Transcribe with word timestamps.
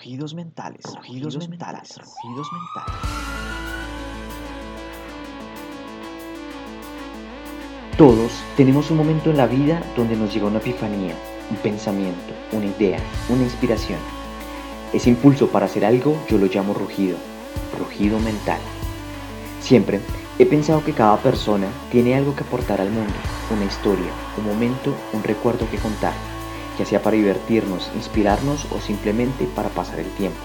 Rugidos 0.00 0.32
mentales, 0.32 0.82
rugidos, 0.96 1.36
mentales, 1.36 1.98
rugidos 1.98 2.48
mentales. 2.54 2.94
Todos 7.98 8.32
tenemos 8.56 8.90
un 8.90 8.96
momento 8.96 9.28
en 9.28 9.36
la 9.36 9.46
vida 9.46 9.82
donde 9.98 10.16
nos 10.16 10.32
llega 10.32 10.46
una 10.46 10.56
epifanía, 10.56 11.14
un 11.50 11.56
pensamiento, 11.58 12.32
una 12.52 12.64
idea, 12.64 12.98
una 13.28 13.42
inspiración. 13.42 13.98
Ese 14.94 15.10
impulso 15.10 15.48
para 15.48 15.66
hacer 15.66 15.84
algo 15.84 16.16
yo 16.30 16.38
lo 16.38 16.46
llamo 16.46 16.72
rugido, 16.72 17.18
rugido 17.78 18.18
mental. 18.20 18.60
Siempre 19.60 20.00
he 20.38 20.46
pensado 20.46 20.82
que 20.82 20.94
cada 20.94 21.18
persona 21.18 21.66
tiene 21.92 22.14
algo 22.14 22.34
que 22.34 22.42
aportar 22.42 22.80
al 22.80 22.90
mundo, 22.90 23.12
una 23.54 23.66
historia, 23.66 24.10
un 24.38 24.46
momento, 24.46 24.94
un 25.12 25.22
recuerdo 25.22 25.68
que 25.70 25.76
contar 25.76 26.14
ya 26.80 26.86
sea 26.86 27.02
para 27.02 27.16
divertirnos, 27.16 27.90
inspirarnos 27.94 28.64
o 28.72 28.80
simplemente 28.80 29.44
para 29.54 29.68
pasar 29.68 30.00
el 30.00 30.10
tiempo. 30.12 30.38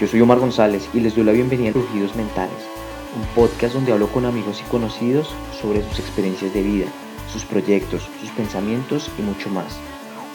Yo 0.00 0.06
soy 0.06 0.20
Omar 0.20 0.38
González 0.38 0.88
y 0.94 1.00
les 1.00 1.16
doy 1.16 1.24
la 1.24 1.32
bienvenida 1.32 1.70
a 1.70 1.72
Rugidos 1.72 2.14
Mentales, 2.14 2.64
un 3.16 3.24
podcast 3.34 3.74
donde 3.74 3.90
hablo 3.90 4.06
con 4.06 4.24
amigos 4.24 4.60
y 4.60 4.70
conocidos 4.70 5.34
sobre 5.60 5.82
sus 5.82 5.98
experiencias 5.98 6.54
de 6.54 6.62
vida, 6.62 6.86
sus 7.28 7.44
proyectos, 7.44 8.08
sus 8.20 8.30
pensamientos 8.30 9.10
y 9.18 9.22
mucho 9.22 9.50
más. 9.50 9.76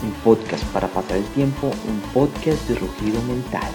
Un 0.03 0.11
podcast 0.25 0.61
para 0.73 0.89
pasar 0.89 1.15
el 1.15 1.25
tiempo, 1.27 1.67
un 1.87 2.01
podcast 2.13 2.67
de 2.67 2.75
rugido 2.75 3.21
mental. 3.23 3.71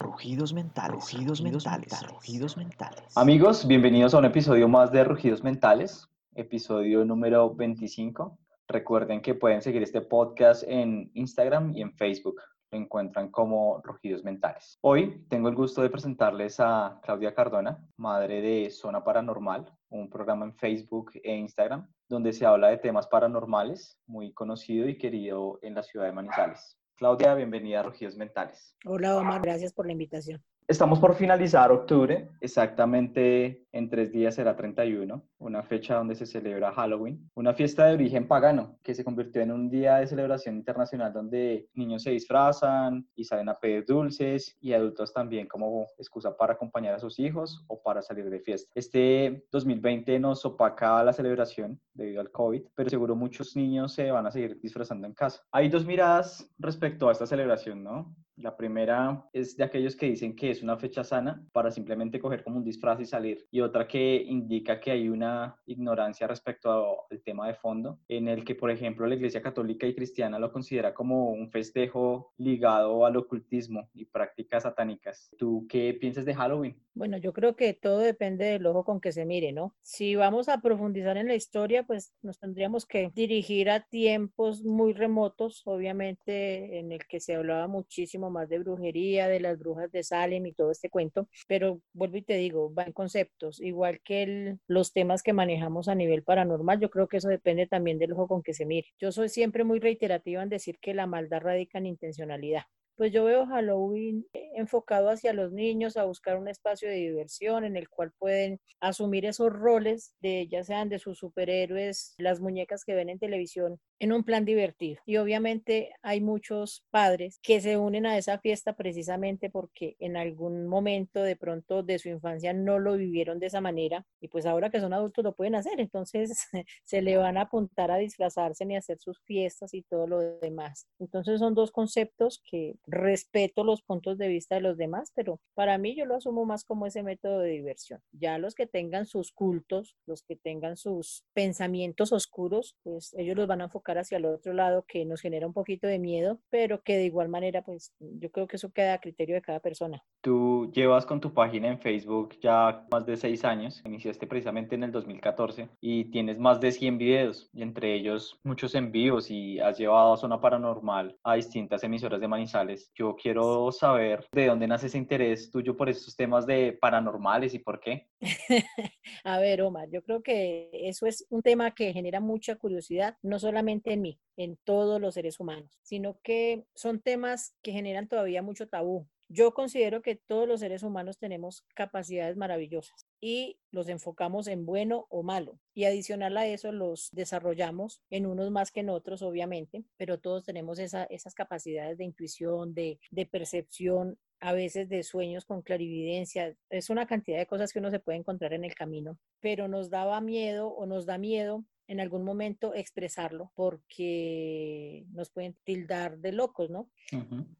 Rugidos 0.00 0.52
mentales, 0.52 0.96
rugidos 0.96 1.40
mentales, 1.40 2.02
rugidos 2.08 2.56
mentales. 2.56 3.04
Amigos, 3.14 3.68
bienvenidos 3.68 4.12
a 4.12 4.18
un 4.18 4.24
episodio 4.24 4.66
más 4.66 4.90
de 4.90 5.04
Rugidos 5.04 5.44
Mentales 5.44 6.08
episodio 6.36 7.04
número 7.04 7.54
25. 7.54 8.38
Recuerden 8.68 9.20
que 9.20 9.34
pueden 9.34 9.62
seguir 9.62 9.82
este 9.82 10.00
podcast 10.00 10.62
en 10.66 11.10
Instagram 11.14 11.72
y 11.74 11.82
en 11.82 11.92
Facebook. 11.92 12.40
Lo 12.70 12.78
encuentran 12.78 13.30
como 13.30 13.80
Rugidos 13.82 14.24
Mentales. 14.24 14.78
Hoy 14.82 15.24
tengo 15.28 15.48
el 15.48 15.54
gusto 15.54 15.82
de 15.82 15.90
presentarles 15.90 16.58
a 16.58 17.00
Claudia 17.02 17.34
Cardona, 17.34 17.78
madre 17.96 18.40
de 18.40 18.70
Zona 18.70 19.04
Paranormal, 19.04 19.72
un 19.88 20.10
programa 20.10 20.44
en 20.44 20.54
Facebook 20.54 21.12
e 21.22 21.36
Instagram 21.36 21.88
donde 22.08 22.32
se 22.32 22.46
habla 22.46 22.68
de 22.68 22.78
temas 22.78 23.06
paranormales, 23.08 23.98
muy 24.06 24.32
conocido 24.32 24.88
y 24.88 24.96
querido 24.96 25.58
en 25.62 25.74
la 25.74 25.82
ciudad 25.82 26.06
de 26.06 26.12
Manizales. 26.12 26.78
Claudia, 26.96 27.34
bienvenida 27.34 27.80
a 27.80 27.82
Rugidos 27.82 28.16
Mentales. 28.16 28.76
Hola 28.84 29.16
Omar, 29.16 29.42
gracias 29.42 29.72
por 29.72 29.86
la 29.86 29.92
invitación. 29.92 30.42
Estamos 30.68 30.98
por 30.98 31.14
finalizar 31.14 31.70
octubre, 31.70 32.28
exactamente 32.40 33.68
en 33.70 33.88
tres 33.88 34.10
días 34.10 34.34
será 34.34 34.56
31, 34.56 35.22
una 35.38 35.62
fecha 35.62 35.94
donde 35.94 36.16
se 36.16 36.26
celebra 36.26 36.72
Halloween, 36.72 37.30
una 37.34 37.54
fiesta 37.54 37.86
de 37.86 37.94
origen 37.94 38.26
pagano 38.26 38.76
que 38.82 38.92
se 38.92 39.04
convirtió 39.04 39.42
en 39.42 39.52
un 39.52 39.70
día 39.70 39.98
de 39.98 40.08
celebración 40.08 40.56
internacional 40.56 41.12
donde 41.12 41.68
niños 41.74 42.02
se 42.02 42.10
disfrazan 42.10 43.08
y 43.14 43.22
salen 43.22 43.48
a 43.48 43.54
pedir 43.54 43.84
dulces 43.86 44.56
y 44.60 44.72
adultos 44.72 45.12
también 45.12 45.46
como 45.46 45.86
excusa 45.98 46.36
para 46.36 46.54
acompañar 46.54 46.94
a 46.94 46.98
sus 46.98 47.20
hijos 47.20 47.64
o 47.68 47.80
para 47.80 48.02
salir 48.02 48.28
de 48.28 48.40
fiesta. 48.40 48.68
Este 48.74 49.46
2020 49.52 50.18
nos 50.18 50.44
opaca 50.44 51.04
la 51.04 51.12
celebración 51.12 51.80
debido 51.94 52.20
al 52.20 52.32
COVID, 52.32 52.62
pero 52.74 52.90
seguro 52.90 53.14
muchos 53.14 53.54
niños 53.54 53.92
se 53.92 54.10
van 54.10 54.26
a 54.26 54.32
seguir 54.32 54.60
disfrazando 54.60 55.06
en 55.06 55.14
casa. 55.14 55.44
Hay 55.52 55.68
dos 55.68 55.86
miradas 55.86 56.50
respecto 56.58 57.08
a 57.08 57.12
esta 57.12 57.24
celebración, 57.24 57.84
¿no? 57.84 58.16
La 58.36 58.54
primera 58.54 59.26
es 59.32 59.56
de 59.56 59.64
aquellos 59.64 59.96
que 59.96 60.06
dicen 60.06 60.36
que 60.36 60.50
es 60.50 60.62
una 60.62 60.76
fecha 60.76 61.02
sana 61.02 61.42
para 61.52 61.70
simplemente 61.70 62.20
coger 62.20 62.44
como 62.44 62.58
un 62.58 62.64
disfraz 62.64 63.00
y 63.00 63.06
salir. 63.06 63.46
Y 63.50 63.62
otra 63.62 63.88
que 63.88 64.22
indica 64.28 64.78
que 64.78 64.90
hay 64.90 65.08
una 65.08 65.56
ignorancia 65.64 66.26
respecto 66.26 67.06
al 67.10 67.22
tema 67.22 67.48
de 67.48 67.54
fondo, 67.54 67.98
en 68.08 68.28
el 68.28 68.44
que, 68.44 68.54
por 68.54 68.70
ejemplo, 68.70 69.06
la 69.06 69.14
Iglesia 69.14 69.40
Católica 69.40 69.86
y 69.86 69.94
Cristiana 69.94 70.38
lo 70.38 70.52
considera 70.52 70.92
como 70.92 71.30
un 71.30 71.50
festejo 71.50 72.34
ligado 72.36 73.06
al 73.06 73.16
ocultismo 73.16 73.88
y 73.94 74.04
prácticas 74.04 74.64
satánicas. 74.64 75.30
¿Tú 75.38 75.66
qué 75.66 75.96
piensas 75.98 76.26
de 76.26 76.34
Halloween? 76.34 76.76
Bueno, 76.92 77.18
yo 77.18 77.32
creo 77.32 77.56
que 77.56 77.74
todo 77.74 77.98
depende 77.98 78.46
del 78.46 78.66
ojo 78.66 78.84
con 78.84 79.00
que 79.00 79.12
se 79.12 79.26
mire, 79.26 79.52
¿no? 79.52 79.74
Si 79.82 80.14
vamos 80.14 80.48
a 80.48 80.62
profundizar 80.62 81.16
en 81.16 81.28
la 81.28 81.34
historia, 81.34 81.84
pues 81.84 82.14
nos 82.22 82.38
tendríamos 82.38 82.86
que 82.86 83.10
dirigir 83.14 83.70
a 83.70 83.80
tiempos 83.80 84.62
muy 84.62 84.92
remotos, 84.94 85.62
obviamente 85.66 86.78
en 86.78 86.92
el 86.92 87.06
que 87.06 87.20
se 87.20 87.34
hablaba 87.34 87.66
muchísimo 87.66 88.25
más 88.30 88.48
de 88.48 88.58
brujería, 88.58 89.28
de 89.28 89.40
las 89.40 89.58
brujas 89.58 89.90
de 89.92 90.02
Salem 90.02 90.46
y 90.46 90.52
todo 90.52 90.70
este 90.70 90.90
cuento, 90.90 91.28
pero 91.48 91.80
vuelvo 91.92 92.16
y 92.16 92.22
te 92.22 92.34
digo, 92.34 92.72
va 92.74 92.84
en 92.84 92.92
conceptos, 92.92 93.60
igual 93.60 94.00
que 94.02 94.56
los 94.66 94.92
temas 94.92 95.22
que 95.22 95.32
manejamos 95.32 95.88
a 95.88 95.94
nivel 95.94 96.22
paranormal, 96.22 96.80
yo 96.80 96.90
creo 96.90 97.08
que 97.08 97.18
eso 97.18 97.28
depende 97.28 97.66
también 97.66 97.98
del 97.98 98.12
ojo 98.12 98.28
con 98.28 98.42
que 98.42 98.54
se 98.54 98.66
mire. 98.66 98.88
Yo 98.98 99.12
soy 99.12 99.28
siempre 99.28 99.64
muy 99.64 99.80
reiterativa 99.80 100.42
en 100.42 100.48
decir 100.48 100.78
que 100.80 100.94
la 100.94 101.06
maldad 101.06 101.40
radica 101.40 101.78
en 101.78 101.86
intencionalidad 101.86 102.62
pues 102.96 103.12
yo 103.12 103.24
veo 103.24 103.46
Halloween 103.46 104.26
enfocado 104.32 105.10
hacia 105.10 105.32
los 105.34 105.52
niños 105.52 105.96
a 105.96 106.04
buscar 106.04 106.38
un 106.38 106.48
espacio 106.48 106.88
de 106.88 106.94
diversión 106.94 107.64
en 107.64 107.76
el 107.76 107.88
cual 107.88 108.12
pueden 108.18 108.58
asumir 108.80 109.26
esos 109.26 109.52
roles 109.52 110.14
de 110.20 110.48
ya 110.48 110.64
sean 110.64 110.88
de 110.88 110.98
sus 110.98 111.18
superhéroes, 111.18 112.14
las 112.16 112.40
muñecas 112.40 112.84
que 112.84 112.94
ven 112.94 113.10
en 113.10 113.18
televisión 113.18 113.78
en 113.98 114.12
un 114.12 114.24
plan 114.24 114.44
divertido. 114.44 115.00
Y 115.06 115.16
obviamente 115.16 115.92
hay 116.02 116.20
muchos 116.20 116.84
padres 116.90 117.38
que 117.42 117.60
se 117.60 117.76
unen 117.76 118.06
a 118.06 118.18
esa 118.18 118.38
fiesta 118.38 118.74
precisamente 118.74 119.50
porque 119.50 119.96
en 119.98 120.16
algún 120.16 120.66
momento 120.66 121.22
de 121.22 121.36
pronto 121.36 121.82
de 121.82 121.98
su 121.98 122.08
infancia 122.08 122.52
no 122.52 122.78
lo 122.78 122.96
vivieron 122.96 123.38
de 123.38 123.46
esa 123.46 123.60
manera 123.60 124.06
y 124.20 124.28
pues 124.28 124.46
ahora 124.46 124.70
que 124.70 124.80
son 124.80 124.92
adultos 124.92 125.24
lo 125.24 125.34
pueden 125.34 125.54
hacer, 125.54 125.80
entonces 125.80 126.36
se 126.84 127.02
le 127.02 127.16
van 127.16 127.36
a 127.36 127.42
apuntar 127.42 127.90
a 127.90 127.96
disfrazarse 127.96 128.64
ni 128.66 128.76
a 128.76 128.80
hacer 128.80 128.98
sus 128.98 129.20
fiestas 129.22 129.72
y 129.74 129.82
todo 129.82 130.06
lo 130.06 130.20
demás. 130.40 130.86
Entonces 130.98 131.40
son 131.40 131.54
dos 131.54 131.70
conceptos 131.70 132.42
que 132.44 132.74
respeto 132.86 133.64
los 133.64 133.82
puntos 133.82 134.18
de 134.18 134.28
vista 134.28 134.56
de 134.56 134.60
los 134.60 134.76
demás, 134.76 135.12
pero 135.14 135.40
para 135.54 135.78
mí 135.78 135.96
yo 135.96 136.04
lo 136.04 136.16
asumo 136.16 136.44
más 136.44 136.64
como 136.64 136.86
ese 136.86 137.02
método 137.02 137.40
de 137.40 137.50
diversión. 137.50 138.00
Ya 138.12 138.38
los 138.38 138.54
que 138.54 138.66
tengan 138.66 139.06
sus 139.06 139.32
cultos, 139.32 139.96
los 140.06 140.22
que 140.22 140.36
tengan 140.36 140.76
sus 140.76 141.24
pensamientos 141.32 142.12
oscuros, 142.12 142.76
pues 142.82 143.14
ellos 143.14 143.36
los 143.36 143.46
van 143.46 143.60
a 143.60 143.64
enfocar 143.64 143.85
hacia 143.94 144.18
el 144.18 144.26
otro 144.26 144.52
lado 144.52 144.84
que 144.86 145.04
nos 145.04 145.20
genera 145.20 145.46
un 145.46 145.52
poquito 145.52 145.86
de 145.86 145.98
miedo, 145.98 146.40
pero 146.50 146.82
que 146.82 146.96
de 146.96 147.04
igual 147.04 147.28
manera, 147.28 147.62
pues 147.62 147.94
yo 148.00 148.30
creo 148.30 148.46
que 148.46 148.56
eso 148.56 148.72
queda 148.72 148.94
a 148.94 149.00
criterio 149.00 149.34
de 149.34 149.42
cada 149.42 149.60
persona. 149.60 150.02
Tú 150.20 150.70
llevas 150.72 151.06
con 151.06 151.20
tu 151.20 151.32
página 151.32 151.68
en 151.68 151.78
Facebook 151.78 152.36
ya 152.40 152.86
más 152.90 153.06
de 153.06 153.16
seis 153.16 153.44
años, 153.44 153.82
iniciaste 153.84 154.26
precisamente 154.26 154.74
en 154.74 154.82
el 154.82 154.92
2014 154.92 155.68
y 155.80 156.10
tienes 156.10 156.38
más 156.38 156.60
de 156.60 156.72
100 156.72 156.98
videos, 156.98 157.48
y 157.52 157.62
entre 157.62 157.94
ellos 157.94 158.40
muchos 158.42 158.74
envíos 158.74 159.30
y 159.30 159.60
has 159.60 159.78
llevado 159.78 160.14
a 160.14 160.16
Zona 160.16 160.40
Paranormal 160.40 161.16
a 161.22 161.34
distintas 161.34 161.84
emisoras 161.84 162.20
de 162.20 162.28
Manizales 162.28 162.56
yo 162.94 163.16
quiero 163.16 163.70
saber 163.72 164.26
de 164.32 164.46
dónde 164.46 164.66
nace 164.66 164.86
ese 164.86 164.98
interés 164.98 165.50
tuyo 165.50 165.76
por 165.76 165.88
estos 165.88 166.16
temas 166.16 166.46
de 166.46 166.76
paranormales 166.80 167.54
y 167.54 167.58
por 167.58 167.80
qué. 167.80 168.08
A 169.24 169.38
ver, 169.38 169.62
Omar, 169.62 169.88
yo 169.90 170.02
creo 170.02 170.22
que 170.22 170.70
eso 170.72 171.06
es 171.06 171.26
un 171.30 171.42
tema 171.42 171.74
que 171.74 171.92
genera 171.92 172.20
mucha 172.20 172.56
curiosidad, 172.56 173.16
no 173.22 173.38
solamente 173.38 173.75
en 173.84 174.02
mí, 174.02 174.18
en 174.36 174.56
todos 174.64 175.00
los 175.00 175.14
seres 175.14 175.40
humanos, 175.40 175.78
sino 175.82 176.18
que 176.22 176.64
son 176.74 177.00
temas 177.00 177.54
que 177.62 177.72
generan 177.72 178.08
todavía 178.08 178.42
mucho 178.42 178.68
tabú. 178.68 179.06
Yo 179.28 179.54
considero 179.54 180.02
que 180.02 180.14
todos 180.14 180.46
los 180.46 180.60
seres 180.60 180.84
humanos 180.84 181.18
tenemos 181.18 181.64
capacidades 181.74 182.36
maravillosas 182.36 183.06
y 183.20 183.58
los 183.72 183.88
enfocamos 183.88 184.46
en 184.46 184.64
bueno 184.64 185.06
o 185.10 185.24
malo. 185.24 185.58
Y 185.74 185.84
adicional 185.84 186.36
a 186.36 186.46
eso 186.46 186.70
los 186.70 187.10
desarrollamos 187.10 188.00
en 188.08 188.26
unos 188.26 188.52
más 188.52 188.70
que 188.70 188.80
en 188.80 188.88
otros, 188.88 189.22
obviamente, 189.22 189.84
pero 189.96 190.20
todos 190.20 190.44
tenemos 190.44 190.78
esas 190.78 191.34
capacidades 191.34 191.98
de 191.98 192.04
intuición, 192.04 192.72
de, 192.72 193.00
de 193.10 193.26
percepción, 193.26 194.16
a 194.38 194.52
veces 194.52 194.88
de 194.88 195.02
sueños 195.02 195.44
con 195.44 195.62
clarividencia. 195.62 196.54
Es 196.70 196.88
una 196.88 197.06
cantidad 197.06 197.38
de 197.38 197.46
cosas 197.46 197.72
que 197.72 197.80
uno 197.80 197.90
se 197.90 197.98
puede 197.98 198.18
encontrar 198.18 198.52
en 198.52 198.64
el 198.64 198.76
camino, 198.76 199.18
pero 199.40 199.66
nos 199.66 199.90
daba 199.90 200.20
miedo 200.20 200.68
o 200.68 200.86
nos 200.86 201.04
da 201.04 201.18
miedo 201.18 201.64
en 201.88 202.00
algún 202.00 202.24
momento 202.24 202.74
expresarlo 202.74 203.52
porque 203.54 205.04
nos 205.12 205.30
pueden 205.30 205.56
tildar 205.64 206.18
de 206.18 206.32
locos, 206.32 206.70
¿no? 206.70 206.90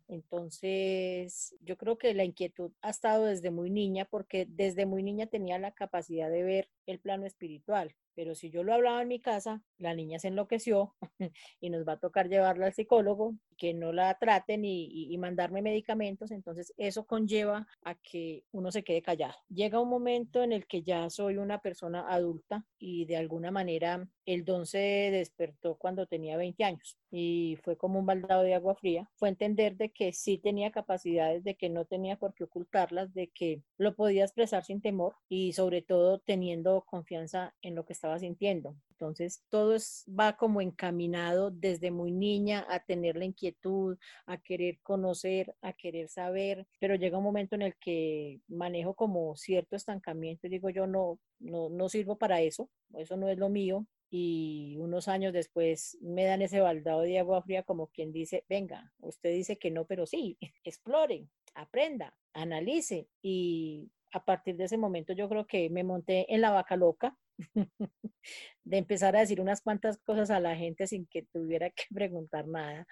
Entonces, 0.08 1.54
yo 1.60 1.76
creo 1.76 1.98
que 1.98 2.14
la 2.14 2.24
inquietud 2.24 2.72
ha 2.82 2.90
estado 2.90 3.24
desde 3.26 3.50
muy 3.50 3.70
niña 3.70 4.04
porque 4.04 4.46
desde 4.48 4.86
muy 4.86 5.02
niña 5.02 5.26
tenía 5.26 5.58
la 5.58 5.72
capacidad 5.72 6.30
de 6.30 6.42
ver 6.42 6.70
el 6.86 6.98
plano 6.98 7.26
espiritual. 7.26 7.94
Pero 8.16 8.34
si 8.34 8.48
yo 8.50 8.64
lo 8.64 8.72
hablaba 8.72 9.02
en 9.02 9.08
mi 9.08 9.20
casa, 9.20 9.62
la 9.76 9.94
niña 9.94 10.18
se 10.18 10.28
enloqueció 10.28 10.94
y 11.60 11.68
nos 11.68 11.86
va 11.86 11.92
a 11.92 12.00
tocar 12.00 12.28
llevarla 12.28 12.66
al 12.66 12.72
psicólogo, 12.72 13.34
que 13.58 13.74
no 13.74 13.92
la 13.92 14.16
traten 14.18 14.64
y, 14.64 15.14
mandarme 15.18 15.60
medicamentos. 15.60 16.30
Entonces 16.30 16.72
eso 16.78 17.06
conlleva 17.06 17.66
a 17.84 17.94
que 17.94 18.44
uno 18.52 18.72
se 18.72 18.84
quede 18.84 19.02
callado. 19.02 19.34
Llega 19.48 19.80
un 19.80 19.90
momento 19.90 20.42
en 20.42 20.52
el 20.52 20.66
que 20.66 20.82
ya 20.82 21.10
soy 21.10 21.36
una 21.36 21.60
persona 21.60 22.06
adulta 22.08 22.64
y 22.78 23.04
de 23.04 23.18
alguna 23.18 23.50
manera 23.50 24.08
el 24.26 24.44
don 24.44 24.66
se 24.66 24.78
despertó 25.12 25.76
cuando 25.76 26.06
tenía 26.06 26.36
20 26.36 26.64
años 26.64 26.98
y 27.10 27.56
fue 27.62 27.76
como 27.76 27.98
un 28.00 28.06
baldado 28.06 28.42
de 28.42 28.54
agua 28.54 28.74
fría. 28.74 29.08
Fue 29.14 29.28
entender 29.28 29.76
de 29.76 29.90
que 29.90 30.12
sí 30.12 30.38
tenía 30.38 30.72
capacidades, 30.72 31.44
de 31.44 31.54
que 31.54 31.70
no 31.70 31.84
tenía 31.84 32.16
por 32.16 32.34
qué 32.34 32.44
ocultarlas, 32.44 33.14
de 33.14 33.28
que 33.28 33.62
lo 33.78 33.94
podía 33.94 34.24
expresar 34.24 34.64
sin 34.64 34.82
temor 34.82 35.14
y 35.28 35.52
sobre 35.52 35.80
todo 35.80 36.18
teniendo 36.18 36.84
confianza 36.86 37.54
en 37.62 37.74
lo 37.76 37.86
que 37.86 37.92
estaba 37.92 38.18
sintiendo. 38.18 38.76
Entonces, 38.90 39.44
todo 39.50 39.76
va 40.08 40.36
como 40.36 40.60
encaminado 40.60 41.50
desde 41.50 41.90
muy 41.90 42.12
niña 42.12 42.66
a 42.68 42.80
tener 42.80 43.16
la 43.16 43.26
inquietud, 43.26 43.98
a 44.26 44.38
querer 44.38 44.80
conocer, 44.82 45.54
a 45.60 45.72
querer 45.72 46.08
saber, 46.08 46.66
pero 46.80 46.94
llega 46.94 47.18
un 47.18 47.24
momento 47.24 47.54
en 47.54 47.62
el 47.62 47.76
que 47.76 48.40
manejo 48.48 48.94
como 48.94 49.36
cierto 49.36 49.76
estancamiento 49.76 50.46
y 50.46 50.50
digo 50.50 50.70
yo 50.70 50.86
no, 50.86 51.18
no, 51.38 51.68
no 51.68 51.88
sirvo 51.88 52.16
para 52.16 52.40
eso, 52.40 52.70
eso 52.94 53.16
no 53.16 53.28
es 53.28 53.38
lo 53.38 53.48
mío, 53.50 53.86
y 54.10 54.76
unos 54.78 55.08
años 55.08 55.32
después 55.32 55.98
me 56.00 56.24
dan 56.24 56.42
ese 56.42 56.60
baldado 56.60 57.00
de 57.02 57.18
agua 57.18 57.42
fría 57.42 57.62
como 57.64 57.88
quien 57.88 58.12
dice, 58.12 58.44
venga, 58.48 58.92
usted 59.00 59.32
dice 59.32 59.58
que 59.58 59.70
no, 59.70 59.84
pero 59.86 60.06
sí, 60.06 60.38
explore, 60.64 61.26
aprenda, 61.54 62.16
analice 62.32 63.08
y 63.22 63.90
a 64.12 64.24
partir 64.24 64.56
de 64.56 64.64
ese 64.64 64.78
momento 64.78 65.12
yo 65.12 65.28
creo 65.28 65.46
que 65.46 65.68
me 65.70 65.84
monté 65.84 66.32
en 66.32 66.40
la 66.40 66.50
vaca 66.50 66.76
loca 66.76 67.16
de 68.64 68.78
empezar 68.78 69.16
a 69.16 69.20
decir 69.20 69.40
unas 69.40 69.60
cuantas 69.60 69.98
cosas 69.98 70.30
a 70.30 70.40
la 70.40 70.56
gente 70.56 70.86
sin 70.86 71.06
que 71.06 71.22
tuviera 71.22 71.70
que 71.70 71.84
preguntar 71.92 72.46
nada. 72.46 72.86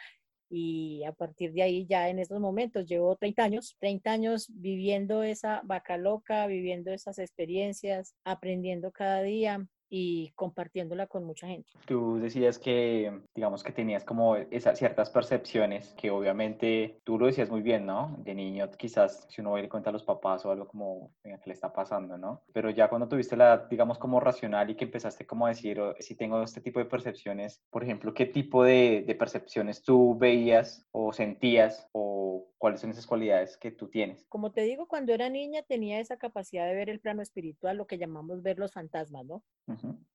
Y 0.50 1.02
a 1.04 1.12
partir 1.12 1.52
de 1.52 1.62
ahí 1.62 1.86
ya 1.86 2.08
en 2.10 2.18
estos 2.18 2.38
momentos 2.38 2.86
llevo 2.86 3.16
30 3.16 3.42
años, 3.44 3.76
30 3.80 4.12
años 4.12 4.46
viviendo 4.50 5.22
esa 5.22 5.62
vaca 5.64 5.96
loca, 5.96 6.46
viviendo 6.46 6.92
esas 6.92 7.18
experiencias, 7.18 8.14
aprendiendo 8.24 8.92
cada 8.92 9.22
día, 9.22 9.66
y 9.88 10.32
compartiéndola 10.34 11.06
con 11.06 11.24
mucha 11.24 11.46
gente. 11.46 11.70
Tú 11.86 12.18
decías 12.18 12.58
que, 12.58 13.20
digamos 13.34 13.62
que 13.62 13.72
tenías 13.72 14.04
como 14.04 14.36
esas 14.36 14.78
ciertas 14.78 15.10
percepciones 15.10 15.94
que 15.94 16.10
obviamente 16.10 17.00
tú 17.04 17.18
lo 17.18 17.26
decías 17.26 17.50
muy 17.50 17.62
bien, 17.62 17.86
¿no? 17.86 18.16
De 18.18 18.34
niño 18.34 18.70
quizás 18.76 19.26
si 19.28 19.40
uno 19.40 19.52
va 19.52 19.58
y 19.58 19.62
le 19.62 19.68
cuenta 19.68 19.90
a 19.90 19.92
los 19.92 20.02
papás 20.02 20.44
o 20.44 20.50
algo 20.50 20.66
como, 20.66 21.12
venga, 21.22 21.38
¿qué 21.38 21.50
le 21.50 21.54
está 21.54 21.72
pasando, 21.72 22.18
no? 22.18 22.42
Pero 22.52 22.70
ya 22.70 22.88
cuando 22.88 23.08
tuviste 23.08 23.36
la, 23.36 23.66
digamos, 23.68 23.98
como 23.98 24.20
racional 24.20 24.70
y 24.70 24.74
que 24.74 24.84
empezaste 24.84 25.26
como 25.26 25.46
a 25.46 25.50
decir, 25.50 25.80
oh, 25.80 25.94
si 25.98 26.14
tengo 26.14 26.42
este 26.42 26.60
tipo 26.60 26.78
de 26.78 26.86
percepciones, 26.86 27.62
por 27.70 27.84
ejemplo, 27.84 28.14
¿qué 28.14 28.26
tipo 28.26 28.64
de, 28.64 29.04
de 29.06 29.14
percepciones 29.14 29.82
tú 29.82 30.16
veías 30.18 30.86
o 30.92 31.12
sentías 31.12 31.88
o 31.92 32.48
cuáles 32.64 32.80
son 32.80 32.88
esas 32.88 33.06
cualidades 33.06 33.58
que 33.58 33.70
tú 33.70 33.88
tienes? 33.88 34.24
Como 34.30 34.50
te 34.50 34.62
digo, 34.62 34.88
cuando 34.88 35.12
era 35.12 35.28
niña 35.28 35.62
tenía 35.64 36.00
esa 36.00 36.16
capacidad 36.16 36.66
de 36.66 36.74
ver 36.74 36.88
el 36.88 36.98
plano 36.98 37.20
espiritual, 37.20 37.76
lo 37.76 37.86
que 37.86 37.98
llamamos 37.98 38.42
ver 38.42 38.58
los 38.58 38.72
fantasmas, 38.72 39.26
¿no? 39.26 39.44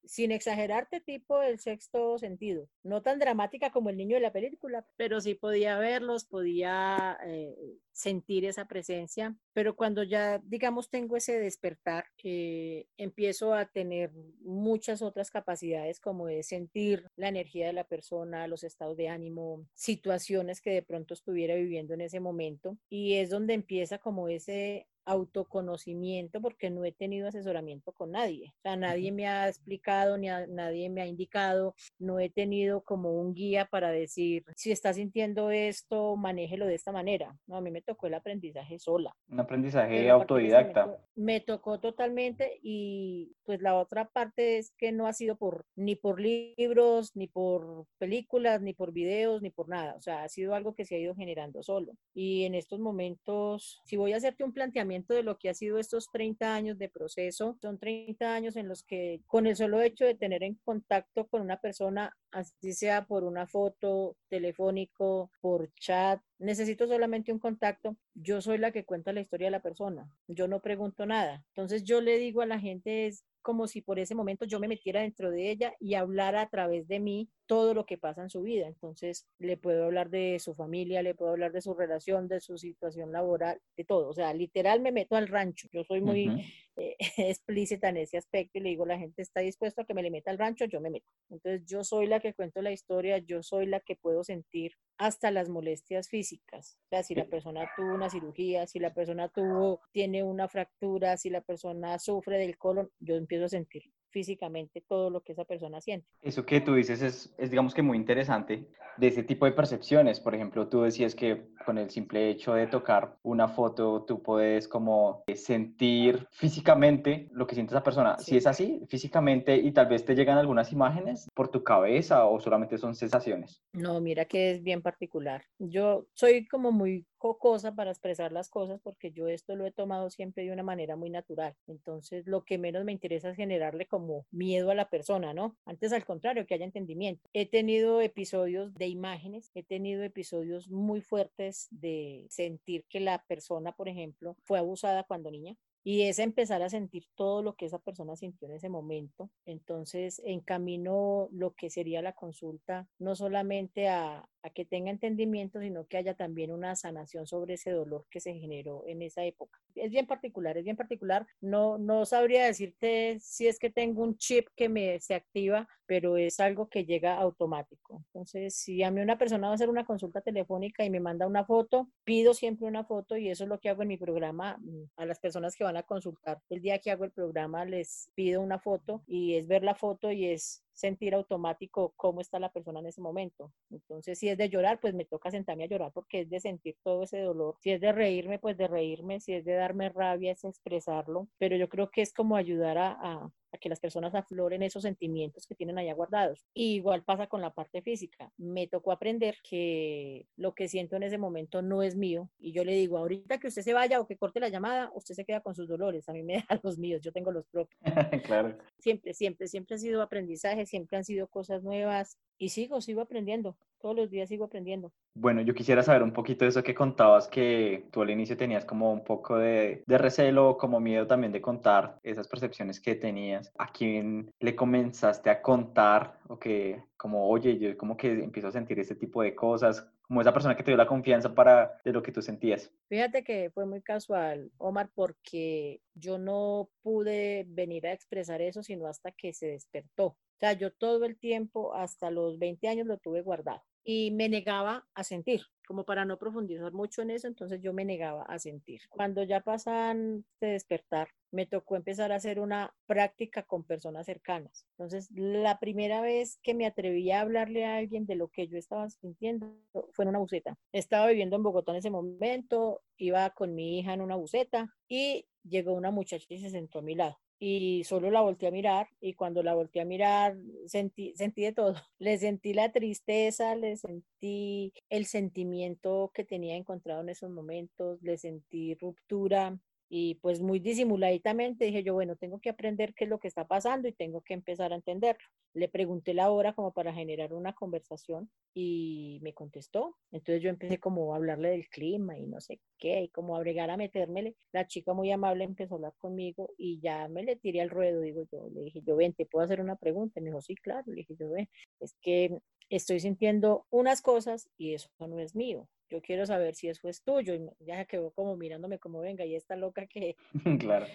Sin 0.04 0.31
exagerarte, 0.31 1.00
tipo 1.00 1.44
el 1.44 1.60
sexto 1.60 2.18
sentido. 2.18 2.68
No 2.81 3.04
tan 3.04 3.19
dramática 3.19 3.69
como 3.69 3.92
el 3.92 3.98
niño 3.98 4.16
de 4.16 4.24
la 4.24 4.34
película, 4.34 4.84
pero 4.98 5.22
sí 5.22 5.36
podía 5.36 5.78
verlos, 5.78 6.25
podía 6.25 7.19
eh, 7.24 7.56
sentir 8.00 8.46
esa 8.46 8.66
presencia. 8.66 9.36
Pero 9.54 9.75
cuando 9.75 10.04
ya, 10.04 10.40
digamos, 10.46 10.90
tengo 10.90 11.18
ese 11.18 11.38
despertar, 11.38 12.06
eh, 12.24 12.88
empiezo 12.98 13.54
a 13.54 13.66
tener 13.66 14.12
muchas 14.40 15.01
otras 15.01 15.30
capacidades, 15.30 16.00
como 16.00 16.28
de 16.28 16.44
sentir 16.44 17.06
la 17.18 17.28
energía 17.28 17.68
de 17.68 17.74
la 17.74 17.84
persona, 17.84 18.48
los 18.48 18.63
estados 18.63 18.96
de 18.96 19.10
ánimo, 19.10 19.66
situaciones 19.74 20.62
que 20.62 20.72
de 20.72 20.81
pronto 20.81 21.13
estuviera 21.13 21.56
viviendo 21.56 21.94
en 21.94 22.01
ese 22.01 22.22
momento. 22.22 22.78
Y 22.90 23.16
es 23.16 23.30
donde 23.30 23.54
empieza 23.54 23.98
como 23.98 24.30
ese 24.30 24.88
autoconocimiento 25.06 26.42
porque 26.42 26.69
no 26.69 26.86
he 26.86 26.92
tenido 26.92 27.28
asesoramiento 27.28 27.92
con 27.92 28.12
nadie. 28.12 28.54
O 28.57 28.62
sea, 28.62 28.75
nadie 28.75 29.12
me 29.12 29.28
ha 29.28 29.48
explicado, 29.48 30.18
ni 30.18 30.28
nadie 30.28 30.90
me 30.90 31.01
ha 31.01 31.07
indicado, 31.07 31.75
no 31.98 32.19
he 32.19 32.30
tenido 32.30 32.81
como 32.81 33.19
un 33.19 33.34
guía 33.34 33.66
para 33.66 33.92
decir, 33.92 34.44
si 34.56 34.72
está 34.72 34.94
sintiendo 34.94 35.51
esto, 35.51 36.16
manéjelo 36.16 36.66
de 36.66 36.75
esta 36.75 36.92
manera. 36.92 37.38
No, 37.48 37.57
a 37.57 37.62
mí 37.62 37.72
me 37.72 37.81
tocó 37.81 38.07
el 38.07 38.13
aprendizaje 38.13 38.80
sola. 38.80 39.16
Un 39.30 39.40
aprendizaje 39.40 40.10
autodidacta. 40.10 40.98
Me 41.16 41.42
tocó 41.42 41.80
totalmente 41.80 42.60
y 42.62 43.36
pues 43.44 43.62
la 43.62 43.75
otra 43.75 44.10
parte 44.10 44.57
es 44.57 44.72
que 44.78 44.92
no 44.92 45.07
ha 45.07 45.13
sido 45.13 45.36
por 45.36 45.66
ni 45.75 45.96
por 45.96 46.19
libros, 46.19 47.16
ni 47.16 47.28
por 47.28 47.86
películas, 47.98 48.62
ni 48.62 48.74
por 48.74 48.92
videos, 48.94 49.42
ni 49.42 49.50
por 49.50 49.69
nada. 49.69 49.96
O 49.96 50.01
sea, 50.01 50.24
ha 50.24 50.30
sido 50.30 50.54
algo 50.56 50.75
que 50.75 50.86
se 50.86 50.96
ha 50.96 51.00
ido 51.00 51.16
generando 51.16 51.63
solo. 51.63 51.94
Y 52.13 52.44
en 52.46 52.56
estos 52.56 52.80
momentos, 52.80 53.81
si 53.86 53.98
voy 53.98 54.13
a 54.13 54.18
hacerte 54.18 54.44
un 54.44 54.54
planteamiento, 54.54 54.88
de 54.89 55.24
lo 55.24 55.38
que 55.38 55.50
ha 55.50 55.53
sido 55.53 55.77
estos 55.77 56.09
30 56.12 56.53
años 56.53 56.77
de 56.77 56.89
proceso. 56.89 57.57
Son 57.62 57.77
30 57.77 58.33
años 58.33 58.56
en 58.56 58.68
los 58.68 58.83
que 58.83 59.21
con 59.27 59.45
el 59.45 59.56
solo 59.56 59.81
hecho 59.81 60.06
de 60.06 60.15
tener 60.15 60.44
en 60.44 60.56
contacto 60.56 61.27
con 61.27 61.41
una 61.41 61.57
persona, 61.57 62.18
así 62.31 62.74
sea 62.74 63.06
por 63.06 63.24
una 63.24 63.47
foto, 63.47 64.18
telefónico, 64.30 65.31
por 65.41 65.71
chat, 65.75 66.19
necesito 66.39 66.88
solamente 66.88 67.31
un 67.31 67.39
contacto, 67.39 67.95
yo 68.15 68.41
soy 68.41 68.57
la 68.57 68.71
que 68.71 68.86
cuenta 68.86 69.13
la 69.13 69.21
historia 69.21 69.47
de 69.47 69.51
la 69.51 69.62
persona, 69.62 70.09
yo 70.27 70.47
no 70.47 70.62
pregunto 70.62 71.06
nada. 71.06 71.44
Entonces 71.50 71.83
yo 71.83 72.01
le 72.01 72.18
digo 72.18 72.41
a 72.41 72.45
la 72.45 72.59
gente 72.59 73.07
es 73.07 73.24
como 73.41 73.68
si 73.68 73.81
por 73.81 74.00
ese 74.00 74.15
momento 74.15 74.45
yo 74.45 74.59
me 74.59 74.68
metiera 74.68 75.01
dentro 75.01 75.31
de 75.31 75.50
ella 75.50 75.74
y 75.80 75.94
hablara 75.94 76.41
a 76.41 76.50
través 76.50 76.88
de 76.88 77.00
mí 77.00 77.30
todo 77.45 77.74
lo 77.74 77.86
que 77.86 77.97
pasa 77.97 78.21
en 78.21 78.30
su 78.30 78.41
vida. 78.41 78.68
Entonces, 78.68 79.25
le 79.39 79.57
puedo 79.57 79.86
hablar 79.86 80.09
de 80.09 80.38
su 80.39 80.53
familia, 80.53 81.01
le 81.01 81.15
puedo 81.15 81.31
hablar 81.31 81.51
de 81.51 81.62
su 81.62 81.74
relación, 81.74 82.27
de 82.27 82.41
su 82.41 82.57
situación 82.57 83.12
laboral, 83.12 83.59
de 83.75 83.86
todo. 83.86 84.09
O 84.09 84.13
sea, 84.13 84.33
literal 84.33 84.81
me 84.81 84.91
meto 84.91 85.15
al 85.15 85.27
rancho. 85.27 85.68
Yo 85.71 85.83
soy 85.83 86.01
muy 86.01 86.45
eh, 86.80 86.96
explícita 87.18 87.90
en 87.90 87.98
ese 87.98 88.18
aspecto 88.18 88.58
y 88.58 88.62
le 88.62 88.70
digo, 88.70 88.86
la 88.86 88.98
gente 88.98 89.22
está 89.22 89.42
dispuesta 89.42 89.81
a 89.81 89.86
que 89.86 89.94
me 89.94 90.04
le 90.04 90.12
meta 90.12 90.31
al 90.31 90.38
rancho, 90.38 90.66
yo 90.66 90.81
me 90.81 90.90
meto. 90.90 91.08
Entonces, 91.30 91.66
yo 91.66 91.84
soy 91.84 92.08
la 92.08 92.20
que 92.20 92.34
cuento 92.34 92.62
la 92.62 92.72
historia, 92.72 93.18
yo 93.20 93.44
soy 93.44 93.66
la 93.66 93.80
que 93.80 93.96
puedo 93.96 94.24
sentir 94.24 94.74
hasta 94.98 95.31
las 95.31 95.50
molestias 95.50 96.10
físicas. 96.10 96.78
O 96.86 96.90
sea, 96.90 97.04
si 97.04 97.16
la 97.16 97.26
persona 97.26 97.70
tuvo 97.76 97.94
una 97.94 98.10
cirugía, 98.10 98.68
si 98.68 98.80
la 98.80 98.94
persona 98.94 99.30
tuvo, 99.30 99.81
tiene 99.92 100.24
una 100.24 100.48
fractura, 100.48 101.18
si 101.18 101.30
la 101.30 101.42
persona 101.42 102.00
sufre 102.00 102.38
del 102.38 102.58
colon, 102.58 102.90
yo 103.00 103.16
empiezo 103.16 103.46
a 103.46 103.50
sentir 103.50 103.84
físicamente 104.12 104.82
todo 104.82 105.10
lo 105.10 105.22
que 105.22 105.34
esa 105.34 105.46
persona 105.46 105.82
siente. 105.82 106.08
Eso 106.22 106.46
que 106.46 106.62
tú 106.62 106.76
dices 106.76 107.02
es, 107.02 107.34
es, 107.38 107.50
digamos 107.50 107.74
que 107.74 107.82
muy 107.82 107.98
interesante 107.98 108.68
de 108.98 109.08
ese 109.08 109.24
tipo 109.24 109.46
de 109.46 109.54
percepciones. 109.54 110.20
Por 110.20 110.36
ejemplo, 110.36 110.68
tú 110.68 110.82
decías 110.82 111.16
que 111.16 111.48
con 111.66 111.78
el 111.78 111.90
simple 111.90 112.30
hecho 112.30 112.54
de 112.54 112.68
tocar 112.68 113.18
una 113.24 113.48
foto, 113.48 114.04
tú 114.04 114.22
puedes 114.22 114.68
como 114.68 115.24
sentir 115.34 116.28
físicamente 116.32 117.30
lo 117.32 117.48
que 117.48 117.56
siente 117.56 117.74
esa 117.74 117.84
persona. 117.84 118.18
Si 118.20 118.38
es 118.38 118.46
así, 118.46 118.82
físicamente, 118.88 119.56
y 119.56 119.72
tal 119.72 119.88
vez 119.88 120.04
te 120.04 120.16
llegan 120.16 120.38
algunas 120.38 120.72
imágenes 120.74 121.30
por 121.34 121.50
tu 121.50 121.64
cabeza 121.64 122.26
o 122.26 122.40
solamente 122.40 122.78
son 122.78 122.96
sensaciones. 122.96 123.62
No, 123.74 124.02
mira 124.02 124.26
que 124.26 124.52
es 124.52 124.64
bien 124.64 124.82
particular. 124.82 125.44
Yo 125.60 126.08
soy 126.14 126.48
como 126.48 126.72
muy 126.72 127.06
cosa 127.19 127.75
para 127.75 127.92
expresar 127.92 128.31
las 128.31 128.50
cosas 128.50 128.80
porque 128.81 129.12
yo 129.12 129.27
esto 129.27 129.56
lo 129.56 129.66
he 129.66 129.71
tomado 129.71 130.10
siempre 130.10 130.44
de 130.44 130.51
una 130.51 130.63
manera 130.63 130.95
muy 130.95 131.10
natural. 131.10 131.56
Entonces, 131.68 132.25
lo 132.25 132.44
que 132.44 132.57
menos 132.57 132.86
me 132.86 132.92
interesa 132.92 133.30
es 133.30 133.36
generarle 133.36 133.88
como 133.88 134.25
miedo 134.31 134.71
a 134.71 134.75
la 134.75 134.89
persona, 134.89 135.33
¿no? 135.33 135.57
Antes 135.66 135.94
al 135.94 136.06
contrario, 136.06 136.48
que 136.48 136.56
haya 136.56 136.66
entendimiento. 136.66 137.30
He 137.33 137.45
tenido 137.45 138.01
episodios 138.01 138.74
de 138.74 138.88
imágenes, 138.88 139.51
he 139.54 139.63
tenido 139.63 140.04
episodios 140.04 140.70
muy 140.70 141.01
fuertes 141.01 141.67
de 141.72 142.25
sentir 142.29 142.86
que 142.89 143.00
la 143.00 143.24
persona, 143.25 143.74
por 143.74 143.89
ejemplo, 143.89 144.36
fue 144.44 144.58
abusada 144.58 145.03
cuando 145.03 145.32
niña 145.32 145.55
y 145.84 146.03
es 146.03 146.20
empezar 146.20 146.62
a 146.62 146.70
sentir 146.70 147.05
todo 147.15 147.41
lo 147.41 147.55
que 147.55 147.65
esa 147.65 147.79
persona 147.79 148.15
sintió 148.15 148.48
en 148.48 148.55
ese 148.55 148.70
momento. 148.70 149.29
Entonces, 149.46 150.22
encamino 150.25 151.29
lo 151.32 151.55
que 151.55 151.70
sería 151.70 152.01
la 152.01 152.13
consulta, 152.13 152.88
no 153.00 153.15
solamente 153.15 153.88
a, 153.88 154.27
a, 154.43 154.50
que 154.50 154.65
tenga 154.65 154.91
entendimiento, 154.91 155.60
sino 155.60 155.86
que 155.88 155.98
haya 155.98 156.13
también 156.13 156.51
una 156.51 156.75
sanación 156.75 157.27
sobre 157.27 157.55
ese 157.55 157.72
dolor 157.72 158.05
que 158.10 158.19
se 158.19 158.34
generó 158.34 158.84
en 158.88 159.01
esa 159.01 159.24
época. 159.24 159.60
Es 159.75 159.91
bien 159.91 160.08
particular, 160.08 160.58
es 160.58 160.63
bien 160.63 160.77
particular. 160.77 161.25
No, 161.41 161.77
no 161.77 162.05
sabría 162.05 162.46
decirte 162.46 163.17
si 163.22 163.48
es 163.48 163.60
que 163.60 163.69
tengo 163.69 164.03
un 164.03 164.17
chip 164.17 164.48
que 164.55 164.69
me 164.69 165.00
se 165.00 165.15
activa, 165.15 165.67
pero 165.86 166.17
es 166.17 166.39
algo 166.39 166.69
que 166.69 166.86
llega 166.86 167.15
automático. 167.15 168.03
Entonces, 168.08 168.55
si 168.55 168.84
a 168.84 168.91
mí 168.91 169.01
una 169.01 169.17
persona 169.17 169.48
va 169.48 169.53
a 169.53 169.55
hacer 169.55 169.69
una 169.69 169.86
consulta 169.86 170.22
telefónica 170.22 170.86
y 170.86 170.89
me 170.89 171.00
manda 171.00 171.25
una 171.25 171.46
foto, 171.46 171.89
pido 172.03 172.34
siempre 172.34 172.67
una 172.67 172.84
foto 172.84 173.17
y 173.17 173.29
eso 173.29 173.43
es 173.43 173.50
lo 173.50 173.60
que 173.60 173.69
hago 173.69 173.81
en 173.81 173.88
mi 173.88 173.98
programa 173.98 174.58
mm, 174.60 174.84
a 174.98 175.05
las 175.05 175.19
personas 175.19 175.55
que 175.55 175.63
van 175.63 175.77
a 175.77 175.84
consultar. 175.84 176.41
El 176.50 176.62
día 176.62 176.79
que 176.79 176.91
hago 176.91 177.05
el 177.05 177.12
programa 177.12 177.65
les 177.65 178.12
pido 178.15 178.41
una 178.41 178.60
foto 178.60 179.03
y 179.08 179.36
es 179.36 179.48
ver 179.48 179.63
la 179.63 179.75
foto 179.75 180.12
y 180.12 180.27
es 180.27 180.63
sentir 180.79 181.13
automático 181.13 181.93
cómo 181.98 182.21
está 182.21 182.39
la 182.39 182.51
persona 182.51 182.79
en 182.79 182.88
ese 182.88 183.01
momento. 183.01 183.51
Entonces, 183.69 184.17
si 184.17 184.29
es 184.29 184.38
de 184.38 184.50
llorar, 184.50 184.79
pues 184.79 184.93
me 184.93 185.05
toca 185.05 185.29
sentarme 185.29 185.65
a 185.65 185.67
llorar 185.67 185.91
porque 185.93 186.21
es 186.21 186.29
de 186.29 186.39
sentir 186.39 186.77
todo 186.83 187.03
ese 187.03 187.19
dolor. 187.19 187.57
Si 187.59 187.71
es 187.71 187.81
de 187.81 187.91
reírme, 187.91 188.39
pues 188.39 188.57
de 188.57 188.67
reírme. 188.67 189.19
Si 189.19 189.33
es 189.33 189.43
de 189.45 189.53
darme 189.53 189.89
rabia, 189.89 190.31
es 190.31 190.43
expresarlo. 190.45 191.27
Pero 191.38 191.57
yo 191.57 191.67
creo 191.67 191.91
que 191.91 192.01
es 192.01 192.13
como 192.13 192.36
ayudar 192.36 192.77
a, 192.77 192.91
a 192.93 193.31
que 193.58 193.70
las 193.70 193.79
personas 193.79 194.13
afloren 194.15 194.63
esos 194.63 194.84
sentimientos 194.84 195.48
que 195.48 195.56
tienen 195.56 195.77
allá 195.77 195.94
guardados. 195.94 196.46
igual 196.53 197.03
pasa 197.03 197.27
con 197.27 197.41
la 197.41 197.53
parte 197.53 197.82
física. 197.82 198.32
Me 198.38 198.68
tocó 198.68 198.91
aprender 198.91 199.36
que 199.44 200.27
lo 200.36 200.53
que 200.53 200.68
siento 200.68 200.96
en 200.96 201.03
ese 201.03 201.18
momento 201.18 201.62
no 201.62 201.84
es 201.84 201.96
mío 201.96 202.29
y 202.39 202.51
yo 202.53 202.63
le 202.63 202.74
digo, 202.74 202.98
ahorita 202.98 203.39
que 203.39 203.48
usted 203.48 203.62
se 203.62 203.74
vaya 203.74 204.00
o 204.00 204.08
que 204.08 204.18
corte 204.18 204.39
la 204.39 204.50
llamada, 204.50 204.91
usted 204.94 205.15
se 205.15 205.25
queda 205.25 205.41
con 205.41 205.56
sus 205.56 205.68
dolores. 205.68 206.08
A 206.10 206.13
mí 206.13 206.24
me 206.24 206.34
deja 206.48 206.60
los 206.63 206.77
míos, 206.77 207.01
yo 207.01 207.12
tengo 207.12 207.32
los 207.32 207.48
propios. 207.48 207.79
claro. 208.25 208.58
Siempre, 208.77 209.13
siempre, 209.13 209.48
siempre 209.48 209.75
ha 209.75 209.79
sido 209.79 210.01
aprendizaje, 210.01 210.65
siempre 210.65 210.98
han 210.98 211.03
sido 211.03 211.27
cosas 211.27 211.63
nuevas 211.63 212.18
y 212.38 212.50
sigo, 212.50 212.79
sigo 212.79 213.01
aprendiendo, 213.01 213.58
todos 213.82 213.96
los 213.96 214.10
días 214.10 214.29
sigo 214.29 214.46
aprendiendo. 214.46 214.94
Bueno, 215.13 215.41
yo 215.41 215.53
quisiera 215.53 215.84
saber 215.84 216.03
un 216.03 216.13
poquito 216.13 216.46
de 216.46 216.50
eso 216.50 216.63
que 216.63 216.74
contabas, 216.74 217.27
que 217.27 217.88
tú 217.91 218.01
al 218.01 218.10
inicio 218.10 218.38
tenías 218.38 218.63
como 218.63 218.94
un 218.94 219.03
poco 219.03 219.38
de, 219.38 219.84
de 219.86 219.98
recelo, 219.98 220.58
como 220.58 220.79
miedo 220.79 221.06
también 221.06 221.34
de 221.34 221.41
contar 221.41 222.00
esas 222.03 222.27
percepciones 222.27 222.79
que 222.79 222.96
tenías. 222.96 223.38
¿A 223.58 223.72
quién 223.72 224.31
le 224.39 224.55
comenzaste 224.55 225.29
a 225.29 225.41
contar 225.41 226.19
o 226.27 226.38
que 226.38 226.84
como, 226.98 227.27
oye, 227.29 227.58
yo 227.58 227.77
como 227.77 227.96
que 227.98 228.12
empiezo 228.12 228.48
a 228.48 228.51
sentir 228.51 228.79
este 228.79 228.96
tipo 228.96 229.22
de 229.22 229.36
cosas? 229.36 229.88
como 230.10 230.22
esa 230.22 230.34
persona 230.34 230.58
que 230.58 230.63
te 230.63 230.72
dio 230.72 230.77
la 230.77 230.88
confianza 230.88 231.36
para 231.36 231.79
de 231.84 231.93
lo 231.93 232.01
que 232.01 232.12
tú 232.12 232.19
sentías. 232.19 232.72
Fíjate 232.89 233.24
que 233.24 233.51
fue 233.51 233.67
muy 233.67 233.84
casual, 233.84 234.51
Omar, 234.58 234.89
porque 234.96 235.81
yo 235.93 236.17
no 236.17 236.72
pude 236.81 237.46
venir 237.48 237.86
a 237.86 237.93
expresar 237.93 238.41
eso 238.41 238.63
sino 238.63 238.88
hasta 238.88 239.12
que 239.12 239.34
se 239.34 239.46
despertó. 239.46 240.05
O 240.08 240.39
sea, 240.39 240.53
yo 240.53 240.74
todo 240.74 241.05
el 241.05 241.19
tiempo, 241.19 241.75
hasta 241.75 242.10
los 242.10 242.39
20 242.39 242.67
años, 242.67 242.88
lo 242.88 242.98
tuve 242.98 243.22
guardado 243.22 243.62
y 243.84 244.10
me 244.12 244.29
negaba 244.29 244.88
a 244.96 245.03
sentir, 245.03 245.41
como 245.70 245.84
para 245.84 246.04
no 246.04 246.18
profundizar 246.18 246.74
mucho 246.74 247.04
en 247.04 247.12
eso, 247.12 247.28
entonces 247.28 247.62
yo 247.62 247.74
me 247.74 247.86
negaba 247.86 248.24
a 248.24 248.40
sentir. 248.40 248.82
Cuando 248.90 249.22
ya 249.22 249.42
pasan 249.42 250.26
de 250.42 250.48
despertar, 250.48 251.10
me 251.30 251.46
tocó 251.46 251.76
empezar 251.76 252.12
a 252.12 252.16
hacer 252.16 252.40
una 252.40 252.74
práctica 252.88 253.44
con 253.44 253.64
personas 253.64 254.08
cercanas. 254.08 254.66
Entonces, 254.72 255.12
la 255.12 255.60
primera 255.60 256.02
vez 256.02 256.40
que 256.42 256.56
me 256.56 256.66
atreví 256.66 257.12
a 257.12 257.22
hablarle 257.22 257.66
a 257.66 257.78
alguien 257.78 258.08
de 258.08 258.16
lo 258.16 258.30
que 258.30 258.48
yo 258.48 258.58
estaba 258.58 258.90
sintiendo 258.90 259.56
fue 259.92 260.06
en 260.06 260.10
una 260.10 260.18
buceta. 260.18 260.58
Estaba 260.72 261.06
viviendo 261.06 261.36
en 261.36 261.44
Bogotá 261.44 261.72
en 261.72 261.78
ese 261.78 261.92
momento, 261.92 262.82
iba 262.98 263.30
con 263.30 263.54
mi 263.54 263.78
hija 263.78 263.94
en 263.94 264.02
una 264.02 264.16
buceta 264.16 264.76
y 264.88 265.28
llegó 265.44 265.74
una 265.74 265.92
muchacha 265.92 266.26
y 266.30 266.40
se 266.40 266.50
sentó 266.50 266.80
a 266.80 266.82
mi 266.82 266.96
lado 266.96 267.20
y 267.39 267.84
solo 267.86 268.12
la 268.12 268.22
volteé 268.22 268.50
a 268.50 268.51
mirar 268.51 268.89
y 269.00 269.13
cuando 269.13 269.41
la 269.41 269.53
volteé 269.55 269.81
a 269.81 269.86
mirar 269.86 270.38
sentí, 270.67 271.13
sentí 271.15 271.43
de 271.43 271.53
todo. 271.53 271.75
Le 272.00 272.17
sentí 272.17 272.53
la 272.53 272.72
tristeza, 272.72 273.55
le 273.55 273.77
sentí 273.77 274.74
el 274.89 275.05
sentimiento 275.05 276.12
que 276.13 276.25
tenía 276.25 276.55
encontrado 276.55 277.01
en 277.01 277.10
esos 277.10 277.29
momentos, 277.31 278.01
le 278.01 278.17
sentí 278.17 278.75
ruptura, 278.75 279.58
y 279.89 280.15
pues 280.15 280.39
muy 280.39 280.60
disimuladamente 280.60 281.65
dije 281.65 281.84
yo, 281.84 281.96
bueno, 281.96 282.15
tengo 282.15 282.39
que 282.39 282.50
aprender 282.51 282.93
qué 282.93 283.05
es 283.05 283.10
lo 283.10 283.19
que 283.19 283.27
está 283.27 283.48
pasando 283.48 283.88
y 283.88 283.93
tengo 283.93 284.22
que 284.22 284.36
empezar 284.36 284.72
a 284.72 284.75
entenderlo. 284.75 285.27
Le 285.55 285.67
pregunté 285.67 286.13
la 286.13 286.29
hora 286.29 286.53
como 286.53 286.72
para 286.72 286.93
generar 286.93 287.34
una 287.34 287.53
conversación 287.53 288.29
y 288.53 289.19
me 289.24 289.34
contestó. 289.34 289.98
Entonces 290.12 290.43
yo 290.43 290.50
empecé 290.50 290.77
como 290.79 291.13
a 291.13 291.17
hablarle 291.17 291.50
del 291.50 291.67
clima 291.69 292.17
y 292.17 292.27
no 292.27 292.39
sé 292.39 292.60
qué, 292.77 293.01
y 293.01 293.10
como 293.10 293.36
a 293.36 293.39
bregar 293.39 293.72
a 293.72 293.77
metérmele. 293.77 294.36
La 294.51 294.67
chica 294.67 294.93
muy 294.93 295.12
amable 295.12 295.43
empezó 295.43 295.74
a 295.74 295.77
hablar 295.77 295.93
conmigo 295.98 296.51
y 296.55 296.79
ya 296.79 297.08
me 297.08 297.24
le 297.24 297.36
tiré 297.36 297.62
al 297.62 297.72
ruedo, 297.72 298.01
digo 298.01 298.24
yo, 298.31 298.48
le 298.53 298.62
dije 298.62 298.81
yo, 298.86 298.96
ven, 298.96 299.13
¿te 299.13 299.25
puedo 299.25 299.43
hacer 299.43 299.60
una 299.60 299.75
pregunta? 299.75 300.22
me 300.22 300.27
dijo, 300.27 300.41
sí, 300.41 300.55
claro. 300.55 300.84
Le 300.88 300.98
dije 300.98 301.15
yo, 301.15 301.31
ven, 301.31 301.50
es 301.79 301.96
que 302.01 302.39
estoy 302.69 303.00
sintiendo 303.00 303.65
unas 303.72 304.01
cosas 304.01 304.50
y 304.55 304.75
eso 304.75 304.89
no 305.00 305.19
es 305.19 305.36
mío 305.36 305.67
yo 305.89 306.01
quiero 306.01 306.25
saber 306.25 306.55
si 306.55 306.69
eso 306.69 306.88
es 306.88 307.03
tuyo. 307.03 307.34
Y 307.34 307.50
ya 307.60 307.86
quedó 307.86 308.12
como 308.12 308.36
mirándome 308.36 308.79
como, 308.79 309.01
venga, 309.01 309.25
y 309.25 309.36
esta 309.36 309.55
loca 309.55 309.88
que... 309.88 310.15
claro. 310.60 310.86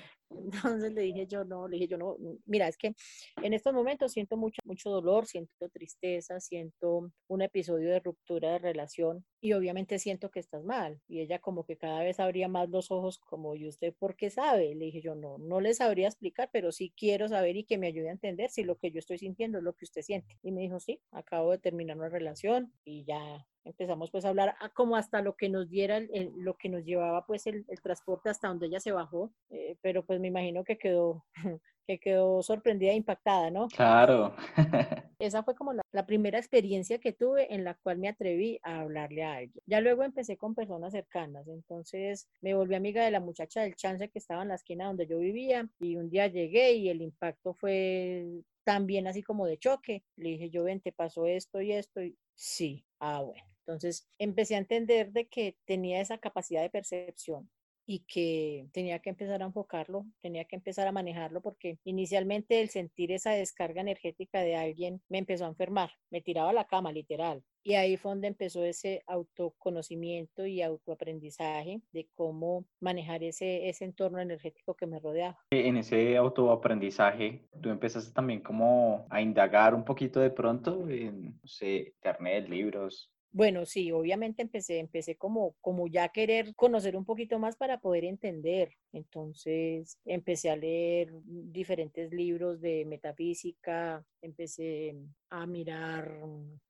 Entonces 0.44 0.92
le 0.92 1.02
dije 1.02 1.26
yo, 1.26 1.44
no, 1.44 1.68
le 1.68 1.76
dije 1.76 1.88
yo, 1.88 1.98
no, 1.98 2.16
mira, 2.46 2.68
es 2.68 2.76
que 2.76 2.94
en 3.42 3.54
estos 3.54 3.72
momentos 3.72 4.12
siento 4.12 4.36
mucho, 4.36 4.60
mucho 4.64 4.90
dolor, 4.90 5.26
siento 5.26 5.68
tristeza, 5.68 6.40
siento 6.40 7.10
un 7.28 7.42
episodio 7.42 7.90
de 7.90 8.00
ruptura 8.00 8.52
de 8.52 8.58
relación 8.58 9.24
y 9.40 9.52
obviamente 9.52 9.98
siento 9.98 10.30
que 10.30 10.40
estás 10.40 10.64
mal. 10.64 11.00
Y 11.08 11.20
ella 11.20 11.38
como 11.38 11.64
que 11.64 11.76
cada 11.76 12.02
vez 12.02 12.20
abría 12.20 12.48
más 12.48 12.68
los 12.70 12.90
ojos 12.90 13.18
como, 13.18 13.54
¿y 13.54 13.68
usted 13.68 13.94
por 13.98 14.16
qué 14.16 14.30
sabe? 14.30 14.74
Le 14.74 14.86
dije 14.86 15.00
yo, 15.02 15.14
no, 15.14 15.38
no 15.38 15.60
le 15.60 15.74
sabría 15.74 16.08
explicar, 16.08 16.50
pero 16.52 16.72
sí 16.72 16.92
quiero 16.96 17.28
saber 17.28 17.56
y 17.56 17.64
que 17.64 17.78
me 17.78 17.88
ayude 17.88 18.08
a 18.08 18.12
entender 18.12 18.50
si 18.50 18.64
lo 18.64 18.76
que 18.78 18.90
yo 18.90 18.98
estoy 18.98 19.18
sintiendo 19.18 19.58
es 19.58 19.64
lo 19.64 19.74
que 19.74 19.84
usted 19.84 20.02
siente. 20.02 20.38
Y 20.42 20.52
me 20.52 20.62
dijo, 20.62 20.80
sí, 20.80 21.00
acabo 21.10 21.50
de 21.50 21.58
terminar 21.58 21.96
una 21.96 22.08
relación 22.08 22.72
y 22.84 23.04
ya 23.04 23.46
empezamos 23.64 24.10
pues 24.10 24.24
a 24.24 24.28
hablar 24.28 24.54
como 24.74 24.96
hasta 24.96 25.22
lo 25.22 25.36
que 25.36 25.48
nos 25.48 25.68
diera, 25.68 26.00
lo 26.36 26.56
que 26.56 26.68
nos 26.68 26.84
llevaba 26.84 27.26
pues 27.26 27.46
el, 27.46 27.64
transporte 27.82 28.28
hasta 28.28 28.48
donde 28.48 28.66
ella 28.66 28.80
se 28.80 28.92
bajó, 28.92 29.32
eh, 29.50 29.76
pero 29.80 30.04
pues 30.04 30.20
me 30.24 30.28
imagino 30.28 30.64
que 30.64 30.78
quedó, 30.78 31.22
que 31.86 31.98
quedó 31.98 32.42
sorprendida 32.42 32.92
e 32.92 32.96
impactada, 32.96 33.50
¿no? 33.50 33.68
Claro. 33.68 34.34
Esa 35.18 35.42
fue 35.42 35.54
como 35.54 35.74
la, 35.74 35.82
la, 35.92 36.06
primera 36.06 36.38
experiencia 36.38 36.98
que 36.98 37.12
tuve 37.12 37.54
en 37.54 37.62
la 37.62 37.74
cual 37.74 37.98
me 37.98 38.08
atreví 38.08 38.58
a 38.62 38.80
hablarle 38.80 39.22
a 39.22 39.34
alguien. 39.34 39.62
Ya 39.66 39.82
luego 39.82 40.02
empecé 40.02 40.38
con 40.38 40.54
personas 40.54 40.92
cercanas, 40.92 41.46
entonces 41.46 42.26
me 42.40 42.54
volví 42.54 42.74
amiga 42.74 43.04
de 43.04 43.10
la 43.10 43.20
muchacha 43.20 43.60
del 43.60 43.76
chance 43.76 44.08
que 44.08 44.18
estaba 44.18 44.42
en 44.42 44.48
la 44.48 44.54
esquina 44.54 44.86
donde 44.86 45.06
yo 45.06 45.18
vivía 45.18 45.68
y 45.78 45.96
un 45.96 46.08
día 46.08 46.26
llegué 46.26 46.72
y 46.72 46.88
el 46.88 47.02
impacto 47.02 47.52
fue 47.52 48.26
también 48.64 49.06
así 49.06 49.22
como 49.22 49.46
de 49.46 49.58
choque. 49.58 50.04
Le 50.16 50.30
dije, 50.30 50.48
yo 50.48 50.64
ven, 50.64 50.80
te 50.80 50.90
pasó 50.92 51.26
esto 51.26 51.60
y 51.60 51.72
esto 51.72 52.02
y 52.02 52.16
sí, 52.34 52.86
ah, 52.98 53.20
bueno. 53.20 53.44
Entonces 53.66 54.08
empecé 54.18 54.54
a 54.54 54.58
entender 54.58 55.12
de 55.12 55.26
que 55.26 55.56
tenía 55.66 56.00
esa 56.00 56.16
capacidad 56.16 56.62
de 56.62 56.70
percepción 56.70 57.50
y 57.86 58.00
que 58.00 58.68
tenía 58.72 58.98
que 59.00 59.10
empezar 59.10 59.42
a 59.42 59.46
enfocarlo, 59.46 60.06
tenía 60.20 60.44
que 60.44 60.56
empezar 60.56 60.86
a 60.86 60.92
manejarlo 60.92 61.40
porque 61.40 61.78
inicialmente 61.84 62.60
el 62.60 62.70
sentir 62.70 63.12
esa 63.12 63.32
descarga 63.32 63.80
energética 63.80 64.40
de 64.40 64.56
alguien 64.56 65.02
me 65.08 65.18
empezó 65.18 65.44
a 65.44 65.48
enfermar, 65.48 65.90
me 66.10 66.20
tiraba 66.20 66.50
a 66.50 66.54
la 66.54 66.66
cama 66.66 66.92
literal. 66.92 67.42
Y 67.66 67.76
ahí 67.76 67.96
fue 67.96 68.10
donde 68.10 68.28
empezó 68.28 68.62
ese 68.62 69.02
autoconocimiento 69.06 70.44
y 70.44 70.60
autoaprendizaje 70.60 71.80
de 71.92 72.06
cómo 72.14 72.66
manejar 72.78 73.24
ese, 73.24 73.70
ese 73.70 73.86
entorno 73.86 74.20
energético 74.20 74.74
que 74.74 74.86
me 74.86 75.00
rodeaba. 75.00 75.38
En 75.50 75.78
ese 75.78 76.14
autoaprendizaje, 76.18 77.48
tú 77.62 77.70
empezaste 77.70 78.12
también 78.12 78.40
como 78.40 79.06
a 79.08 79.22
indagar 79.22 79.74
un 79.74 79.82
poquito 79.82 80.20
de 80.20 80.30
pronto 80.30 80.90
en, 80.90 81.40
internet, 81.62 82.48
libros, 82.50 83.10
bueno, 83.34 83.66
sí, 83.66 83.90
obviamente 83.90 84.42
empecé, 84.42 84.78
empecé 84.78 85.16
como, 85.16 85.56
como 85.60 85.88
ya 85.88 86.08
querer 86.10 86.54
conocer 86.54 86.96
un 86.96 87.04
poquito 87.04 87.40
más 87.40 87.56
para 87.56 87.80
poder 87.80 88.04
entender. 88.04 88.70
Entonces 88.92 89.98
empecé 90.04 90.50
a 90.50 90.56
leer 90.56 91.10
diferentes 91.24 92.12
libros 92.12 92.60
de 92.60 92.84
metafísica, 92.84 94.06
empecé 94.22 94.94
a 95.30 95.46
mirar 95.46 96.16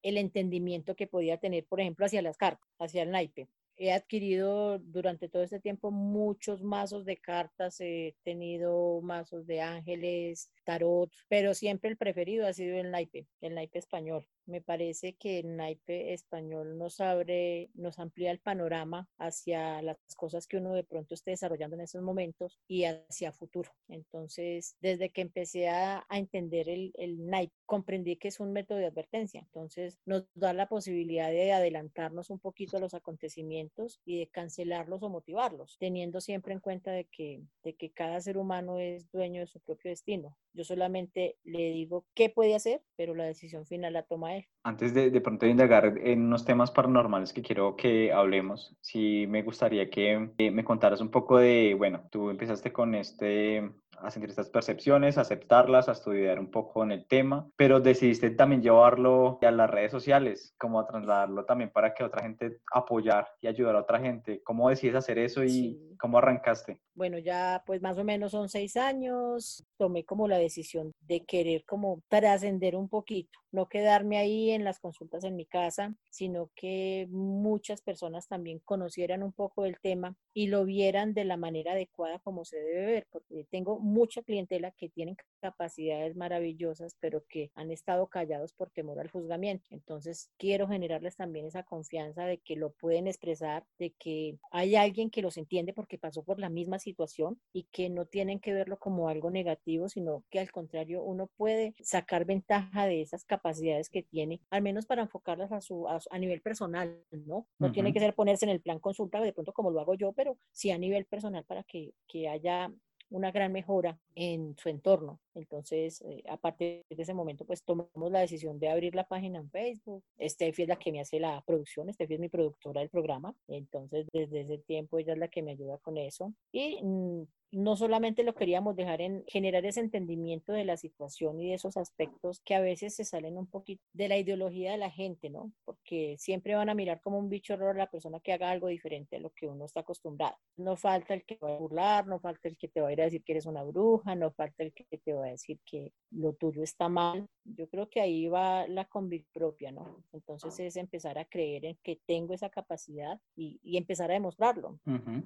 el 0.00 0.16
entendimiento 0.16 0.97
que 0.97 1.06
podía 1.06 1.37
tener, 1.37 1.66
por 1.66 1.83
ejemplo, 1.83 2.06
hacia 2.06 2.23
las 2.23 2.38
cartas, 2.38 2.66
hacia 2.78 3.02
el 3.02 3.11
naipe 3.11 3.47
he 3.76 3.92
adquirido 3.92 4.78
durante 4.78 5.28
todo 5.28 5.42
este 5.42 5.61
tiempo 5.61 5.90
muchos 5.90 6.62
mazos 6.62 7.04
de 7.04 7.16
cartas, 7.16 7.80
he 7.80 8.16
tenido 8.23 9.00
mazos 9.02 9.47
de 9.47 9.61
ángeles, 9.61 10.50
tarot, 10.64 11.11
pero 11.28 11.54
siempre 11.54 11.90
el 11.90 11.97
preferido 11.97 12.47
ha 12.47 12.52
sido 12.52 12.76
el 12.76 12.90
naipe, 12.90 13.26
el 13.40 13.54
naipe 13.54 13.78
español. 13.80 14.26
Me 14.47 14.61
parece 14.61 15.15
que 15.15 15.39
el 15.39 15.57
naipe 15.57 16.13
español 16.13 16.77
nos 16.79 17.01
abre, 17.01 17.71
nos 17.75 17.99
amplía 17.99 18.31
el 18.31 18.41
panorama 18.41 19.09
hacia 19.19 19.81
las 19.83 19.97
cosas 20.17 20.47
que 20.47 20.59
uno 20.59 20.75
de 20.75 20.85
pronto 20.85 21.15
esté 21.15 21.31
desarrollando 21.31 21.77
en 21.77 21.83
esos 21.83 22.03
momentos 22.03 22.61
y 22.69 22.85
hacia 22.85 23.33
futuro. 23.33 23.71
Entonces, 23.89 24.77
desde 24.81 25.11
que 25.11 25.23
empecé 25.23 25.69
a, 25.69 26.07
entender 26.11 26.69
el, 26.69 26.93
el 26.95 27.27
naipe, 27.27 27.55
comprendí 27.67 28.17
que 28.17 28.29
es 28.29 28.41
un 28.41 28.53
método 28.53 28.79
de 28.79 28.87
advertencia. 28.87 29.41
Entonces, 29.41 29.99
nos 30.05 30.27
da 30.35 30.53
la 30.53 30.69
posibilidad 30.69 31.31
de 31.31 31.53
adelantarnos 31.53 32.31
un 32.31 32.39
poquito 32.39 32.77
a 32.77 32.81
los 32.81 32.95
acontecimientos 32.95 34.01
y 34.05 34.19
de 34.19 34.29
cancelarlos 34.29 35.03
o 35.03 35.09
motivarlos, 35.09 35.77
teniendo 35.79 36.21
siempre 36.21 36.53
en 36.53 36.61
cuenta 36.61 36.93
de 36.93 37.05
que, 37.07 37.43
de 37.63 37.75
que 37.75 37.91
cada 37.91 38.21
ser 38.21 38.37
humano 38.37 38.79
es 38.79 39.11
dueño 39.11 39.41
de 39.41 39.47
su 39.47 39.61
propio 39.61 39.91
destino. 39.91 40.37
Yo 40.53 40.65
solamente 40.65 41.37
le 41.43 41.73
digo 41.73 42.07
qué 42.15 42.31
puede 42.31 42.55
hacer, 42.55 42.83
pero 42.97 43.15
la 43.15 43.25
decisión 43.25 43.67
final 43.67 43.93
la 43.93 44.05
toma 44.05 44.34
él. 44.37 44.47
Antes 44.62 44.95
de, 44.95 45.11
de 45.11 45.21
pronto 45.21 45.47
indagar 45.47 45.99
en 45.99 46.23
unos 46.23 46.45
temas 46.45 46.71
paranormales 46.71 47.33
que 47.33 47.43
quiero 47.43 47.76
que 47.76 48.12
hablemos, 48.12 48.76
sí 48.81 49.26
me 49.29 49.43
gustaría 49.43 49.91
que 49.91 50.31
eh, 50.38 50.50
me 50.50 50.64
contaras 50.64 51.00
un 51.00 51.11
poco 51.11 51.38
de, 51.38 51.75
bueno, 51.76 52.09
tú 52.11 52.31
empezaste 52.31 52.73
con 52.73 52.95
este 52.95 53.71
a 54.01 54.11
sentir 54.11 54.31
estas 54.31 54.51
percepciones, 54.51 55.19
aceptarlas, 55.19 55.89
a 55.89 55.93
estudiar 55.93 56.39
un 56.39 56.51
poco 56.51 56.83
en 56.83 56.93
el 56.93 57.07
tema, 57.07 57.49
pero 57.57 57.81
decidiste 57.81 58.31
también 58.31 58.63
llevarlo 58.63 59.39
a 59.43 59.51
las 59.51 59.71
redes 59.71 59.91
sociales, 59.91 60.55
como 60.59 60.81
a 60.81 60.87
trasladarlo 60.87 61.45
también 61.45 61.71
para 61.71 61.95
que 61.95 62.05
otra 62.05 62.23
gente 62.23 62.61
apoyar 62.73 63.29
y 63.41 63.47
ayudar 63.47 63.77
a 63.77 63.81
otra 63.81 64.01
gente. 64.01 64.43
¿Cómo 64.43 64.69
decides 64.69 64.97
hacer 64.97 65.19
eso 65.19 65.45
y 65.45 65.97
cómo 65.99 66.19
arrancaste? 66.19 66.81
Bueno, 66.95 67.19
ya 67.19 67.63
pues 67.67 67.83
más 67.83 67.99
o 67.99 68.05
menos 68.05 68.33
son 68.33 68.49
seis 68.49 68.77
años, 68.77 69.65
tomé 69.77 70.05
como 70.05 70.29
la 70.29 70.39
decisión 70.39 70.93
de 71.01 71.25
querer 71.25 71.65
como 71.65 72.03
trascender 72.09 72.77
un 72.77 72.89
poquito, 72.89 73.39
no 73.51 73.69
quedarme 73.69 74.19
ahí 74.19 74.51
en 74.51 74.65
las 74.65 74.79
consultas 74.79 75.25
en 75.25 75.35
mi 75.37 75.47
casa, 75.47 75.95
sino 76.11 76.51
que 76.55 77.09
muchas 77.11 77.83
personas 77.83 78.29
también 78.29 78.61
conocieran 78.65 79.23
un 79.23 79.33
poco 79.33 79.65
del 79.65 79.81
tema 79.81 80.17
y 80.33 80.47
lo 80.47 80.65
vieran 80.65 81.15
de 81.15 81.25
la 81.25 81.37
manera 81.37 81.73
adecuada 81.73 82.19
como 82.21 82.45
se 82.45 82.59
debe 82.59 82.87
ver, 82.87 83.07
porque 83.11 83.47
tengo 83.51 83.79
mucha 83.85 84.23
clientela 84.23 84.71
que 84.73 84.88
tienen 84.88 85.17
capacidades 85.41 86.17
maravillosas, 86.17 86.97
pero 87.00 87.23
que 87.29 87.50
han 87.55 87.71
estado 87.71 88.07
callados 88.07 88.53
por 88.53 88.71
temor 88.71 88.99
al 88.99 89.11
juzgamiento. 89.11 89.67
Entonces, 89.71 90.31
quiero 90.38 90.67
generarles 90.67 91.17
también 91.17 91.47
esa 91.47 91.64
confianza 91.64 92.25
de 92.25 92.38
que 92.38 92.57
lo 92.57 92.73
pueden 92.73 93.07
expresar, 93.07 93.64
de 93.79 93.91
que 93.99 94.38
hay 94.50 94.75
alguien 94.75 95.11
que 95.11 95.21
los 95.23 95.37
entiende 95.37 95.75
porque 95.75 95.99
pasó 95.99 96.23
por 96.23 96.41
la 96.41 96.49
misma 96.49 96.79
situación 96.79 97.38
y 97.53 97.64
que 97.73 97.91
no 97.91 98.07
tienen 98.07 98.41
que 98.41 98.55
verlo 98.55 98.79
como 98.79 99.09
algo 99.09 99.31
negativo, 99.31 99.88
sino 99.88 100.25
que 100.31 100.41
al 100.41 100.50
contrario, 100.50 101.03
uno 101.03 101.29
puede 101.37 101.75
sacar 101.83 102.25
ventaja 102.25 102.87
de 102.87 103.03
esas 103.03 103.25
capacidades 103.25 103.91
que 103.91 104.03
tiene, 104.03 104.41
al 104.50 104.62
menos 104.62 104.87
para 104.87 105.03
enfocarlas 105.03 105.53
a, 105.53 105.61
su, 105.61 105.87
a, 105.87 106.19
nivel 106.19 106.41
personal, 106.41 107.05
¿no? 107.11 107.47
No 107.59 107.71
tiene 107.71 107.93
que 107.93 108.00
ser 108.00 108.14
ponerse 108.14 108.47
en 108.47 108.50
el 108.50 108.61
plan 108.61 108.79
consulta 108.79 109.21
de 109.21 109.33
pronto 109.33 109.53
como 109.53 109.71
lo 109.71 109.81
hago 109.81 109.95
yo, 109.95 110.12
pero 110.12 110.38
sí 110.53 110.71
a 110.71 110.79
nivel 110.79 111.05
personal 111.05 111.45
para 111.45 111.64
que, 111.64 111.93
que 112.07 112.29
haya 112.29 112.73
una 113.14 113.30
gran 113.30 113.52
mejora 113.52 113.99
en 114.16 114.56
su 114.59 114.68
entorno. 114.68 115.21
Entonces, 115.35 116.02
eh, 116.02 116.23
a 116.28 116.37
partir 116.37 116.85
de 116.90 117.02
ese 117.02 117.14
momento, 117.14 117.44
pues 117.44 117.62
tomamos 117.62 118.11
la 118.11 118.21
decisión 118.21 118.59
de 118.59 118.68
abrir 118.68 118.94
la 118.94 119.04
página 119.04 119.38
en 119.38 119.50
Facebook. 119.50 120.02
Steffi 120.21 120.62
es 120.62 120.68
la 120.68 120.76
que 120.76 120.90
me 120.90 121.00
hace 121.00 121.21
la 121.21 121.40
producción, 121.47 121.92
Steffi 121.92 122.14
es 122.14 122.21
mi 122.21 122.28
productora 122.28 122.80
del 122.80 122.90
programa. 122.90 123.35
Entonces, 123.47 124.06
desde 124.12 124.40
ese 124.40 124.59
tiempo 124.59 124.99
ella 124.99 125.12
es 125.12 125.18
la 125.18 125.28
que 125.28 125.42
me 125.42 125.52
ayuda 125.52 125.78
con 125.78 125.97
eso. 125.97 126.33
Y 126.50 126.83
mm, 126.83 127.23
no 127.57 127.77
solamente 127.77 128.23
lo 128.23 128.35
queríamos 128.35 128.77
dejar 128.77 129.01
en 129.01 129.25
generar 129.27 129.65
ese 129.65 129.81
entendimiento 129.81 130.53
de 130.53 130.65
la 130.65 130.77
situación 130.77 131.41
y 131.41 131.49
de 131.49 131.55
esos 131.55 131.77
aspectos 131.77 132.41
que 132.45 132.55
a 132.55 132.61
veces 132.61 132.95
se 132.95 133.05
salen 133.05 133.37
un 133.37 133.47
poquito 133.47 133.83
de 133.93 134.09
la 134.09 134.19
ideología 134.19 134.73
de 134.73 134.79
la 134.79 134.91
gente, 134.91 135.31
¿no? 135.31 135.53
Porque 135.65 136.17
siempre 136.19 136.55
van 136.55 136.69
a 136.69 136.75
mirar 136.75 137.01
como 137.01 137.19
un 137.19 137.29
bicho 137.29 137.57
raro 137.57 137.73
a 137.73 137.85
la 137.85 137.91
persona 137.91 138.21
que 138.21 138.33
haga 138.33 138.51
algo 138.51 138.69
diferente 138.69 139.17
a 139.17 139.21
lo 139.21 139.31
que 139.31 139.47
uno 139.47 139.65
está 139.65 139.81
acostumbrado. 139.81 140.37
No 140.57 140.77
falta 140.77 141.15
el 141.15 141.25
que 141.25 141.39
va 141.43 141.55
a 141.55 141.59
burlar, 141.59 142.07
no 142.07 142.21
falta 142.21 142.49
el 142.49 142.57
que 142.57 142.69
te 142.69 142.81
va 142.81 142.89
a 142.89 142.93
ir 142.93 143.01
a 143.01 143.05
decir 143.05 143.25
que 143.25 143.33
eres 143.33 143.47
una 143.47 143.63
bruja, 143.63 144.15
no 144.15 144.31
falta 144.31 144.63
el 144.63 144.73
que 144.73 144.99
te 144.99 145.13
va 145.13 145.27
a 145.27 145.31
decir 145.31 145.59
que 145.65 145.93
lo 146.11 146.35
tuyo 146.35 146.63
está 146.63 146.89
mal. 146.89 147.29
Yo 147.45 147.69
creo 147.69 147.89
que 147.89 148.01
ahí 148.01 148.29
va 148.29 148.67
la 148.69 148.85
convicción 148.87 149.25
propia, 149.33 149.73
¿no? 149.73 150.05
Entonces 150.13 150.59
es 150.61 150.77
empezar 150.77 151.19
a 151.19 151.25
creer 151.25 151.65
en 151.65 151.79
que 151.83 152.01
tengo 152.07 152.35
esa 152.35 152.51
capacidad 152.51 153.21
y, 153.37 153.61
empezar 153.77 154.11
a 154.11 154.15
demostrarlo. 154.15 154.79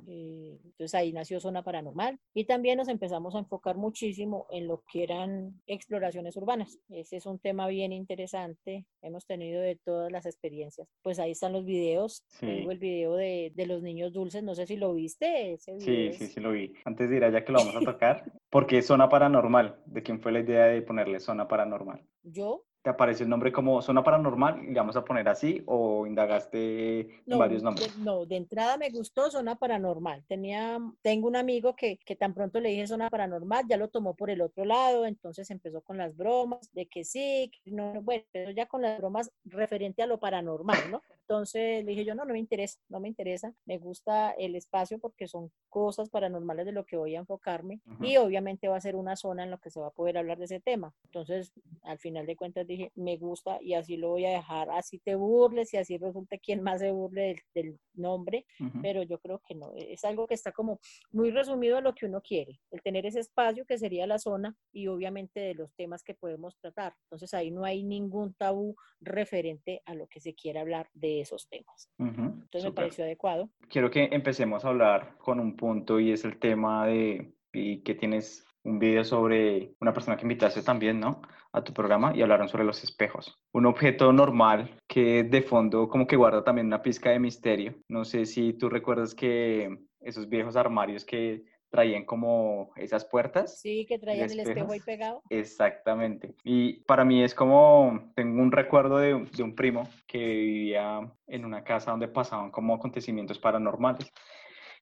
Eh, 0.07 0.59
entonces 0.65 0.95
ahí 0.95 1.13
nació 1.13 1.41
Zona 1.41 1.63
Paranormal 1.63 2.18
y 2.35 2.45
también 2.45 2.77
nos 2.79 2.89
empezamos 2.89 3.35
a 3.35 3.41
enfocar 3.41 3.77
muchísimo 3.77 4.47
en 4.51 4.69
lo 4.69 4.85
que 4.91 5.03
eran 5.03 5.61
exploraciones 5.67 6.37
urbanas. 6.37 6.79
Ese 6.89 7.17
es 7.17 7.27
un 7.27 7.39
tema 7.39 7.67
bien 7.67 7.93
interesante. 7.93 8.87
Hemos 9.03 9.27
tenido 9.27 9.61
de 9.61 9.77
todas 9.77 10.13
las 10.13 10.27
experiencias. 10.27 10.89
Pues 11.03 11.19
ahí 11.19 11.33
están 11.33 11.53
los 11.53 11.65
videos. 11.65 12.25
Tengo 12.39 12.71
el 12.71 12.79
video 12.79 13.17
de, 13.17 13.53
de, 13.55 13.67
los 13.67 13.83
niños 13.83 14.13
dulces. 14.13 14.43
No 14.43 14.55
sé 14.55 14.67
si 14.67 14.77
lo 14.77 14.95
viste. 14.95 15.55
Ese 15.55 15.81
sí, 15.81 16.13
sí, 16.13 16.27
sí 16.27 16.41
lo 16.41 16.53
vi. 16.53 16.73
Antes 16.85 17.11
de 17.11 17.17
ir 17.17 17.25
allá 17.25 17.45
que 17.45 17.53
lo 17.53 17.59
vamos 17.59 17.77
a 17.77 17.81
tocar, 17.81 18.31
porque 18.51 18.83
zona 18.83 19.09
paranormal. 19.09 19.81
¿De 19.87 20.03
quién 20.03 20.21
fue 20.21 20.31
la 20.31 20.41
idea 20.41 20.67
de 20.67 20.83
ponerle 20.83 21.21
zona 21.21 21.49
paranormal? 21.49 22.05
Yo, 22.23 22.65
¿Te 22.83 22.91
apareció 22.91 23.25
el 23.25 23.31
nombre 23.31 23.51
como 23.51 23.83
zona 23.83 24.05
paranormal 24.05 24.63
y 24.63 24.69
le 24.69 24.79
vamos 24.79 24.97
a 24.97 25.05
poner 25.05 25.29
así 25.29 25.63
o 25.67 26.07
indagaste 26.07 27.23
varios 27.27 27.63
nombres? 27.63 27.97
no, 27.99 28.25
de 28.25 28.37
entrada 28.37 28.77
me 28.77 28.91
gustó 28.91 29.31
zona 29.31 29.57
paranormal. 29.57 30.25
Tenía, 30.29 30.79
tengo 31.03 31.27
un 31.27 31.37
amigo 31.37 31.75
que, 31.75 31.99
que 31.99 32.17
tan 32.17 32.35
pronto 32.35 32.61
le 32.61 32.71
dije 32.71 32.87
zona 32.87 33.11
paranormal, 33.11 33.65
ya 33.69 33.77
lo 33.77 33.89
tomó 33.89 34.15
por 34.15 34.31
el 34.31 34.41
otro 34.41 34.65
lado, 34.65 35.07
entonces 35.07 35.51
empezó 35.51 35.81
con 35.81 35.99
las 35.99 36.17
bromas 36.17 36.73
de 36.73 36.87
que 36.87 37.05
sí, 37.05 37.51
que 37.65 37.71
no, 37.73 38.01
bueno, 38.03 38.25
pero 38.33 38.51
ya 38.53 38.67
con 38.67 38.83
las 38.83 38.99
bromas 38.99 39.31
referente 39.45 40.03
a 40.03 40.07
lo 40.07 40.19
paranormal, 40.19 40.91
¿no? 40.91 41.03
Entonces 41.23 41.85
le 41.85 41.91
dije 41.91 42.05
yo, 42.05 42.15
no, 42.15 42.25
no 42.25 42.33
me 42.33 42.39
interesa, 42.39 42.79
no 42.89 43.01
me 43.01 43.09
interesa, 43.09 43.53
me 43.67 43.79
gusta 43.79 44.31
el 44.33 44.55
espacio 44.55 44.99
porque 44.99 45.29
son 45.29 45.51
cosas 45.69 46.09
paranormales 46.11 46.65
de 46.65 46.73
lo 46.73 46.87
que 46.87 46.97
voy 46.97 47.17
a 47.17 47.19
enfocarme 47.19 47.81
y 48.01 48.17
obviamente 48.17 48.69
va 48.69 48.77
a 48.77 48.81
ser 48.81 48.97
una 48.97 49.17
zona 49.17 49.45
en 49.45 49.51
la 49.51 49.59
que 49.59 49.71
se 49.71 49.81
va 49.81 49.89
a 49.89 49.93
poder 49.93 50.17
hablar 50.17 50.39
de 50.39 50.47
ese 50.47 50.61
tema. 50.61 50.95
Entonces, 51.05 51.53
al 51.83 51.99
final 51.99 52.25
de 52.27 52.37
cuentas 52.37 52.67
dije, 52.67 52.78
me 52.95 53.17
gusta 53.17 53.59
y 53.61 53.75
así 53.75 53.97
lo 53.97 54.11
voy 54.11 54.27
a 54.27 54.31
dejar, 54.31 54.71
así 54.71 54.99
te 54.99 55.15
burles 55.15 55.73
y 55.75 55.77
así 55.77 55.99
resulta 55.99 56.39
quien 56.39 56.63
más 56.63 56.81
se 56.81 56.91
burle 56.91 57.37
del, 57.55 57.79
nombre, 57.95 58.47
pero 58.81 59.03
yo 59.03 59.19
creo 59.19 59.43
que 59.45 59.57
no, 59.57 59.73
es 59.75 60.05
algo 60.05 60.29
que 60.29 60.35
está 60.35 60.53
como 60.53 60.79
muy 61.11 61.33
resumido 61.33 61.77
a 61.77 61.81
lo 61.81 61.97
que 61.97 62.07
uno 62.07 62.21
quiere, 62.21 62.61
el 62.71 62.81
tener 62.81 63.05
ese 63.07 63.19
espacio 63.19 63.65
que 63.67 63.77
sería 63.77 64.07
la 64.07 64.21
zona 64.21 64.55
y 64.73 64.87
obviamente 64.87 65.41
de 65.41 65.55
los 65.55 65.75
temas 65.75 66.05
que 66.05 66.15
podemos 66.15 66.57
tratar. 66.61 66.95
Entonces 67.07 67.35
ahí 67.35 67.51
no 67.51 67.65
hay 67.65 67.83
ningún 67.83 68.35
tabú 68.35 68.77
referente 69.01 69.83
a 69.85 69.95
lo 69.95 70.07
que 70.07 70.21
se 70.21 70.35
quiera 70.35 70.61
hablar 70.61 70.89
de 70.95 71.21
esos 71.21 71.49
temas. 71.49 71.91
Entonces 71.99 72.65
me 72.65 72.73
pareció 72.73 73.03
adecuado. 73.03 73.51
Quiero 73.69 73.91
que 73.91 74.09
empecemos 74.13 74.65
a 74.65 74.69
hablar 74.69 75.19
con 75.19 75.41
un 75.41 75.57
punto 75.57 75.99
y 75.99 76.13
es 76.13 76.25
el 76.25 76.39
tema 76.39 76.87
de 76.87 77.35
y 77.53 77.79
que 77.79 77.95
tienes 77.95 78.45
un 78.69 78.79
video 78.79 79.05
sobre 79.05 79.73
una 79.81 79.93
persona 79.93 80.17
que 80.17 80.23
invitaste 80.23 80.63
también, 80.63 81.01
¿no? 81.01 81.23
A 81.53 81.65
tu 81.65 81.73
programa 81.73 82.13
y 82.15 82.23
hablaron 82.23 82.49
sobre 82.49 82.65
los 82.65 82.85
espejos. 82.85 83.39
Un 83.53 83.67
objeto 83.67 84.13
normal 84.13 84.77
que 84.87 85.25
de 85.25 85.43
fondo 85.43 85.89
como 85.89 86.07
que 86.07 86.17
guarda 86.17 86.45
también 86.45 86.67
una 86.67 86.83
pizca 86.83 87.11
de 87.11 87.19
misterio. 87.19 87.75
No 87.89 88.05
sé 88.05 88.27
si 88.27 88.53
tú 88.53 88.69
recuerdas 88.69 89.15
que 89.15 89.79
esos 90.01 90.29
viejos 90.29 90.57
armarios 90.57 91.05
que 91.05 91.45
traían 91.71 92.05
como 92.05 92.71
esas 92.77 93.05
puertas. 93.05 93.61
Sí, 93.61 93.85
que 93.87 93.99
traían 93.99 94.31
el 94.31 94.40
espejo 94.40 94.73
ahí 94.73 94.81
pegado. 94.81 95.23
Exactamente. 95.31 96.35
Y 96.45 96.81
para 96.85 97.05
mí 97.05 97.23
es 97.23 97.35
como, 97.35 98.11
tengo 98.14 98.40
un 98.40 98.53
recuerdo 98.53 98.99
de, 98.99 99.27
de, 99.37 99.42
un 99.42 99.55
primo 99.55 99.88
que 100.07 100.19
vivía 100.19 101.01
en 101.27 101.45
una 101.45 101.64
casa 101.64 101.90
donde 101.90 102.09
pasaban 102.09 102.51
como 102.51 102.75
acontecimientos 102.75 103.38
paranormales. 103.38 104.11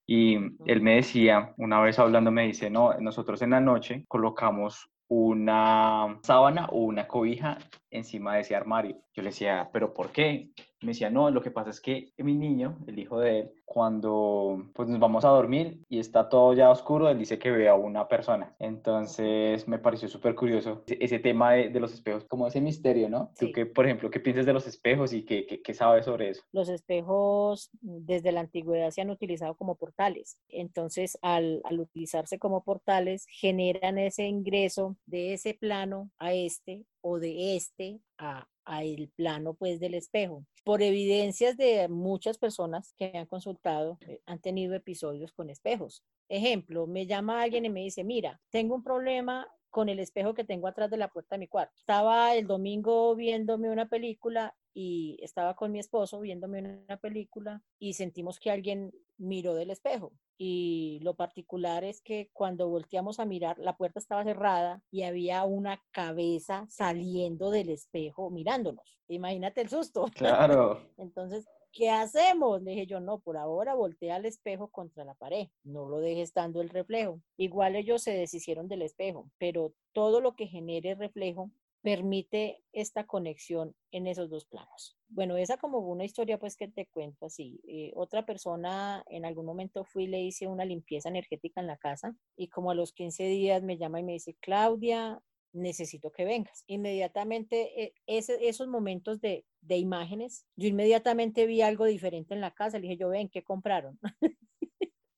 Y 0.07 0.37
él 0.67 0.81
me 0.83 0.97
decía, 0.97 1.53
una 1.57 1.81
vez 1.81 1.99
hablando, 1.99 2.31
me 2.31 2.47
dice, 2.47 2.71
no, 2.71 2.95
nosotros 3.01 3.43
en 3.43 3.51
la 3.51 3.61
noche 3.61 4.05
colocamos 4.07 4.89
una 5.09 6.19
sábana 6.23 6.67
o 6.67 6.79
una 6.79 7.07
cobija 7.07 7.59
encima 7.91 8.35
de 8.35 8.41
ese 8.41 8.57
armario. 8.57 8.97
Yo 9.15 9.23
le 9.23 9.31
decía, 9.31 9.69
¿pero 9.73 9.93
por 9.93 10.11
qué? 10.11 10.51
Me 10.83 10.89
decía, 10.89 11.11
no, 11.11 11.31
lo 11.31 11.43
que 11.43 11.51
pasa 11.51 11.71
es 11.71 11.81
que 11.81 12.13
mi 12.19 12.35
niño, 12.35 12.79
el 12.87 12.99
hijo 12.99 13.19
de 13.19 13.41
él, 13.41 13.51
cuando 13.65 14.71
pues 14.75 14.89
nos 14.89 15.01
vamos 15.01 15.25
a 15.25 15.29
dormir 15.29 15.81
y 15.89 15.99
está 15.99 16.29
todo 16.29 16.55
ya 16.55 16.71
oscuro, 16.71 17.09
él 17.09 17.19
dice 17.19 17.39
que 17.39 17.51
ve 17.51 17.69
a 17.69 17.75
una 17.75 18.09
persona. 18.09 18.55
Entonces 18.59 19.67
me 19.67 19.79
pareció 19.79 20.09
súper 20.09 20.35
curioso 20.35 20.85
ese 20.87 21.19
tema 21.19 21.53
de, 21.53 21.81
los 21.81 21.93
espejos, 21.93 22.25
como 22.25 22.47
ese 22.47 22.61
misterio, 22.61 23.09
¿no? 23.09 23.33
Tú 23.39 23.53
que, 23.53 23.67
por 23.67 23.87
ejemplo, 23.87 24.11
¿qué 24.11 24.21
piensas 24.21 24.47
de 24.47 24.53
los 24.53 24.67
espejos 24.67 25.13
y 25.13 25.25
qué, 25.25 25.47
qué, 25.47 25.63
qué 25.63 25.75
sabes 25.75 26.05
sobre 26.05 26.31
eso? 26.31 26.43
Los 26.53 26.69
espejos 26.69 27.71
desde 27.81 28.33
la 28.33 28.41
antigüedad 28.41 28.91
se 28.91 29.01
han 29.01 29.11
utilizado 29.11 29.55
como 29.57 29.75
portales. 29.77 30.39
Entonces, 30.49 31.19
al, 31.23 31.61
al 31.65 31.81
utilizarse 31.81 32.39
como 32.39 32.63
portales, 32.63 33.27
generan 33.29 33.99
ese 33.99 34.27
ingreso 34.27 34.97
de 35.07 35.35
ese 35.35 35.55
plano 35.55 36.11
a 36.19 36.33
este 36.33 36.85
o 37.01 37.19
de 37.19 37.57
este 37.57 38.01
a, 38.19 38.47
el 38.67 39.09
plano 39.15 39.55
pues 39.55 39.81
del 39.81 39.95
espejo. 39.95 40.45
Por 40.65 40.83
evidencias 40.83 41.57
de 41.57 41.89
muchas 41.89 42.39
personas 42.39 42.93
que 42.97 43.13
han 43.15 43.27
consultado, 43.27 43.99
eh, 44.01 44.21
han 44.27 44.41
tenido 44.41 44.75
episodios 44.75 45.33
con 45.33 45.51
espejos. 45.51 46.03
Ejemplo, 46.29 46.87
me 46.87 47.07
llama 47.07 47.43
alguien 47.43 47.65
y 47.65 47.71
me 47.71 47.83
dice, 47.83 48.03
mira, 48.03 48.41
tengo 48.51 48.75
un 48.75 48.83
problema 48.83 49.47
con 49.77 49.91
el 49.91 49.99
espejo 49.99 50.33
que 50.33 50.43
tengo 50.43 50.69
atrás 50.69 50.91
de 50.91 50.97
la 50.97 51.09
puerta 51.09 51.35
de 51.35 51.41
mi 51.41 51.49
cuarto. 51.49 51.75
Estaba 51.77 52.35
el 52.35 52.47
domingo 52.47 53.15
viéndome 53.15 53.69
una 53.69 53.91
película 53.91 54.57
y 54.73 55.19
estaba 55.21 55.55
con 55.55 55.71
mi 55.71 55.79
esposo 55.79 56.19
viéndome 56.19 56.63
una 56.89 56.97
película 56.97 57.63
y 57.79 57.93
sentimos 57.93 58.41
que 58.41 58.51
alguien 58.51 58.91
miró 59.19 59.55
del 59.55 59.71
espejo. 59.71 60.15
Y 60.39 60.99
lo 61.03 61.15
particular 61.15 61.85
es 61.85 62.01
que 62.01 62.31
cuando 62.33 62.71
volteamos 62.71 63.21
a 63.21 63.27
mirar, 63.27 63.59
la 63.59 63.77
puerta 63.77 63.99
estaba 63.99 64.25
cerrada 64.25 64.81
y 64.91 65.03
había 65.03 65.45
una 65.45 65.79
cabeza 65.91 66.65
saliendo 66.71 67.51
del 67.51 67.69
espejo 67.69 68.31
mirándonos. 68.31 68.99
Imagínate 69.09 69.61
el 69.61 69.69
susto. 69.69 70.07
Claro. 70.15 70.81
Entonces, 70.97 71.47
¿qué 71.77 71.91
hacemos? 71.91 72.63
Le 72.63 72.71
dije 72.71 72.87
yo, 72.87 73.01
no, 73.01 73.19
por 73.19 73.37
ahora 73.37 73.75
voltea 73.75 74.17
al 74.17 74.25
espejo 74.25 74.69
contra 74.69 75.05
la 75.05 75.15
pared, 75.15 75.49
no 75.63 75.89
lo 75.89 76.01
dejes 76.01 76.33
dando 76.33 76.63
el 76.63 76.71
reflejo. 76.71 77.21
Igual 77.37 77.77
ellos 77.77 78.03
se 78.03 78.13
deshicieron 78.13 78.67
del 78.67 78.83
espejo, 78.83 79.31
pero 79.39 79.75
todo 79.93 80.21
lo 80.21 80.35
que 80.35 80.47
genere 80.47 80.95
reflejo 80.95 81.51
permite 81.83 82.65
esta 82.73 83.07
conexión 83.07 83.77
en 83.93 84.07
esos 84.07 84.29
dos 84.29 84.45
planos. 84.47 84.99
Bueno, 85.09 85.37
esa 85.37 85.57
como 85.57 85.79
una 85.79 86.05
historia 86.05 86.39
pues 86.39 86.57
que 86.57 86.67
te 86.67 86.87
cuento 86.87 87.27
así. 87.27 87.61
Eh, 87.69 87.93
otra 87.95 88.27
persona 88.27 89.05
en 89.09 89.25
algún 89.25 89.47
momento 89.47 89.85
fui 89.85 90.05
y 90.05 90.09
le 90.09 90.21
hice 90.21 90.49
una 90.49 90.65
limpieza 90.65 91.11
energética 91.11 91.61
en 91.61 91.69
la 91.69 91.77
casa 91.77 92.17
y 92.37 92.49
como 92.49 92.71
a 92.71 92.75
los 92.75 92.93
15 92.93 93.25
días 93.25 93.63
me 93.63 93.77
llama 93.77 94.01
y 94.01 94.03
me 94.03 94.15
dice, 94.15 94.35
Claudia, 94.41 95.21
necesito 95.57 96.11
que 96.13 96.25
vengas. 96.25 96.65
Inmediatamente, 96.67 97.83
eh, 97.83 97.95
esos 98.07 98.69
momentos 98.69 99.21
de, 99.21 99.45
de, 99.61 99.79
imágenes, 99.79 100.47
yo 100.57 100.69
inmediatamente 100.69 101.47
vi 101.47 101.63
algo 101.63 101.85
diferente 101.85 102.35
en 102.35 102.41
la 102.41 102.53
casa. 102.53 102.79
Le 102.79 102.83
dije, 102.83 102.97
yo 102.97 103.09
ven, 103.09 103.29
¿qué 103.29 103.43
compraron? 103.43 103.99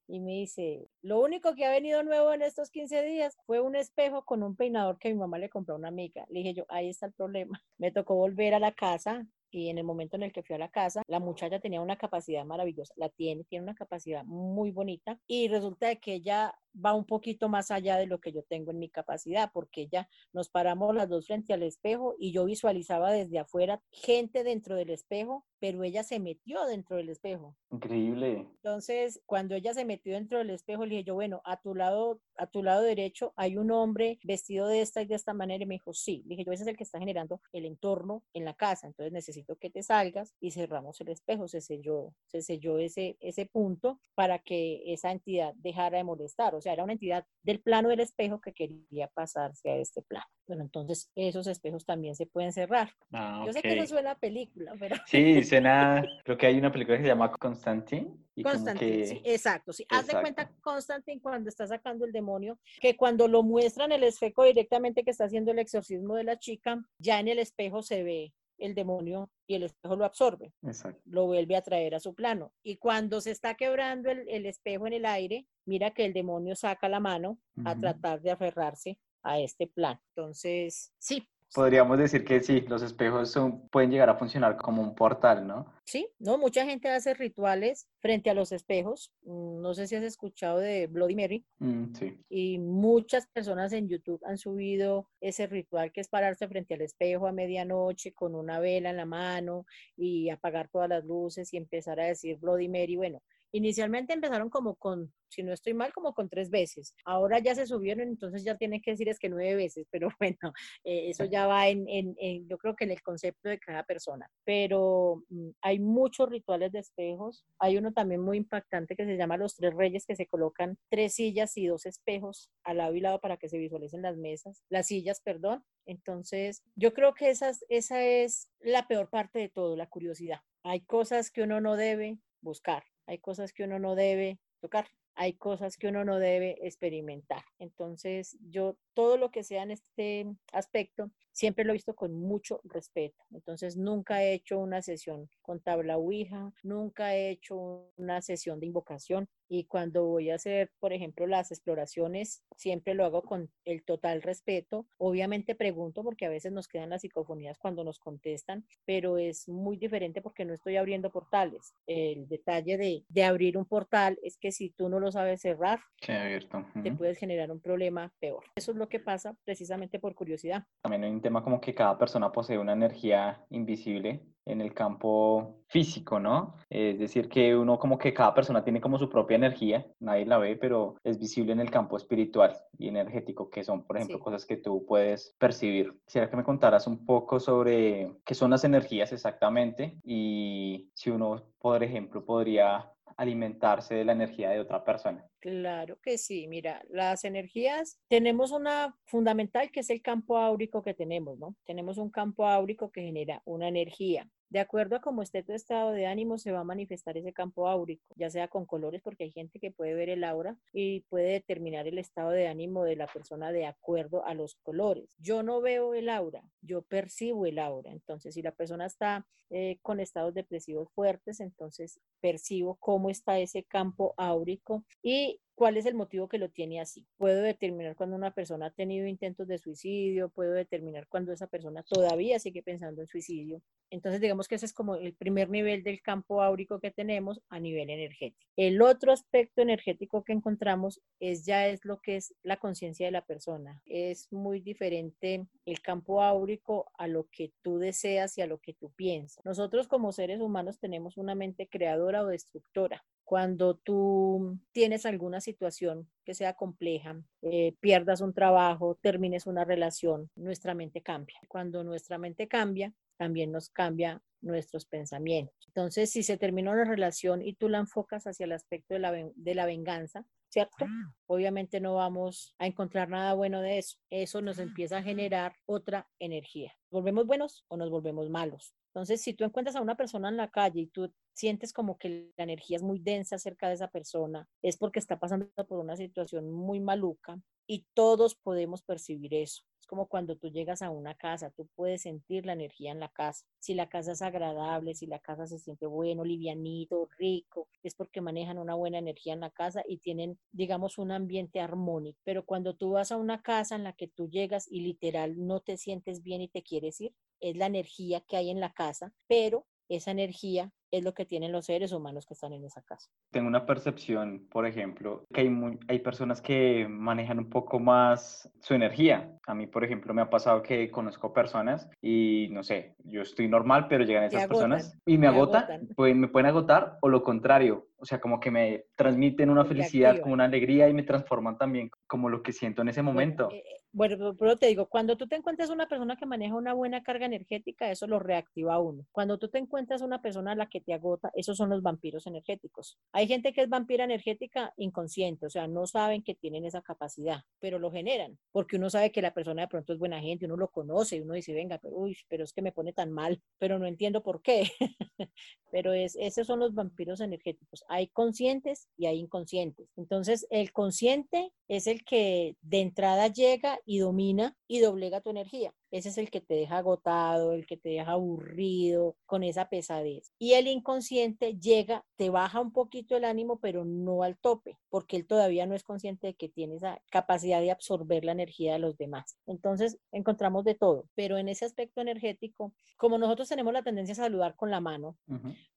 y 0.08 0.20
me 0.20 0.32
dice, 0.32 0.88
lo 1.02 1.20
único 1.20 1.54
que 1.54 1.66
ha 1.66 1.70
venido 1.70 2.02
nuevo 2.02 2.32
en 2.32 2.42
estos 2.42 2.70
15 2.70 3.02
días 3.02 3.36
fue 3.46 3.60
un 3.60 3.76
espejo 3.76 4.24
con 4.24 4.42
un 4.42 4.56
peinador 4.56 4.98
que 4.98 5.10
mi 5.10 5.18
mamá 5.18 5.38
le 5.38 5.50
compró 5.50 5.74
a 5.74 5.78
una 5.78 5.88
amiga. 5.88 6.24
Le 6.30 6.40
dije 6.40 6.54
yo, 6.54 6.64
ahí 6.68 6.88
está 6.88 7.06
el 7.06 7.12
problema. 7.12 7.62
Me 7.78 7.92
tocó 7.92 8.14
volver 8.14 8.54
a 8.54 8.58
la 8.58 8.72
casa 8.72 9.26
y 9.50 9.68
en 9.68 9.78
el 9.78 9.84
momento 9.84 10.16
en 10.16 10.22
el 10.24 10.32
que 10.32 10.42
fui 10.42 10.56
a 10.56 10.58
la 10.58 10.70
casa, 10.70 11.02
la 11.06 11.20
muchacha 11.20 11.60
tenía 11.60 11.80
una 11.80 11.96
capacidad 11.96 12.44
maravillosa, 12.44 12.92
la 12.96 13.08
tiene, 13.08 13.44
tiene 13.44 13.64
una 13.64 13.74
capacidad 13.74 14.24
muy 14.24 14.70
bonita 14.70 15.18
y 15.26 15.48
resulta 15.48 15.88
de 15.88 15.98
que 15.98 16.14
ella 16.14 16.54
va 16.84 16.94
un 16.94 17.04
poquito 17.04 17.48
más 17.48 17.70
allá 17.70 17.96
de 17.96 18.06
lo 18.06 18.20
que 18.20 18.32
yo 18.32 18.42
tengo 18.42 18.70
en 18.70 18.78
mi 18.78 18.88
capacidad, 18.88 19.50
porque 19.52 19.88
ya 19.88 20.08
nos 20.32 20.48
paramos 20.48 20.94
las 20.94 21.08
dos 21.08 21.26
frente 21.26 21.52
al 21.52 21.62
espejo 21.62 22.14
y 22.18 22.32
yo 22.32 22.44
visualizaba 22.44 23.12
desde 23.12 23.38
afuera 23.38 23.82
gente 23.90 24.44
dentro 24.44 24.76
del 24.76 24.90
espejo, 24.90 25.44
pero 25.60 25.82
ella 25.82 26.04
se 26.04 26.20
metió 26.20 26.64
dentro 26.66 26.96
del 26.96 27.08
espejo. 27.08 27.56
Increíble. 27.70 28.46
Entonces, 28.56 29.20
cuando 29.26 29.54
ella 29.54 29.74
se 29.74 29.84
metió 29.84 30.14
dentro 30.14 30.38
del 30.38 30.50
espejo, 30.50 30.84
le 30.84 30.96
dije 30.96 31.04
yo, 31.04 31.14
bueno, 31.14 31.40
a 31.44 31.60
tu 31.60 31.74
lado, 31.74 32.20
a 32.36 32.46
tu 32.46 32.62
lado 32.62 32.82
derecho 32.82 33.32
hay 33.36 33.56
un 33.56 33.70
hombre 33.70 34.18
vestido 34.22 34.68
de 34.68 34.80
esta 34.80 35.02
y 35.02 35.06
de 35.06 35.16
esta 35.16 35.34
manera, 35.34 35.64
y 35.64 35.66
me 35.66 35.74
dijo, 35.74 35.92
sí. 35.92 36.22
Le 36.26 36.36
dije 36.36 36.44
yo, 36.44 36.52
ese 36.52 36.62
es 36.62 36.68
el 36.68 36.76
que 36.76 36.84
está 36.84 36.98
generando 36.98 37.40
el 37.52 37.64
entorno 37.64 38.22
en 38.32 38.44
la 38.44 38.54
casa, 38.54 38.86
entonces 38.86 39.12
necesito 39.12 39.56
que 39.56 39.70
te 39.70 39.82
salgas 39.82 40.34
y 40.40 40.52
cerramos 40.52 41.00
el 41.00 41.08
espejo, 41.08 41.48
se 41.48 41.60
selló, 41.60 42.14
se 42.26 42.42
selló 42.42 42.78
ese, 42.78 43.16
ese 43.20 43.46
punto 43.46 44.00
para 44.14 44.38
que 44.38 44.92
esa 44.92 45.12
entidad 45.12 45.54
dejara 45.56 45.98
de 45.98 46.04
molestar, 46.04 46.54
o 46.54 46.60
sea, 46.60 46.67
era 46.72 46.84
una 46.84 46.92
entidad 46.94 47.24
del 47.42 47.60
plano 47.60 47.88
del 47.88 48.00
espejo 48.00 48.40
que 48.40 48.52
quería 48.52 49.08
pasarse 49.08 49.70
a 49.70 49.76
este 49.76 50.02
plano. 50.02 50.26
Bueno, 50.46 50.62
entonces 50.62 51.10
esos 51.14 51.46
espejos 51.46 51.84
también 51.84 52.14
se 52.14 52.26
pueden 52.26 52.52
cerrar. 52.52 52.90
Ah, 53.12 53.42
Yo 53.46 53.52
sé 53.52 53.60
que 53.62 53.74
eso 53.78 53.86
suena 53.94 54.12
a 54.12 54.18
película, 54.18 54.74
pero... 54.78 54.96
Sí, 55.06 55.42
suena, 55.44 56.02
creo 56.24 56.38
que 56.38 56.46
hay 56.46 56.56
una 56.58 56.72
película 56.72 56.96
que 56.96 57.02
se 57.04 57.08
llama 57.08 57.30
Constantine. 57.32 58.10
Y 58.34 58.42
Constantine, 58.42 58.96
que- 58.98 59.06
sí, 59.06 59.20
exacto. 59.24 59.72
Sí. 59.72 59.84
Haz 59.88 60.06
de 60.06 60.12
Exacto. 60.12 60.20
cuenta 60.22 60.52
Constantine 60.60 61.20
cuando 61.20 61.48
está 61.48 61.66
sacando 61.66 62.04
el 62.06 62.12
demonio, 62.12 62.58
que 62.80 62.96
cuando 62.96 63.26
lo 63.28 63.42
muestran 63.42 63.92
el 63.92 64.04
espejo 64.04 64.44
directamente 64.44 65.02
que 65.04 65.10
está 65.10 65.24
haciendo 65.24 65.50
el 65.52 65.58
exorcismo 65.58 66.14
de 66.14 66.24
la 66.24 66.38
chica, 66.38 66.80
ya 66.98 67.18
en 67.20 67.28
el 67.28 67.38
espejo 67.40 67.82
se 67.82 68.02
ve 68.02 68.32
el 68.58 68.74
demonio 68.74 69.30
y 69.46 69.54
el 69.54 69.62
espejo 69.64 69.96
lo 69.96 70.04
absorbe, 70.04 70.52
Exacto. 70.62 71.00
lo 71.06 71.26
vuelve 71.26 71.56
a 71.56 71.62
traer 71.62 71.94
a 71.94 72.00
su 72.00 72.14
plano. 72.14 72.52
Y 72.62 72.76
cuando 72.76 73.20
se 73.20 73.30
está 73.30 73.54
quebrando 73.54 74.10
el, 74.10 74.28
el 74.28 74.46
espejo 74.46 74.86
en 74.86 74.92
el 74.92 75.06
aire, 75.06 75.46
mira 75.64 75.92
que 75.92 76.04
el 76.04 76.12
demonio 76.12 76.56
saca 76.56 76.88
la 76.88 77.00
mano 77.00 77.38
a 77.64 77.76
tratar 77.76 78.20
de 78.20 78.30
aferrarse 78.30 78.98
a 79.22 79.40
este 79.40 79.66
plano. 79.66 80.00
Entonces, 80.14 80.92
sí, 80.98 81.28
Podríamos 81.54 81.98
decir 81.98 82.24
que 82.24 82.40
sí, 82.42 82.60
los 82.62 82.82
espejos 82.82 83.30
son, 83.30 83.68
pueden 83.68 83.90
llegar 83.90 84.10
a 84.10 84.16
funcionar 84.16 84.56
como 84.56 84.82
un 84.82 84.94
portal, 84.94 85.46
¿no? 85.46 85.72
Sí, 85.86 86.06
no, 86.18 86.36
mucha 86.36 86.66
gente 86.66 86.90
hace 86.90 87.14
rituales 87.14 87.88
frente 88.00 88.28
a 88.28 88.34
los 88.34 88.52
espejos. 88.52 89.12
Mm, 89.22 89.62
No 89.62 89.72
sé 89.74 89.86
si 89.86 89.96
has 89.96 90.04
escuchado 90.04 90.58
de 90.58 90.86
Bloody 90.86 91.14
Mary 91.14 91.46
Mm, 91.58 91.94
sí. 91.94 92.18
y 92.28 92.58
muchas 92.58 93.26
personas 93.26 93.72
en 93.72 93.88
YouTube 93.88 94.20
han 94.26 94.36
subido 94.38 95.08
ese 95.20 95.46
ritual 95.46 95.90
que 95.90 96.00
es 96.02 96.08
pararse 96.08 96.46
frente 96.48 96.74
al 96.74 96.82
espejo 96.82 97.26
a 97.26 97.32
medianoche 97.32 98.12
con 98.12 98.34
una 98.34 98.60
vela 98.60 98.90
en 98.90 98.96
la 98.98 99.06
mano 99.06 99.64
y 99.96 100.28
apagar 100.30 100.68
todas 100.68 100.88
las 100.88 101.04
luces 101.04 101.52
y 101.54 101.56
empezar 101.56 101.98
a 101.98 102.06
decir 102.06 102.36
Bloody 102.38 102.68
Mary. 102.68 102.96
Bueno, 102.96 103.22
inicialmente 103.52 104.12
empezaron 104.12 104.50
como 104.50 104.74
con, 104.76 105.12
si 105.28 105.42
no 105.42 105.52
estoy 105.52 105.74
mal, 105.74 105.92
como 105.92 106.14
con 106.14 106.28
tres 106.28 106.50
veces. 106.50 106.94
Ahora 107.04 107.38
ya 107.38 107.54
se 107.54 107.66
subieron, 107.66 108.08
entonces 108.08 108.44
ya 108.44 108.56
tienen 108.56 108.80
que 108.80 108.92
decir 108.92 109.08
es 109.08 109.18
que 109.18 109.28
nueve 109.28 109.54
veces, 109.56 109.86
pero 109.90 110.08
bueno, 110.18 110.52
eh, 110.84 111.10
eso 111.10 111.24
ya 111.24 111.46
va 111.46 111.68
en, 111.68 111.88
en- 111.88 112.14
en- 112.18 112.48
yo 112.48 112.58
creo 112.58 112.74
que 112.76 112.84
en 112.84 112.90
el 112.92 113.02
concepto 113.02 113.48
de 113.48 113.58
cada 113.58 113.82
persona. 113.84 114.30
Pero 114.44 115.22
mm, 115.28 115.50
hay 115.62 115.78
muchos 115.78 116.28
rituales 116.28 116.72
de 116.72 116.80
espejos. 116.80 117.44
Hay 117.58 117.76
uno 117.78 117.92
también 117.92 118.20
muy 118.20 118.36
impactante 118.38 118.96
que 118.96 119.04
se 119.04 119.16
llama 119.16 119.36
Los 119.36 119.54
Tres 119.56 119.74
Reyes, 119.74 120.06
que 120.06 120.16
se 120.16 120.26
colocan 120.26 120.78
tres 120.90 121.14
sillas 121.14 121.56
y 121.56 121.66
dos 121.66 121.86
espejos 121.86 122.50
al 122.64 122.78
lado 122.78 122.94
y 122.94 123.00
lado 123.00 123.20
para 123.20 123.36
que 123.36 123.48
se 123.48 123.58
visualicen 123.58 124.02
las 124.02 124.16
mesas, 124.16 124.64
las 124.68 124.86
sillas, 124.86 125.20
perdón. 125.20 125.64
Entonces, 125.86 126.62
yo 126.76 126.92
creo 126.92 127.14
que 127.14 127.30
esas, 127.30 127.64
esa 127.68 128.02
es 128.04 128.50
la 128.60 128.86
peor 128.86 129.08
parte 129.08 129.38
de 129.38 129.48
todo, 129.48 129.74
la 129.76 129.88
curiosidad. 129.88 130.40
Hay 130.62 130.82
cosas 130.82 131.30
que 131.30 131.42
uno 131.42 131.60
no 131.60 131.76
debe 131.76 132.18
buscar, 132.42 132.84
hay 133.08 133.18
cosas 133.18 133.52
que 133.52 133.64
uno 133.64 133.78
no 133.78 133.94
debe 133.94 134.38
tocar, 134.60 134.86
hay 135.18 135.34
cosas 135.34 135.76
que 135.76 135.88
uno 135.88 136.04
no 136.04 136.20
debe 136.20 136.56
experimentar. 136.64 137.42
Entonces, 137.58 138.38
yo 138.40 138.76
todo 138.94 139.16
lo 139.16 139.32
que 139.32 139.42
sea 139.42 139.64
en 139.64 139.72
este 139.72 140.26
aspecto, 140.52 141.10
siempre 141.32 141.64
lo 141.64 141.72
he 141.72 141.74
visto 141.74 141.96
con 141.96 142.14
mucho 142.14 142.60
respeto. 142.64 143.24
Entonces, 143.32 143.76
nunca 143.76 144.22
he 144.22 144.32
hecho 144.32 144.58
una 144.60 144.80
sesión 144.80 145.28
con 145.42 145.60
tabla 145.60 145.96
Ouija, 145.96 146.52
nunca 146.62 147.16
he 147.16 147.30
hecho 147.30 147.90
una 147.96 148.22
sesión 148.22 148.60
de 148.60 148.66
invocación. 148.66 149.28
Y 149.48 149.64
cuando 149.64 150.04
voy 150.04 150.30
a 150.30 150.34
hacer, 150.34 150.70
por 150.78 150.92
ejemplo, 150.92 151.26
las 151.26 151.50
exploraciones, 151.50 152.44
siempre 152.56 152.94
lo 152.94 153.04
hago 153.04 153.22
con 153.22 153.50
el 153.64 153.82
total 153.82 154.20
respeto. 154.20 154.86
Obviamente 154.98 155.54
pregunto 155.54 156.04
porque 156.04 156.26
a 156.26 156.30
veces 156.30 156.52
nos 156.52 156.68
quedan 156.68 156.90
las 156.90 157.00
psicofonías 157.00 157.58
cuando 157.58 157.82
nos 157.82 157.98
contestan, 157.98 158.66
pero 158.84 159.16
es 159.16 159.48
muy 159.48 159.78
diferente 159.78 160.20
porque 160.20 160.44
no 160.44 160.54
estoy 160.54 160.76
abriendo 160.76 161.10
portales. 161.10 161.74
El 161.86 162.28
detalle 162.28 162.76
de, 162.76 163.04
de 163.08 163.24
abrir 163.24 163.56
un 163.56 163.64
portal 163.64 164.18
es 164.22 164.36
que 164.36 164.52
si 164.52 164.70
tú 164.70 164.88
no 164.88 165.00
lo 165.00 165.07
sabes 165.12 165.40
cerrar, 165.40 165.80
Sí, 166.00 166.12
abierto. 166.12 166.64
te 166.82 166.88
Ujú. 166.90 166.98
puedes 166.98 167.18
generar 167.18 167.50
un 167.50 167.60
problema 167.60 168.12
peor. 168.20 168.44
Eso 168.56 168.72
es 168.72 168.76
lo 168.78 168.88
que 168.88 169.00
pasa 169.00 169.34
precisamente 169.44 169.98
por 169.98 170.14
curiosidad. 170.14 170.64
También 170.82 171.04
hay 171.04 171.10
un 171.10 171.20
tema 171.22 171.42
como 171.42 171.60
que 171.60 171.74
cada 171.74 171.98
persona 171.98 172.30
posee 172.32 172.58
una 172.58 172.72
energía 172.72 173.44
invisible 173.50 174.22
en 174.46 174.62
el 174.62 174.72
campo 174.72 175.56
físico, 175.68 176.18
¿no? 176.18 176.54
Es 176.70 176.98
decir, 176.98 177.28
que 177.28 177.54
uno 177.54 177.78
como 177.78 177.98
que 177.98 178.14
cada 178.14 178.32
persona 178.32 178.64
tiene 178.64 178.80
como 178.80 178.98
su 178.98 179.10
propia 179.10 179.34
energía, 179.36 179.84
nadie 180.00 180.24
la 180.24 180.38
ve, 180.38 180.56
pero 180.56 180.96
es 181.04 181.18
visible 181.18 181.52
en 181.52 181.60
el 181.60 181.70
campo 181.70 181.98
espiritual 181.98 182.56
y 182.78 182.88
energético, 182.88 183.50
que 183.50 183.62
son, 183.62 183.84
por 183.84 183.96
ejemplo, 183.96 184.16
Sí. 184.16 184.22
cosas 184.24 184.46
que 184.46 184.56
tú 184.56 184.86
puedes 184.86 185.34
percibir. 185.38 186.00
Quisiera 186.06 186.30
que 186.30 186.36
me 186.36 186.44
contaras 186.44 186.86
un 186.86 187.04
poco 187.04 187.38
sobre 187.40 188.16
qué 188.24 188.34
son 188.34 188.50
las 188.50 188.64
energías 188.64 189.12
exactamente 189.12 189.98
y 190.02 190.90
si 190.94 191.10
uno, 191.10 191.42
por 191.58 191.82
ejemplo, 191.82 192.24
podría 192.24 192.90
alimentarse 193.18 193.96
de 193.96 194.04
la 194.04 194.12
energía 194.12 194.50
de 194.50 194.60
otra 194.60 194.82
persona. 194.84 195.26
Claro 195.40 195.98
que 196.00 196.16
sí, 196.18 196.46
mira, 196.46 196.82
las 196.88 197.24
energías, 197.24 197.98
tenemos 198.08 198.52
una 198.52 198.96
fundamental 199.06 199.70
que 199.70 199.80
es 199.80 199.90
el 199.90 200.00
campo 200.00 200.38
áurico 200.38 200.82
que 200.82 200.94
tenemos, 200.94 201.38
¿no? 201.38 201.54
Tenemos 201.64 201.98
un 201.98 202.10
campo 202.10 202.46
áurico 202.46 202.90
que 202.90 203.02
genera 203.02 203.42
una 203.44 203.68
energía. 203.68 204.28
De 204.50 204.60
acuerdo 204.60 204.96
a 204.96 205.00
cómo 205.00 205.22
esté 205.22 205.42
tu 205.42 205.52
estado 205.52 205.92
de 205.92 206.06
ánimo, 206.06 206.38
se 206.38 206.52
va 206.52 206.60
a 206.60 206.64
manifestar 206.64 207.16
ese 207.18 207.34
campo 207.34 207.68
áurico, 207.68 208.14
ya 208.16 208.30
sea 208.30 208.48
con 208.48 208.64
colores, 208.64 209.02
porque 209.02 209.24
hay 209.24 209.30
gente 209.30 209.58
que 209.58 209.70
puede 209.70 209.94
ver 209.94 210.08
el 210.08 210.24
aura 210.24 210.56
y 210.72 211.00
puede 211.10 211.32
determinar 211.32 211.86
el 211.86 211.98
estado 211.98 212.30
de 212.30 212.48
ánimo 212.48 212.84
de 212.84 212.96
la 212.96 213.06
persona 213.06 213.52
de 213.52 213.66
acuerdo 213.66 214.24
a 214.24 214.32
los 214.32 214.54
colores. 214.62 215.14
Yo 215.18 215.42
no 215.42 215.60
veo 215.60 215.94
el 215.94 216.08
aura, 216.08 216.42
yo 216.62 216.82
percibo 216.82 217.44
el 217.44 217.58
aura. 217.58 217.92
Entonces, 217.92 218.34
si 218.34 218.42
la 218.42 218.52
persona 218.52 218.86
está 218.86 219.26
eh, 219.50 219.78
con 219.82 220.00
estados 220.00 220.34
depresivos 220.34 220.90
fuertes, 220.92 221.40
entonces 221.40 222.00
percibo 222.20 222.76
cómo 222.76 223.10
está 223.10 223.38
ese 223.38 223.64
campo 223.64 224.14
áurico 224.16 224.84
y 225.02 225.40
cuál 225.58 225.76
es 225.76 225.86
el 225.86 225.96
motivo 225.96 226.28
que 226.28 226.38
lo 226.38 226.50
tiene 226.50 226.80
así. 226.80 227.04
Puedo 227.16 227.42
determinar 227.42 227.96
cuando 227.96 228.14
una 228.14 228.30
persona 228.30 228.66
ha 228.66 228.70
tenido 228.70 229.08
intentos 229.08 229.48
de 229.48 229.58
suicidio, 229.58 230.28
puedo 230.28 230.52
determinar 230.52 231.08
cuando 231.08 231.32
esa 231.32 231.48
persona 231.48 231.82
todavía 231.82 232.38
sigue 232.38 232.62
pensando 232.62 233.00
en 233.00 233.08
suicidio. 233.08 233.60
Entonces, 233.90 234.20
digamos 234.20 234.46
que 234.46 234.54
ese 234.54 234.66
es 234.66 234.72
como 234.72 234.94
el 234.94 235.14
primer 235.14 235.50
nivel 235.50 235.82
del 235.82 236.00
campo 236.00 236.42
áurico 236.42 236.78
que 236.78 236.92
tenemos 236.92 237.40
a 237.48 237.58
nivel 237.58 237.90
energético. 237.90 238.46
El 238.54 238.80
otro 238.80 239.10
aspecto 239.10 239.60
energético 239.60 240.22
que 240.22 240.32
encontramos 240.32 241.00
es 241.18 241.44
ya 241.44 241.66
es 241.66 241.84
lo 241.84 242.00
que 242.00 242.14
es 242.14 242.36
la 242.44 242.58
conciencia 242.58 243.06
de 243.06 243.12
la 243.12 243.26
persona. 243.26 243.82
Es 243.84 244.32
muy 244.32 244.60
diferente 244.60 245.44
el 245.66 245.80
campo 245.80 246.22
áurico 246.22 246.88
a 246.96 247.08
lo 247.08 247.26
que 247.32 247.50
tú 247.62 247.78
deseas 247.78 248.38
y 248.38 248.42
a 248.42 248.46
lo 248.46 248.58
que 248.58 248.74
tú 248.74 248.92
piensas. 248.92 249.44
Nosotros 249.44 249.88
como 249.88 250.12
seres 250.12 250.40
humanos 250.40 250.78
tenemos 250.78 251.16
una 251.16 251.34
mente 251.34 251.66
creadora 251.66 252.22
o 252.22 252.26
destructora 252.26 253.04
cuando 253.28 253.74
tú 253.74 254.58
tienes 254.72 255.04
alguna 255.04 255.42
situación 255.42 256.08
que 256.24 256.32
sea 256.32 256.54
compleja, 256.54 257.22
eh, 257.42 257.74
pierdas 257.78 258.22
un 258.22 258.32
trabajo, 258.32 258.98
termines 259.02 259.46
una 259.46 259.66
relación, 259.66 260.30
nuestra 260.34 260.72
mente 260.72 261.02
cambia. 261.02 261.38
Cuando 261.46 261.84
nuestra 261.84 262.16
mente 262.16 262.48
cambia, 262.48 262.94
también 263.18 263.52
nos 263.52 263.68
cambia 263.68 264.22
nuestros 264.40 264.86
pensamientos. 264.86 265.54
Entonces, 265.66 266.10
si 266.10 266.22
se 266.22 266.38
termina 266.38 266.70
una 266.70 266.84
relación 266.84 267.42
y 267.42 267.52
tú 267.52 267.68
la 267.68 267.80
enfocas 267.80 268.26
hacia 268.26 268.44
el 268.44 268.52
aspecto 268.52 268.94
de 268.94 269.00
la, 269.00 269.12
de 269.12 269.54
la 269.54 269.66
venganza, 269.66 270.24
¿cierto? 270.48 270.86
Obviamente 271.26 271.80
no 271.80 271.96
vamos 271.96 272.54
a 272.58 272.66
encontrar 272.66 273.10
nada 273.10 273.34
bueno 273.34 273.60
de 273.60 273.76
eso. 273.76 273.98
Eso 274.08 274.40
nos 274.40 274.58
empieza 274.58 274.96
a 274.96 275.02
generar 275.02 275.54
otra 275.66 276.08
energía. 276.18 276.72
¿Nos 276.90 277.02
volvemos 277.02 277.26
buenos 277.26 277.66
o 277.68 277.76
nos 277.76 277.90
volvemos 277.90 278.30
malos? 278.30 278.74
Entonces, 278.98 279.20
si 279.22 279.32
tú 279.32 279.44
encuentras 279.44 279.76
a 279.76 279.80
una 279.80 279.96
persona 279.96 280.28
en 280.28 280.36
la 280.36 280.50
calle 280.50 280.80
y 280.80 280.86
tú 280.88 281.12
sientes 281.32 281.72
como 281.72 281.98
que 281.98 282.32
la 282.36 282.42
energía 282.42 282.76
es 282.78 282.82
muy 282.82 282.98
densa 282.98 283.38
cerca 283.38 283.68
de 283.68 283.74
esa 283.74 283.86
persona, 283.86 284.48
es 284.60 284.76
porque 284.76 284.98
está 284.98 285.20
pasando 285.20 285.48
por 285.68 285.78
una 285.78 285.96
situación 285.96 286.50
muy 286.50 286.80
maluca 286.80 287.40
y 287.68 287.86
todos 287.94 288.34
podemos 288.34 288.82
percibir 288.82 289.34
eso. 289.34 289.62
Como 289.88 290.06
cuando 290.06 290.36
tú 290.36 290.50
llegas 290.50 290.82
a 290.82 290.90
una 290.90 291.14
casa, 291.14 291.50
tú 291.50 291.66
puedes 291.74 292.02
sentir 292.02 292.44
la 292.44 292.52
energía 292.52 292.92
en 292.92 293.00
la 293.00 293.08
casa. 293.08 293.46
Si 293.58 293.72
la 293.74 293.88
casa 293.88 294.12
es 294.12 294.20
agradable, 294.20 294.94
si 294.94 295.06
la 295.06 295.18
casa 295.18 295.46
se 295.46 295.58
siente 295.58 295.86
bueno, 295.86 296.24
livianito, 296.24 297.08
rico, 297.18 297.68
es 297.82 297.94
porque 297.94 298.20
manejan 298.20 298.58
una 298.58 298.74
buena 298.74 298.98
energía 298.98 299.32
en 299.32 299.40
la 299.40 299.50
casa 299.50 299.82
y 299.88 299.96
tienen, 299.98 300.38
digamos, 300.52 300.98
un 300.98 301.10
ambiente 301.10 301.60
armónico. 301.60 302.20
Pero 302.22 302.44
cuando 302.44 302.76
tú 302.76 302.90
vas 302.90 303.12
a 303.12 303.16
una 303.16 303.40
casa 303.40 303.76
en 303.76 303.84
la 303.84 303.94
que 303.94 304.08
tú 304.08 304.28
llegas 304.28 304.70
y 304.70 304.80
literal 304.80 305.34
no 305.46 305.60
te 305.60 305.78
sientes 305.78 306.22
bien 306.22 306.42
y 306.42 306.48
te 306.48 306.62
quieres 306.62 307.00
ir, 307.00 307.14
es 307.40 307.56
la 307.56 307.66
energía 307.66 308.20
que 308.20 308.36
hay 308.36 308.50
en 308.50 308.60
la 308.60 308.74
casa, 308.74 309.14
pero 309.26 309.66
esa 309.88 310.10
energía 310.10 310.70
es 310.90 311.04
lo 311.04 311.12
que 311.12 311.24
tienen 311.26 311.52
los 311.52 311.66
seres 311.66 311.92
humanos 311.92 312.26
que 312.26 312.34
están 312.34 312.52
en 312.52 312.64
esa 312.64 312.82
casa. 312.82 313.10
Tengo 313.30 313.48
una 313.48 313.66
percepción, 313.66 314.46
por 314.50 314.66
ejemplo, 314.66 315.26
que 315.32 315.42
hay, 315.42 315.48
muy, 315.48 315.78
hay 315.88 315.98
personas 315.98 316.40
que 316.40 316.86
manejan 316.88 317.38
un 317.38 317.50
poco 317.50 317.78
más 317.78 318.50
su 318.60 318.74
energía. 318.74 319.36
A 319.46 319.54
mí, 319.54 319.66
por 319.66 319.84
ejemplo, 319.84 320.14
me 320.14 320.22
ha 320.22 320.30
pasado 320.30 320.62
que 320.62 320.90
conozco 320.90 321.32
personas 321.32 321.88
y 322.00 322.48
no 322.50 322.62
sé, 322.62 322.94
yo 323.04 323.22
estoy 323.22 323.48
normal, 323.48 323.86
pero 323.88 324.04
llegan 324.04 324.24
esas 324.24 324.46
personas 324.46 324.96
y 325.04 325.18
me 325.18 325.26
agotan, 325.26 325.88
Pues, 325.94 326.14
me 326.16 326.28
pueden 326.28 326.46
agotar 326.46 326.98
o 327.02 327.08
lo 327.08 327.22
contrario, 327.22 327.87
o 327.98 328.04
sea, 328.04 328.20
como 328.20 328.38
que 328.38 328.50
me 328.50 328.84
transmiten 328.96 329.50
una 329.50 329.64
felicidad, 329.64 330.20
como 330.20 330.34
una 330.34 330.44
alegría 330.44 330.88
y 330.88 330.94
me 330.94 331.02
transforman 331.02 331.58
también 331.58 331.90
como 332.06 332.28
lo 332.28 332.42
que 332.42 332.52
siento 332.52 332.82
en 332.82 332.88
ese 332.88 333.02
momento. 333.02 333.48
Eh, 333.50 333.62
bueno, 333.90 334.36
pero 334.38 334.56
te 334.56 334.66
digo, 334.66 334.86
cuando 334.86 335.16
tú 335.16 335.26
te 335.26 335.36
encuentras 335.36 335.70
una 335.70 335.88
persona 335.88 336.16
que 336.16 336.26
maneja 336.26 336.54
una 336.54 336.74
buena 336.74 337.02
carga 337.02 337.26
energética, 337.26 337.90
eso 337.90 338.06
lo 338.06 338.18
reactiva 338.18 338.74
a 338.74 338.80
uno. 338.80 339.06
Cuando 339.12 339.38
tú 339.38 339.48
te 339.48 339.58
encuentras 339.58 340.02
una 340.02 340.20
persona 340.20 340.52
a 340.52 340.54
la 340.54 340.68
que 340.68 340.80
te 340.80 340.92
agota, 340.92 341.30
esos 341.34 341.56
son 341.56 341.70
los 341.70 341.82
vampiros 341.82 342.26
energéticos. 342.26 342.98
Hay 343.12 343.26
gente 343.26 343.52
que 343.52 343.62
es 343.62 343.68
vampira 343.68 344.04
energética 344.04 344.72
inconsciente, 344.76 345.46
o 345.46 345.50
sea, 345.50 345.66
no 345.66 345.86
saben 345.86 346.22
que 346.22 346.34
tienen 346.34 346.66
esa 346.66 346.82
capacidad, 346.82 347.40
pero 347.58 347.78
lo 347.78 347.90
generan, 347.90 348.38
porque 348.52 348.76
uno 348.76 348.90
sabe 348.90 349.10
que 349.10 349.22
la 349.22 349.34
persona 349.34 349.62
de 349.62 349.68
pronto 349.68 349.92
es 349.92 349.98
buena 349.98 350.20
gente, 350.20 350.46
uno 350.46 350.56
lo 350.56 350.68
conoce 350.68 351.16
y 351.16 351.20
uno 351.20 351.34
dice, 351.34 351.54
venga, 351.54 351.78
pero, 351.78 351.96
uy, 351.96 352.16
pero 352.28 352.44
es 352.44 352.52
que 352.52 352.62
me 352.62 352.72
pone 352.72 352.92
tan 352.92 353.10
mal, 353.10 353.40
pero 353.58 353.78
no 353.78 353.86
entiendo 353.86 354.22
por 354.22 354.42
qué. 354.42 354.70
pero 355.72 355.92
es, 355.92 356.14
esos 356.16 356.46
son 356.46 356.60
los 356.60 356.74
vampiros 356.74 357.20
energéticos. 357.20 357.84
Hay 357.88 358.08
conscientes 358.08 358.88
y 358.96 359.06
hay 359.06 359.18
inconscientes. 359.18 359.88
Entonces, 359.96 360.46
el 360.50 360.72
consciente 360.72 361.52
es 361.68 361.86
el 361.86 362.04
que 362.04 362.56
de 362.60 362.80
entrada 362.80 363.28
llega 363.28 363.80
y 363.84 363.98
domina 363.98 364.56
y 364.68 364.80
doblega 364.80 365.20
tu 365.20 365.30
energía. 365.30 365.72
Ese 365.90 366.10
es 366.10 366.18
el 366.18 366.30
que 366.30 366.40
te 366.40 366.54
deja 366.54 366.78
agotado, 366.78 367.52
el 367.52 367.66
que 367.66 367.76
te 367.76 367.90
deja 367.90 368.12
aburrido, 368.12 369.16
con 369.26 369.42
esa 369.42 369.68
pesadez. 369.68 370.32
Y 370.38 370.52
el 370.52 370.66
inconsciente 370.66 371.58
llega, 371.58 372.04
te 372.16 372.30
baja 372.30 372.60
un 372.60 372.72
poquito 372.72 373.16
el 373.16 373.24
ánimo, 373.24 373.58
pero 373.58 373.84
no 373.84 374.22
al 374.22 374.38
tope, 374.38 374.78
porque 374.88 375.16
él 375.16 375.26
todavía 375.26 375.66
no 375.66 375.74
es 375.74 375.84
consciente 375.84 376.28
de 376.28 376.34
que 376.34 376.48
tiene 376.48 376.76
esa 376.76 377.00
capacidad 377.10 377.60
de 377.60 377.70
absorber 377.70 378.24
la 378.24 378.32
energía 378.32 378.74
de 378.74 378.78
los 378.78 378.96
demás. 378.96 379.36
Entonces, 379.46 379.98
encontramos 380.12 380.64
de 380.64 380.74
todo, 380.74 381.06
pero 381.14 381.38
en 381.38 381.48
ese 381.48 381.64
aspecto 381.64 382.00
energético, 382.00 382.72
como 382.96 383.18
nosotros 383.18 383.48
tenemos 383.48 383.72
la 383.72 383.82
tendencia 383.82 384.12
a 384.12 384.16
saludar 384.16 384.56
con 384.56 384.70
la 384.70 384.80
mano, 384.80 385.16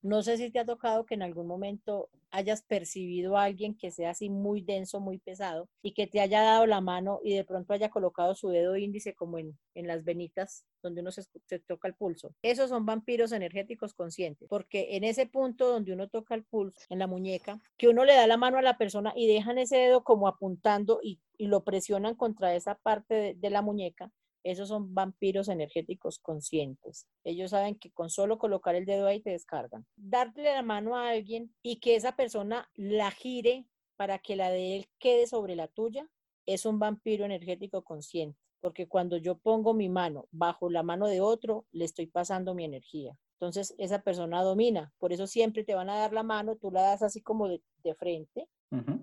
no 0.01 0.23
sé 0.23 0.37
si 0.37 0.51
te 0.51 0.59
ha 0.59 0.65
tocado 0.65 1.05
que 1.05 1.15
en 1.15 1.21
algún 1.21 1.47
momento 1.47 2.09
hayas 2.31 2.63
percibido 2.63 3.37
a 3.37 3.43
alguien 3.43 3.75
que 3.75 3.91
sea 3.91 4.11
así 4.11 4.29
muy 4.29 4.61
denso, 4.61 4.99
muy 4.99 5.19
pesado, 5.19 5.69
y 5.81 5.93
que 5.93 6.07
te 6.07 6.21
haya 6.21 6.41
dado 6.41 6.65
la 6.65 6.81
mano 6.81 7.19
y 7.23 7.35
de 7.35 7.43
pronto 7.43 7.73
haya 7.73 7.89
colocado 7.89 8.35
su 8.35 8.49
dedo 8.49 8.77
índice 8.77 9.13
como 9.13 9.37
en, 9.37 9.57
en 9.75 9.87
las 9.87 10.00
venitas 10.03 10.65
donde 10.81 11.01
uno 11.01 11.11
se, 11.11 11.23
toca 11.59 11.87
el 11.87 11.95
pulso. 11.95 12.33
Esos 12.41 12.69
son 12.69 12.85
vampiros 12.85 13.31
energéticos 13.31 13.93
conscientes, 13.93 14.47
porque 14.49 14.95
en 14.95 15.03
ese 15.03 15.25
punto 15.25 15.67
donde 15.67 15.93
uno 15.93 16.07
toca 16.07 16.35
el 16.35 16.43
pulso, 16.43 16.79
en 16.89 16.99
la 16.99 17.07
muñeca, 17.07 17.59
que 17.77 17.87
uno 17.87 18.05
le 18.05 18.15
da 18.15 18.27
la 18.27 18.37
mano 18.37 18.57
a 18.57 18.61
la 18.61 18.77
persona 18.77 19.13
y 19.15 19.27
dejan 19.27 19.57
ese 19.57 19.77
dedo 19.77 20.03
como 20.03 20.27
apuntando 20.27 20.99
y, 21.03 21.19
lo 21.37 21.63
presionan 21.63 22.13
contra 22.13 22.53
esa 22.53 22.75
parte 22.75 23.33
de, 23.35 23.49
la 23.49 23.63
muñeca, 23.63 24.11
esos 24.43 24.67
son 24.67 24.93
vampiros 24.93 25.49
energéticos 25.49 26.19
conscientes. 26.19 27.07
Ellos 27.23 27.49
saben 27.49 27.73
que 27.75 27.89
con 27.89 28.11
solo 28.11 28.37
colocar 28.37 28.75
el 28.75 28.85
dedo 28.85 29.07
ahí 29.07 29.21
te 29.21 29.31
descargan. 29.31 29.87
Darle 29.95 30.43
la 30.43 30.61
mano 30.61 30.95
a 30.95 31.09
alguien 31.09 31.51
y 31.63 31.79
que 31.79 31.95
esa 31.95 32.15
persona 32.15 32.69
la 32.75 33.09
gire 33.09 33.65
para 33.95 34.19
que 34.19 34.35
la 34.35 34.51
de 34.51 34.75
él 34.75 34.87
quede 34.99 35.25
sobre 35.25 35.55
la 35.55 35.67
tuya, 35.67 36.07
es 36.45 36.65
un 36.65 36.77
vampiro 36.77 37.25
energético 37.25 37.83
consciente 37.83 38.39
porque 38.61 38.87
cuando 38.87 39.17
yo 39.17 39.37
pongo 39.37 39.73
mi 39.73 39.89
mano 39.89 40.27
bajo 40.31 40.69
la 40.69 40.83
mano 40.83 41.07
de 41.07 41.19
otro, 41.19 41.65
le 41.71 41.85
estoy 41.85 42.07
pasando 42.07 42.53
mi 42.53 42.63
energía. 42.63 43.17
Entonces, 43.33 43.73
esa 43.79 44.03
persona 44.03 44.43
domina. 44.43 44.93
Por 44.99 45.11
eso 45.11 45.25
siempre 45.27 45.63
te 45.63 45.73
van 45.73 45.89
a 45.89 45.97
dar 45.97 46.13
la 46.13 46.23
mano, 46.23 46.55
tú 46.55 46.71
la 46.71 46.83
das 46.83 47.01
así 47.01 47.21
como 47.21 47.49
de, 47.49 47.61
frente 47.95 48.47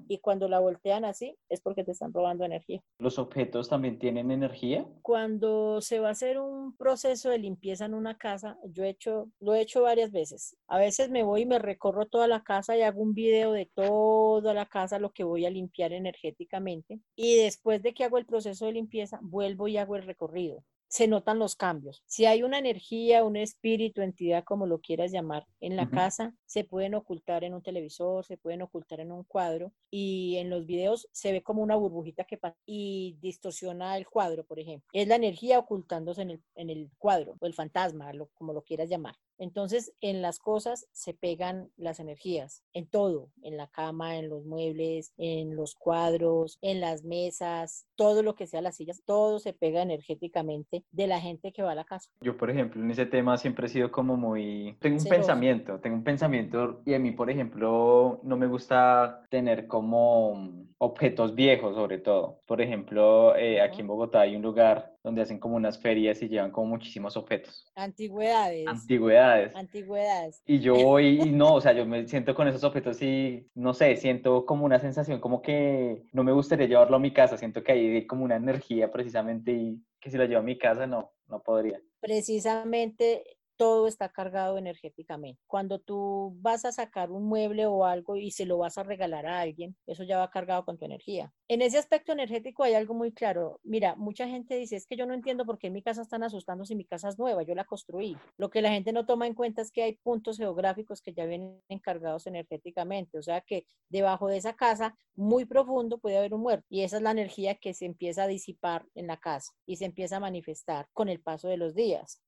y 0.09 0.19
cuando 0.19 0.49
la 0.49 0.59
voltean 0.59 1.05
así 1.05 1.37
es 1.49 1.61
porque 1.61 1.85
te 1.85 1.93
están 1.93 2.13
robando 2.13 2.45
energía. 2.45 2.83
¿Los 2.99 3.19
objetos 3.19 3.69
también 3.69 3.99
tienen 3.99 4.31
energía? 4.31 4.87
Cuando 5.03 5.81
se 5.81 6.01
va 6.01 6.09
a 6.09 6.13
hacer 6.13 6.39
un 6.39 6.77
proceso 6.77 7.31
de 7.31 7.39
limpieza 7.39 7.85
en 7.85 7.95
una 7.95 8.17
casa, 8.17 8.59
yo 8.65 8.85
he 8.85 8.91
hecho, 8.91 9.31
lo 9.41 9.55
he 9.55 9.61
hecho 9.61 9.83
varias 9.83 10.11
veces. 10.11 10.57
A 10.67 10.79
veces 10.79 11.11
me 11.11 11.23
voy 11.23 11.43
y 11.43 11.47
me 11.47 11.59
recorro 11.59 12.07
toda 12.07 12.27
la 12.27 12.43
casa 12.43 12.77
y 12.77 12.83
hago 12.83 13.03
un 13.03 13.15
video 13.15 13.53
de 13.53 13.71
toda 13.75 14.55
la 14.55 14.67
casa, 14.67 14.99
lo 14.99 15.13
que 15.13 15.25
voy 15.25 15.45
a 15.45 15.51
limpiar 15.51 15.93
energéticamente. 15.93 17.01
Y 17.15 17.37
después 17.37 17.83
de 17.83 17.93
que 17.93 18.05
hago 18.05 18.19
el 18.19 18.27
proceso 18.27 18.67
de 18.67 18.73
limpieza, 18.73 19.19
vuelvo 19.23 19.69
y 19.69 19.77
hago 19.77 19.97
el 19.97 20.05
recorrido 20.05 20.65
se 20.89 21.07
notan 21.07 21.39
los 21.39 21.55
cambios. 21.55 22.03
Si 22.07 22.27
hay 22.27 22.43
una 22.43 22.59
energía, 22.59 23.25
un 23.25 23.37
espíritu, 23.37 24.03
entidad, 24.03 24.45
como 24.45 24.67
lo 24.67 24.81
quieras 24.81 25.13
llamar, 25.13 25.47
en 25.61 25.77
la 25.77 25.91
casa, 25.91 26.35
se 26.47 26.65
pueden 26.65 26.95
ocultar 26.95 27.45
en 27.45 27.55
un 27.55 27.63
televisor, 27.63 28.25
se 28.25 28.37
pueden 28.37 28.63
ocultar 28.63 29.01
en 29.01 29.13
un 29.13 29.25
cuadro 29.25 29.73
y 29.91 30.37
en 30.37 30.51
los 30.51 30.67
videos 30.67 31.09
se 31.13 31.33
ve 31.33 31.43
como 31.43 31.63
una 31.63 31.77
burbujita 31.77 32.25
que 32.25 32.39
pasa 32.39 32.57
y 32.65 33.17
distorsiona 33.21 33.97
el 33.97 34.07
cuadro, 34.07 34.45
por 34.45 34.59
ejemplo. 34.59 34.89
Es 34.93 35.07
la 35.09 35.17
energía 35.17 35.59
ocultándose 35.59 36.23
en 36.23 36.31
el, 36.31 36.43
en 36.55 36.71
el 36.71 36.91
cuadro 36.99 37.37
o 37.39 37.47
el 37.47 37.55
fantasma, 37.55 38.11
como 38.35 38.53
lo 38.53 38.63
quieras 38.63 38.89
llamar. 38.89 39.15
Entonces, 39.39 39.93
en 40.01 40.21
las 40.21 40.39
cosas 40.39 40.89
se 40.93 41.15
pegan 41.15 41.71
las 41.77 42.01
energías, 42.01 42.65
en 42.73 42.87
todo, 42.87 43.31
en 43.43 43.57
la 43.57 43.69
cama, 43.69 44.17
en 44.17 44.29
los 44.29 44.45
muebles, 44.45 45.13
en 45.17 45.57
los 45.57 45.75
cuadros, 45.75 46.59
en 46.61 46.81
las 46.81 47.05
mesas, 47.05 47.87
todo 47.97 48.23
lo 48.23 48.35
que 48.35 48.47
sea 48.47 48.61
las 48.61 48.77
sillas, 48.77 49.03
todo 49.05 49.39
se 49.39 49.53
pega 49.53 49.83
energéticamente 49.83 50.85
de 50.91 51.07
la 51.07 51.21
gente 51.21 51.53
que 51.53 51.63
va 51.63 51.73
a 51.73 51.77
la 51.77 51.85
casa. 51.85 52.11
Yo, 52.21 52.37
por 52.37 52.51
ejemplo, 52.51 52.83
en 52.83 52.91
ese 52.91 53.07
tema 53.07 53.37
siempre 53.39 53.67
he 53.67 53.71
sido 53.71 53.91
como 53.91 54.17
muy... 54.17 54.77
Tengo 54.81 54.99
un 54.99 55.05
pensamiento, 55.05 55.79
tengo 55.81 55.97
un 55.97 56.05
pensamiento 56.05 56.83
y 56.85 56.95
a 56.95 56.99
mí, 56.99 57.13
por 57.13 57.31
ejemplo, 57.31 58.21
no 58.23 58.37
me 58.37 58.47
gusta 58.47 59.23
tener 59.31 59.67
como 59.67 60.69
objetos 60.79 61.35
viejos, 61.35 61.75
sobre 61.75 61.99
todo. 61.99 62.41
Por 62.47 62.61
ejemplo, 62.61 63.37
eh, 63.37 63.61
aquí 63.61 63.81
en 63.81 63.89
Bogotá 63.89 64.21
hay 64.21 64.37
un 64.37 64.43
lugar 64.43 64.97
donde 65.09 65.23
hacen 65.23 65.39
como 65.39 65.57
unas 65.57 65.79
ferias 65.79 66.21
y 66.23 66.29
llevan 66.29 66.51
como 66.51 66.67
muchísimos 66.67 67.17
objetos. 67.17 67.67
Antigüedades. 67.75 68.69
Antigüedades. 68.69 69.57
Antigüedades. 69.57 70.43
Y 70.47 70.61
yo 70.61 70.75
voy 70.85 71.21
y 71.23 71.31
no, 71.31 71.55
o 71.55 71.61
sea, 71.61 71.73
yo 71.73 71.87
me 71.87 72.07
siento 72.07 72.35
con 72.35 72.47
esos 72.47 72.63
objetos 72.63 73.01
y 73.01 73.49
no 73.55 73.73
sé, 73.73 73.97
siento 73.97 74.45
como 74.45 74.67
una 74.67 74.79
sensación 74.79 75.19
como 75.19 75.41
que 75.41 76.05
no 76.13 76.25
me 76.25 76.33
gustaría 76.33 76.67
llevarlo 76.67 76.97
a 76.97 77.01
mi 77.01 77.13
casa, 77.13 77.39
siento 77.39 77.65
que 77.65 77.73
hay 77.73 78.07
como 78.07 78.25
una 78.25 78.37
energía 78.37 78.93
precisamente 78.93 79.53
y 79.53 79.83
que 79.99 80.11
si 80.11 80.19
lo 80.19 80.27
llevo 80.27 80.41
a 80.41 80.45
mi 80.45 80.59
casa 80.59 80.87
no, 80.87 81.11
no 81.27 81.43
podría. 81.43 81.81
Precisamente 82.01 83.38
todo 83.59 83.89
está 83.89 84.09
cargado 84.09 84.57
energéticamente. 84.57 85.43
Cuando 85.47 85.81
tú 85.81 86.35
vas 86.41 86.65
a 86.65 86.73
sacar 86.73 87.11
un 87.11 87.25
mueble 87.25 87.67
o 87.67 87.85
algo 87.85 88.17
y 88.17 88.31
se 88.31 88.47
lo 88.47 88.57
vas 88.57 88.79
a 88.79 88.85
regalar 88.85 89.27
a 89.27 89.41
alguien, 89.41 89.77
eso 89.87 90.05
ya 90.05 90.17
va 90.17 90.31
cargado 90.31 90.65
con 90.65 90.79
tu 90.79 90.85
energía. 90.85 91.35
En 91.49 91.61
ese 91.61 91.77
aspecto 91.77 92.13
energético 92.13 92.63
hay 92.63 92.75
algo 92.75 92.95
muy 92.95 93.13
claro. 93.13 93.59
Mira, 93.65 93.97
mucha 93.97 94.29
gente 94.29 94.55
dice, 94.55 94.77
es 94.77 94.87
que 94.87 94.97
yo 94.97 95.07
no 95.07 95.13
entiendo 95.13 95.45
por 95.45 95.59
qué 95.59 95.71
mi 95.71 95.83
casa 95.83 96.03
están 96.03 96.23
asustando 96.23 96.65
si 96.65 96.77
mi 96.77 96.85
casa 96.85 97.09
es 97.09 97.19
nueva, 97.19 97.43
yo 97.43 97.55
la 97.55 97.65
construí. 97.65 98.17
Lo 98.37 98.49
que 98.49 98.63
la 98.63 98.71
gente 98.71 98.93
no 98.93 99.05
toma 99.05 99.27
en 99.27 99.35
cuenta 99.35 99.61
es 99.61 99.73
que 99.73 99.83
hay 99.83 99.97
puntos 99.97 100.39
geográficos 100.39 101.03
que 101.03 101.13
ya 101.13 101.27
vienen 101.27 101.61
encargados 101.69 102.29
energéticamente, 102.29 103.19
o 103.19 103.23
sea 103.23 103.41
que 103.41 103.67
debajo 103.89 104.29
de 104.29 104.37
esa 104.37 104.55
casa, 104.55 104.97
muy 105.17 105.45
profundo, 105.47 105.99
puede 105.99 106.17
haber 106.17 106.33
un 106.33 106.43
muerto 106.43 106.65
y 106.71 106.83
esa 106.83 106.99
es 106.99 107.03
la 107.03 107.11
energía 107.11 107.57
que 107.57 107.75
se 107.75 107.87
empieza 107.87 108.23
a 108.23 108.29
disipar 108.29 108.87
en 108.95 109.09
la 109.09 109.17
casa 109.17 109.53
y 109.67 109.77
se 109.77 109.85
empieza 109.85 110.19
a 110.19 110.21
manifestar 110.21 110.87
con 110.93 111.09
el 111.09 111.21
paso 111.21 111.49
de 111.49 111.57
los 111.57 111.75
días. 111.75 112.23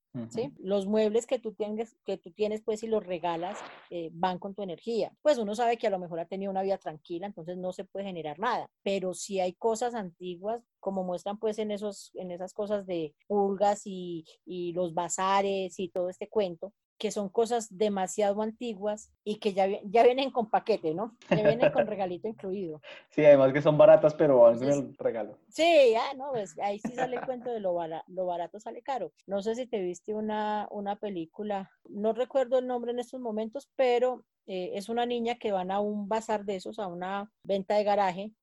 Los 0.59 0.87
muebles 0.87 1.25
que 1.25 1.39
tú, 1.39 1.53
tienes, 1.53 1.95
que 2.05 2.17
tú 2.17 2.31
tienes, 2.31 2.61
pues, 2.61 2.81
si 2.81 2.87
los 2.87 3.05
regalas, 3.05 3.57
eh, 3.89 4.09
van 4.13 4.39
con 4.39 4.53
tu 4.53 4.61
energía. 4.61 5.15
Pues 5.21 5.37
uno 5.37 5.55
sabe 5.55 5.77
que 5.77 5.87
a 5.87 5.89
lo 5.89 5.99
mejor 5.99 6.19
ha 6.19 6.25
tenido 6.25 6.51
una 6.51 6.63
vida 6.63 6.77
tranquila, 6.77 7.27
entonces 7.27 7.57
no 7.57 7.71
se 7.71 7.85
puede 7.85 8.05
generar 8.05 8.37
nada. 8.39 8.69
Pero 8.83 9.13
si 9.13 9.39
hay 9.39 9.53
cosas 9.53 9.95
antiguas, 9.95 10.63
como 10.79 11.03
muestran, 11.03 11.37
pues, 11.37 11.59
en, 11.59 11.71
esos, 11.71 12.11
en 12.15 12.31
esas 12.31 12.53
cosas 12.53 12.85
de 12.85 13.15
pulgas 13.27 13.83
y, 13.85 14.25
y 14.45 14.73
los 14.73 14.93
bazares 14.93 15.79
y 15.79 15.89
todo 15.89 16.09
este 16.09 16.27
cuento, 16.27 16.73
que 17.01 17.09
son 17.09 17.29
cosas 17.29 17.75
demasiado 17.75 18.43
antiguas 18.43 19.11
y 19.23 19.39
que 19.39 19.53
ya, 19.53 19.65
ya 19.85 20.03
vienen 20.03 20.29
con 20.29 20.51
paquete, 20.51 20.93
¿no? 20.93 21.17
Ya 21.31 21.41
vienen 21.41 21.71
con 21.71 21.87
regalito 21.87 22.27
incluido. 22.27 22.79
Sí, 23.09 23.25
además 23.25 23.53
que 23.53 23.61
son 23.63 23.75
baratas, 23.75 24.13
pero 24.13 24.41
van 24.41 24.61
el 24.61 24.95
regalo. 24.99 25.39
Sí, 25.49 25.95
ah, 25.95 26.13
no, 26.15 26.29
pues 26.29 26.59
ahí 26.59 26.77
sí 26.77 26.93
sale 26.93 27.15
el 27.15 27.25
cuento 27.25 27.49
de 27.49 27.59
lo, 27.59 27.75
lo 28.05 28.25
barato 28.27 28.59
sale 28.59 28.83
caro. 28.83 29.13
No 29.25 29.41
sé 29.41 29.55
si 29.55 29.65
te 29.65 29.81
viste 29.81 30.13
una, 30.13 30.67
una 30.69 30.95
película, 30.95 31.71
no 31.89 32.13
recuerdo 32.13 32.59
el 32.59 32.67
nombre 32.67 32.91
en 32.91 32.99
estos 32.99 33.19
momentos, 33.19 33.67
pero 33.75 34.23
eh, 34.53 34.77
es 34.77 34.89
una 34.89 35.05
niña 35.05 35.35
que 35.35 35.53
van 35.53 35.71
a 35.71 35.79
un 35.79 36.09
bazar 36.09 36.43
de 36.43 36.57
esos, 36.57 36.77
a 36.77 36.85
una 36.85 37.31
venta 37.41 37.75
de 37.75 37.85
garaje, 37.85 38.33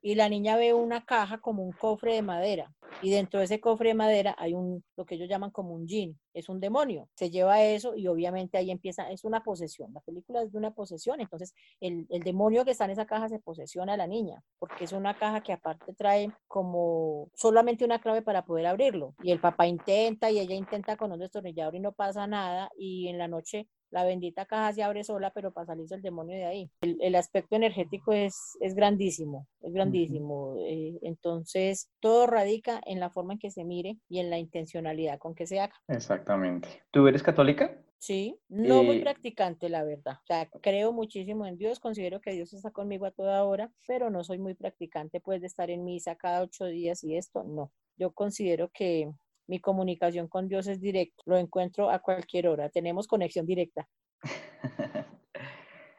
y 0.00 0.14
la 0.14 0.30
niña 0.30 0.56
ve 0.56 0.72
una 0.72 1.04
caja 1.04 1.42
como 1.42 1.62
un 1.62 1.72
cofre 1.72 2.14
de 2.14 2.22
madera, 2.22 2.72
y 3.02 3.10
dentro 3.10 3.38
de 3.38 3.44
ese 3.44 3.60
cofre 3.60 3.90
de 3.90 3.94
madera 3.94 4.34
hay 4.38 4.54
un, 4.54 4.82
lo 4.96 5.04
que 5.04 5.16
ellos 5.16 5.28
llaman 5.28 5.50
como 5.50 5.74
un 5.74 5.86
jin, 5.86 6.18
es 6.32 6.48
un 6.48 6.58
demonio, 6.58 7.06
se 7.14 7.28
lleva 7.28 7.62
eso 7.62 7.94
y 7.94 8.06
obviamente 8.06 8.56
ahí 8.56 8.70
empieza, 8.70 9.10
es 9.10 9.24
una 9.24 9.42
posesión, 9.42 9.92
la 9.92 10.00
película 10.00 10.40
es 10.40 10.52
de 10.52 10.56
una 10.56 10.70
posesión, 10.70 11.20
entonces 11.20 11.52
el, 11.80 12.06
el 12.08 12.22
demonio 12.22 12.64
que 12.64 12.70
está 12.70 12.86
en 12.86 12.92
esa 12.92 13.04
caja 13.04 13.28
se 13.28 13.38
posesiona 13.38 13.92
a 13.92 13.98
la 13.98 14.06
niña, 14.06 14.42
porque 14.58 14.84
es 14.84 14.92
una 14.92 15.18
caja 15.18 15.42
que 15.42 15.52
aparte 15.52 15.92
trae 15.92 16.30
como 16.48 17.28
solamente 17.34 17.84
una 17.84 18.00
clave 18.00 18.22
para 18.22 18.46
poder 18.46 18.64
abrirlo, 18.64 19.14
y 19.22 19.32
el 19.32 19.38
papá 19.38 19.66
intenta 19.66 20.30
y 20.30 20.38
ella 20.38 20.54
intenta 20.54 20.96
con 20.96 21.12
un 21.12 21.18
destornillador 21.18 21.74
y 21.74 21.80
no 21.80 21.92
pasa 21.92 22.26
nada, 22.26 22.70
y 22.74 23.08
en 23.08 23.18
la 23.18 23.28
noche 23.28 23.68
la 23.92 24.04
bendita 24.04 24.46
caja 24.46 24.72
se 24.72 24.82
abre 24.82 25.04
sola, 25.04 25.30
pero 25.30 25.52
para 25.52 25.66
salirse 25.66 25.94
el 25.94 26.02
demonio 26.02 26.36
de 26.36 26.46
ahí. 26.46 26.70
El, 26.80 27.14
aspecto 27.14 27.56
energético 27.56 28.12
es, 28.12 28.56
es 28.60 28.74
grandísimo, 28.74 29.46
es 29.60 29.72
grandísimo. 29.72 30.56
Eh, 30.66 30.98
entonces, 31.02 31.90
todo 32.00 32.26
radica 32.26 32.80
en 32.86 33.00
la 33.00 33.10
forma 33.10 33.34
en 33.34 33.38
que 33.38 33.50
se 33.50 33.64
mire 33.64 33.98
y 34.08 34.18
en 34.18 34.30
la 34.30 34.38
intencionalidad 34.38 35.18
con 35.18 35.34
que 35.34 35.46
se 35.46 35.60
haga. 35.60 35.74
Exactamente. 35.88 36.68
¿Tú 36.90 37.06
eres 37.06 37.22
católica? 37.22 37.78
Sí, 37.98 38.36
no 38.48 38.82
muy 38.82 39.00
practicante, 39.00 39.68
la 39.68 39.84
verdad. 39.84 40.14
O 40.14 40.26
sea, 40.26 40.48
creo 40.60 40.92
muchísimo 40.92 41.46
en 41.46 41.56
Dios, 41.56 41.78
considero 41.78 42.20
que 42.20 42.32
Dios 42.32 42.52
está 42.52 42.72
conmigo 42.72 43.06
a 43.06 43.12
toda 43.12 43.44
hora, 43.44 43.70
pero 43.86 44.10
no 44.10 44.24
soy 44.24 44.38
muy 44.38 44.54
practicante, 44.54 45.20
pues, 45.20 45.40
de 45.40 45.46
estar 45.46 45.70
en 45.70 45.84
misa 45.84 46.16
cada 46.16 46.42
ocho 46.42 46.64
días 46.64 47.04
y 47.04 47.16
esto, 47.16 47.44
no. 47.44 47.70
Yo 47.96 48.10
considero 48.12 48.70
que 48.70 49.12
mi 49.46 49.60
comunicación 49.60 50.28
con 50.28 50.48
Dios 50.48 50.66
es 50.66 50.80
directa, 50.80 51.22
lo 51.26 51.36
encuentro 51.36 51.90
a 51.90 51.98
cualquier 52.00 52.48
hora, 52.48 52.68
tenemos 52.68 53.06
conexión 53.06 53.46
directa. 53.46 53.88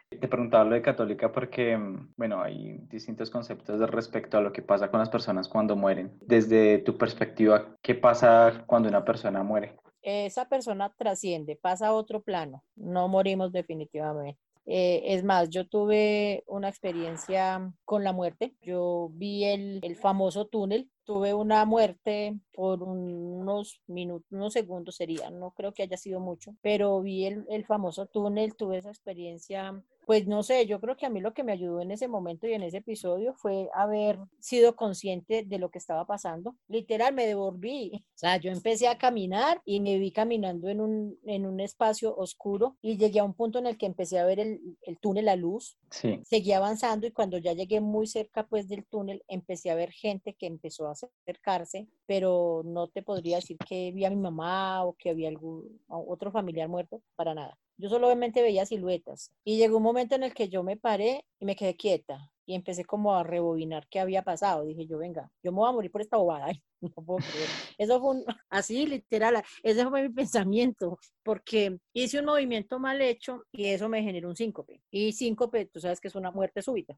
Te 0.10 0.28
preguntaba 0.28 0.64
lo 0.64 0.76
de 0.76 0.82
católica 0.82 1.32
porque, 1.32 1.78
bueno, 2.16 2.42
hay 2.42 2.78
distintos 2.88 3.30
conceptos 3.30 3.90
respecto 3.90 4.38
a 4.38 4.42
lo 4.42 4.54
que 4.54 4.62
pasa 4.62 4.90
con 4.90 5.00
las 5.00 5.10
personas 5.10 5.50
cuando 5.50 5.76
mueren. 5.76 6.18
Desde 6.22 6.78
tu 6.78 6.98
perspectiva, 6.98 7.76
¿qué 7.82 7.96
pasa 7.96 8.64
cuando 8.66 8.88
una 8.88 9.04
persona 9.04 9.44
muere? 9.44 9.76
esa 10.04 10.50
persona 10.50 10.94
trasciende, 10.98 11.56
pasa 11.56 11.88
a 11.88 11.94
otro 11.94 12.22
plano, 12.22 12.64
no 12.76 13.08
morimos 13.08 13.52
definitivamente. 13.52 14.40
Eh, 14.66 15.02
es 15.14 15.24
más, 15.24 15.50
yo 15.50 15.68
tuve 15.68 16.44
una 16.48 16.70
experiencia 16.70 17.74
con 17.84 18.04
la 18.04 18.14
muerte. 18.14 18.56
Yo 18.62 19.10
vi 19.12 19.44
el, 19.44 19.80
el 19.82 19.98
famoso 19.98 20.46
túnel. 20.46 20.90
Tuve 21.06 21.34
una 21.34 21.66
muerte 21.66 22.40
por 22.54 22.82
unos 22.84 23.82
minutos, 23.88 24.32
unos 24.32 24.54
segundos 24.54 24.96
sería, 24.96 25.30
no 25.30 25.52
creo 25.52 25.74
que 25.74 25.84
haya 25.84 25.98
sido 25.98 26.20
mucho, 26.20 26.56
pero 26.62 27.02
vi 27.02 27.26
el, 27.26 27.46
el 27.50 27.66
famoso 27.66 28.06
túnel, 28.06 28.56
tuve 28.56 28.78
esa 28.78 28.90
experiencia 28.90 29.84
pues 30.06 30.28
no 30.28 30.44
sé, 30.44 30.66
yo 30.66 30.80
creo 30.80 30.98
que 30.98 31.06
a 31.06 31.10
mí 31.10 31.22
lo 31.22 31.34
que 31.34 31.44
me 31.44 31.52
ayudó 31.52 31.82
en 31.82 31.92
ese 31.92 32.08
momento 32.08 32.48
y 32.48 32.54
en 32.54 32.64
ese 32.64 32.78
episodio 32.78 33.34
fue 33.36 33.70
haber 33.74 34.20
sido 34.40 34.76
consciente 34.76 35.44
de 35.46 35.60
lo 35.60 35.70
que 35.70 35.78
estaba 35.78 36.06
pasando. 36.06 36.56
Literal, 36.68 37.14
me 37.14 37.26
devolví. 37.26 37.92
O 37.96 38.18
sea, 38.18 38.38
yo 38.38 38.52
empecé 38.52 38.88
a 38.88 38.98
caminar 38.98 39.62
y 39.66 39.80
me 39.80 39.98
vi 39.98 40.12
caminando 40.12 40.68
en 40.68 40.82
un, 40.82 41.18
en 41.26 41.46
un 41.46 41.60
espacio 41.60 42.16
oscuro 42.16 42.78
y 42.82 42.98
llegué 42.98 43.20
a 43.20 43.24
un 43.24 43.34
punto 43.34 43.60
en 43.60 43.68
el 43.68 43.78
que 43.78 43.86
empecé 43.86 44.20
a 44.20 44.26
ver 44.26 44.40
el, 44.40 44.60
el 44.82 44.98
túnel, 45.00 45.26
la 45.26 45.36
luz. 45.36 45.78
Sí. 45.90 46.20
Seguí 46.26 46.52
avanzando 46.52 47.08
y 47.08 47.12
cuando 47.12 47.38
ya 47.38 47.54
llegué 47.54 47.80
muy 47.80 48.08
cerca 48.08 48.46
pues 48.48 48.68
del 48.68 48.86
túnel, 48.86 49.24
empecé 49.28 49.70
a 49.70 49.76
ver 49.76 49.92
gente 49.92 50.34
que 50.34 50.48
empezó 50.48 50.88
a 50.88 50.93
acercarse, 50.94 51.88
pero 52.06 52.62
no 52.64 52.88
te 52.88 53.02
podría 53.02 53.38
decir 53.38 53.58
que 53.58 53.92
vi 53.92 54.06
a 54.06 54.10
mi 54.10 54.18
mamá 54.18 54.84
o 54.86 54.94
que 54.94 55.10
había 55.10 55.30
algún 55.30 55.82
otro 55.88 56.32
familiar 56.32 56.70
muerto, 56.70 57.02
para 57.16 57.34
nada. 57.34 57.58
Yo 57.78 57.90
solamente 57.90 58.42
veía 58.42 58.66
siluetas 58.66 59.32
y 59.44 59.58
llegó 59.58 59.78
un 59.78 59.84
momento 59.84 60.16
en 60.16 60.24
el 60.24 60.34
que 60.34 60.50
yo 60.50 60.64
me 60.64 60.78
paré 60.78 61.26
y 61.40 61.46
me 61.46 61.56
quedé 61.56 61.76
quieta 61.76 62.32
y 62.46 62.56
empecé 62.56 62.86
como 62.86 63.16
a 63.16 63.24
rebobinar 63.24 63.88
qué 63.90 64.00
había 64.00 64.22
pasado. 64.22 64.66
Dije 64.66 64.86
yo, 64.86 64.98
venga, 64.98 65.32
yo 65.42 65.52
me 65.52 65.60
voy 65.60 65.70
a 65.70 65.74
morir 65.74 65.92
por 65.92 66.02
esta 66.02 66.18
bobada. 66.18 66.48
no 66.82 66.90
puedo 66.90 67.20
creer. 67.20 67.48
Eso 67.78 68.00
fue 68.00 68.12
un, 68.12 68.26
así 68.50 68.86
literal, 68.86 69.42
ese 69.64 69.88
fue 69.88 70.04
mi 70.04 70.14
pensamiento, 70.14 70.98
porque 71.24 71.78
hice 71.94 72.20
un 72.20 72.26
movimiento 72.26 72.80
mal 72.80 73.02
hecho 73.02 73.44
y 73.52 73.66
eso 73.66 73.90
me 73.90 74.04
generó 74.04 74.30
un 74.30 74.36
síncope. 74.36 74.82
Y 74.92 75.14
síncope, 75.14 75.66
tú 75.66 75.80
sabes 75.80 76.00
que 76.00 76.10
es 76.10 76.16
una 76.16 76.32
muerte 76.32 76.62
súbita. 76.62 76.98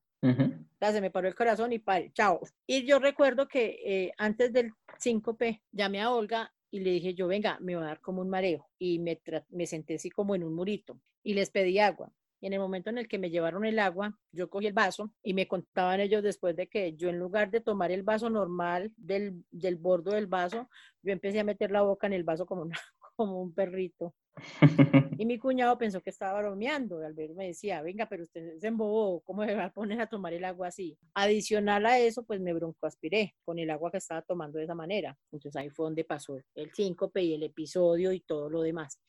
Se 0.91 1.01
me 1.01 1.11
paró 1.11 1.27
el 1.27 1.35
corazón 1.35 1.73
y 1.73 1.83
chao. 2.13 2.41
Y 2.67 2.85
yo 2.85 2.99
recuerdo 2.99 3.47
que 3.47 3.79
eh, 3.85 4.11
antes 4.17 4.51
del 4.53 4.71
síncope 4.97 5.61
llamé 5.71 6.01
a 6.01 6.11
Olga 6.11 6.53
y 6.71 6.79
le 6.79 6.91
dije 6.91 7.13
yo, 7.13 7.27
venga, 7.27 7.57
me 7.61 7.75
va 7.75 7.83
a 7.83 7.87
dar 7.87 8.01
como 8.01 8.21
un 8.21 8.29
mareo. 8.29 8.67
Y 8.77 8.99
me, 8.99 9.21
me 9.49 9.67
senté 9.67 9.95
así 9.95 10.09
como 10.09 10.35
en 10.35 10.43
un 10.43 10.53
murito 10.53 10.99
y 11.23 11.33
les 11.33 11.49
pedí 11.49 11.79
agua. 11.79 12.11
Y 12.41 12.47
en 12.47 12.53
el 12.53 12.59
momento 12.59 12.89
en 12.89 12.97
el 12.97 13.07
que 13.07 13.17
me 13.17 13.29
llevaron 13.29 13.65
el 13.65 13.79
agua, 13.79 14.17
yo 14.31 14.49
cogí 14.49 14.67
el 14.67 14.73
vaso 14.73 15.11
y 15.23 15.33
me 15.33 15.47
contaban 15.47 15.99
ellos 15.99 16.21
después 16.21 16.55
de 16.55 16.67
que 16.67 16.93
yo 16.95 17.09
en 17.09 17.17
lugar 17.17 17.49
de 17.49 17.61
tomar 17.61 17.91
el 17.91 18.03
vaso 18.03 18.29
normal 18.29 18.91
del, 18.97 19.43
del 19.51 19.77
bordo 19.77 20.11
del 20.11 20.27
vaso, 20.27 20.69
yo 21.01 21.11
empecé 21.11 21.39
a 21.39 21.43
meter 21.43 21.71
la 21.71 21.81
boca 21.81 22.07
en 22.07 22.13
el 22.13 22.23
vaso 22.23 22.45
como, 22.45 22.69
como 23.15 23.41
un 23.41 23.53
perrito. 23.53 24.13
Y 25.17 25.25
mi 25.25 25.39
cuñado 25.39 25.77
pensó 25.77 26.01
que 26.01 26.09
estaba 26.09 26.41
bromeando. 26.41 26.99
Al 26.99 27.13
ver 27.13 27.33
me 27.35 27.47
decía, 27.47 27.81
venga, 27.81 28.05
pero 28.07 28.23
usted 28.23 28.57
se 28.59 28.67
embobó, 28.67 29.21
¿cómo 29.21 29.45
se 29.45 29.55
va 29.55 29.65
a 29.65 29.73
poner 29.73 30.01
a 30.01 30.07
tomar 30.07 30.33
el 30.33 30.43
agua 30.43 30.67
así? 30.67 30.97
Adicional 31.13 31.85
a 31.85 31.99
eso, 31.99 32.23
pues 32.23 32.41
me 32.41 32.53
broncoaspiré 32.53 33.33
con 33.45 33.59
el 33.59 33.69
agua 33.69 33.91
que 33.91 33.97
estaba 33.97 34.21
tomando 34.21 34.57
de 34.57 34.65
esa 34.65 34.75
manera. 34.75 35.17
Entonces 35.31 35.55
ahí 35.55 35.69
fue 35.69 35.85
donde 35.85 36.03
pasó 36.03 36.37
el 36.55 36.73
síncope 36.73 37.21
y 37.21 37.33
el 37.33 37.43
episodio 37.43 38.11
y 38.11 38.19
todo 38.19 38.49
lo 38.49 38.61
demás. 38.61 38.99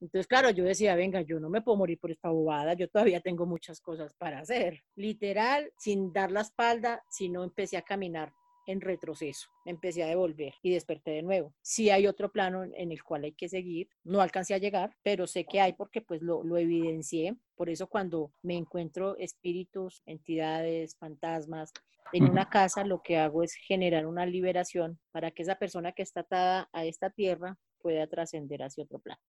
Entonces, 0.00 0.28
claro, 0.28 0.50
yo 0.50 0.64
decía, 0.64 0.94
venga, 0.94 1.22
yo 1.22 1.40
no 1.40 1.50
me 1.50 1.60
puedo 1.60 1.76
morir 1.76 1.98
por 1.98 2.12
esta 2.12 2.28
bobada, 2.28 2.74
yo 2.74 2.88
todavía 2.88 3.20
tengo 3.20 3.46
muchas 3.46 3.80
cosas 3.80 4.14
para 4.14 4.38
hacer. 4.38 4.82
Literal, 4.94 5.72
sin 5.76 6.12
dar 6.12 6.30
la 6.30 6.42
espalda, 6.42 7.02
sino 7.10 7.42
empecé 7.42 7.76
a 7.76 7.82
caminar 7.82 8.32
en 8.68 8.82
retroceso. 8.82 9.48
Empecé 9.64 10.04
a 10.04 10.08
devolver 10.08 10.54
y 10.62 10.70
desperté 10.70 11.12
de 11.12 11.22
nuevo. 11.22 11.54
Sí 11.62 11.90
hay 11.90 12.06
otro 12.06 12.30
plano 12.30 12.64
en 12.64 12.92
el 12.92 13.02
cual 13.02 13.24
hay 13.24 13.32
que 13.32 13.48
seguir. 13.48 13.88
No 14.04 14.20
alcancé 14.20 14.54
a 14.54 14.58
llegar, 14.58 14.94
pero 15.02 15.26
sé 15.26 15.46
que 15.46 15.60
hay 15.60 15.72
porque 15.72 16.02
pues 16.02 16.22
lo, 16.22 16.44
lo 16.44 16.58
evidencié. 16.58 17.36
Por 17.56 17.70
eso 17.70 17.88
cuando 17.88 18.30
me 18.42 18.56
encuentro 18.56 19.16
espíritus, 19.16 20.02
entidades, 20.04 20.96
fantasmas, 20.96 21.72
en 22.12 22.24
una 22.24 22.48
casa 22.48 22.84
lo 22.84 23.02
que 23.02 23.18
hago 23.18 23.42
es 23.42 23.54
generar 23.54 24.06
una 24.06 24.26
liberación 24.26 24.98
para 25.12 25.30
que 25.30 25.42
esa 25.42 25.56
persona 25.56 25.92
que 25.92 26.02
está 26.02 26.20
atada 26.20 26.68
a 26.72 26.84
esta 26.84 27.10
tierra 27.10 27.58
pueda 27.80 28.06
trascender 28.06 28.62
hacia 28.62 28.84
otro 28.84 28.98
plano. 28.98 29.20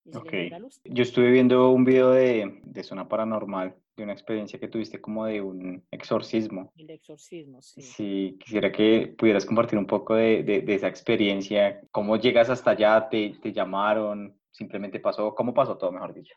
Yo 0.84 1.02
estuve 1.02 1.30
viendo 1.30 1.70
un 1.70 1.84
video 1.84 2.11
de, 2.11 2.61
de, 2.64 2.82
Zona 2.82 3.08
Paranormal, 3.08 3.76
de 3.96 4.02
una 4.02 4.12
experiencia 4.12 4.58
que 4.58 4.68
tuviste 4.68 5.00
como 5.00 5.26
de 5.26 5.40
un 5.40 5.84
exorcismo. 5.90 6.72
El 6.76 6.90
exorcismo, 6.90 7.62
sí. 7.62 7.82
Sí, 7.82 8.37
quisiera 8.40 8.72
que 8.72 9.14
pudieras 9.16 9.46
compartir 9.46 9.78
un 9.78 9.87
poco 9.87 10.14
de, 10.14 10.42
de, 10.42 10.74
esa 10.74 10.88
experiencia. 10.88 11.80
¿Cómo 11.90 12.16
llegas 12.16 12.50
hasta 12.50 12.72
allá? 12.72 13.08
¿Te, 13.08 13.34
¿Te, 13.42 13.52
llamaron? 13.52 14.38
¿Simplemente 14.50 15.00
pasó? 15.00 15.34
¿Cómo 15.34 15.54
pasó 15.54 15.76
todo, 15.76 15.92
mejor 15.92 16.14
dicho? 16.14 16.34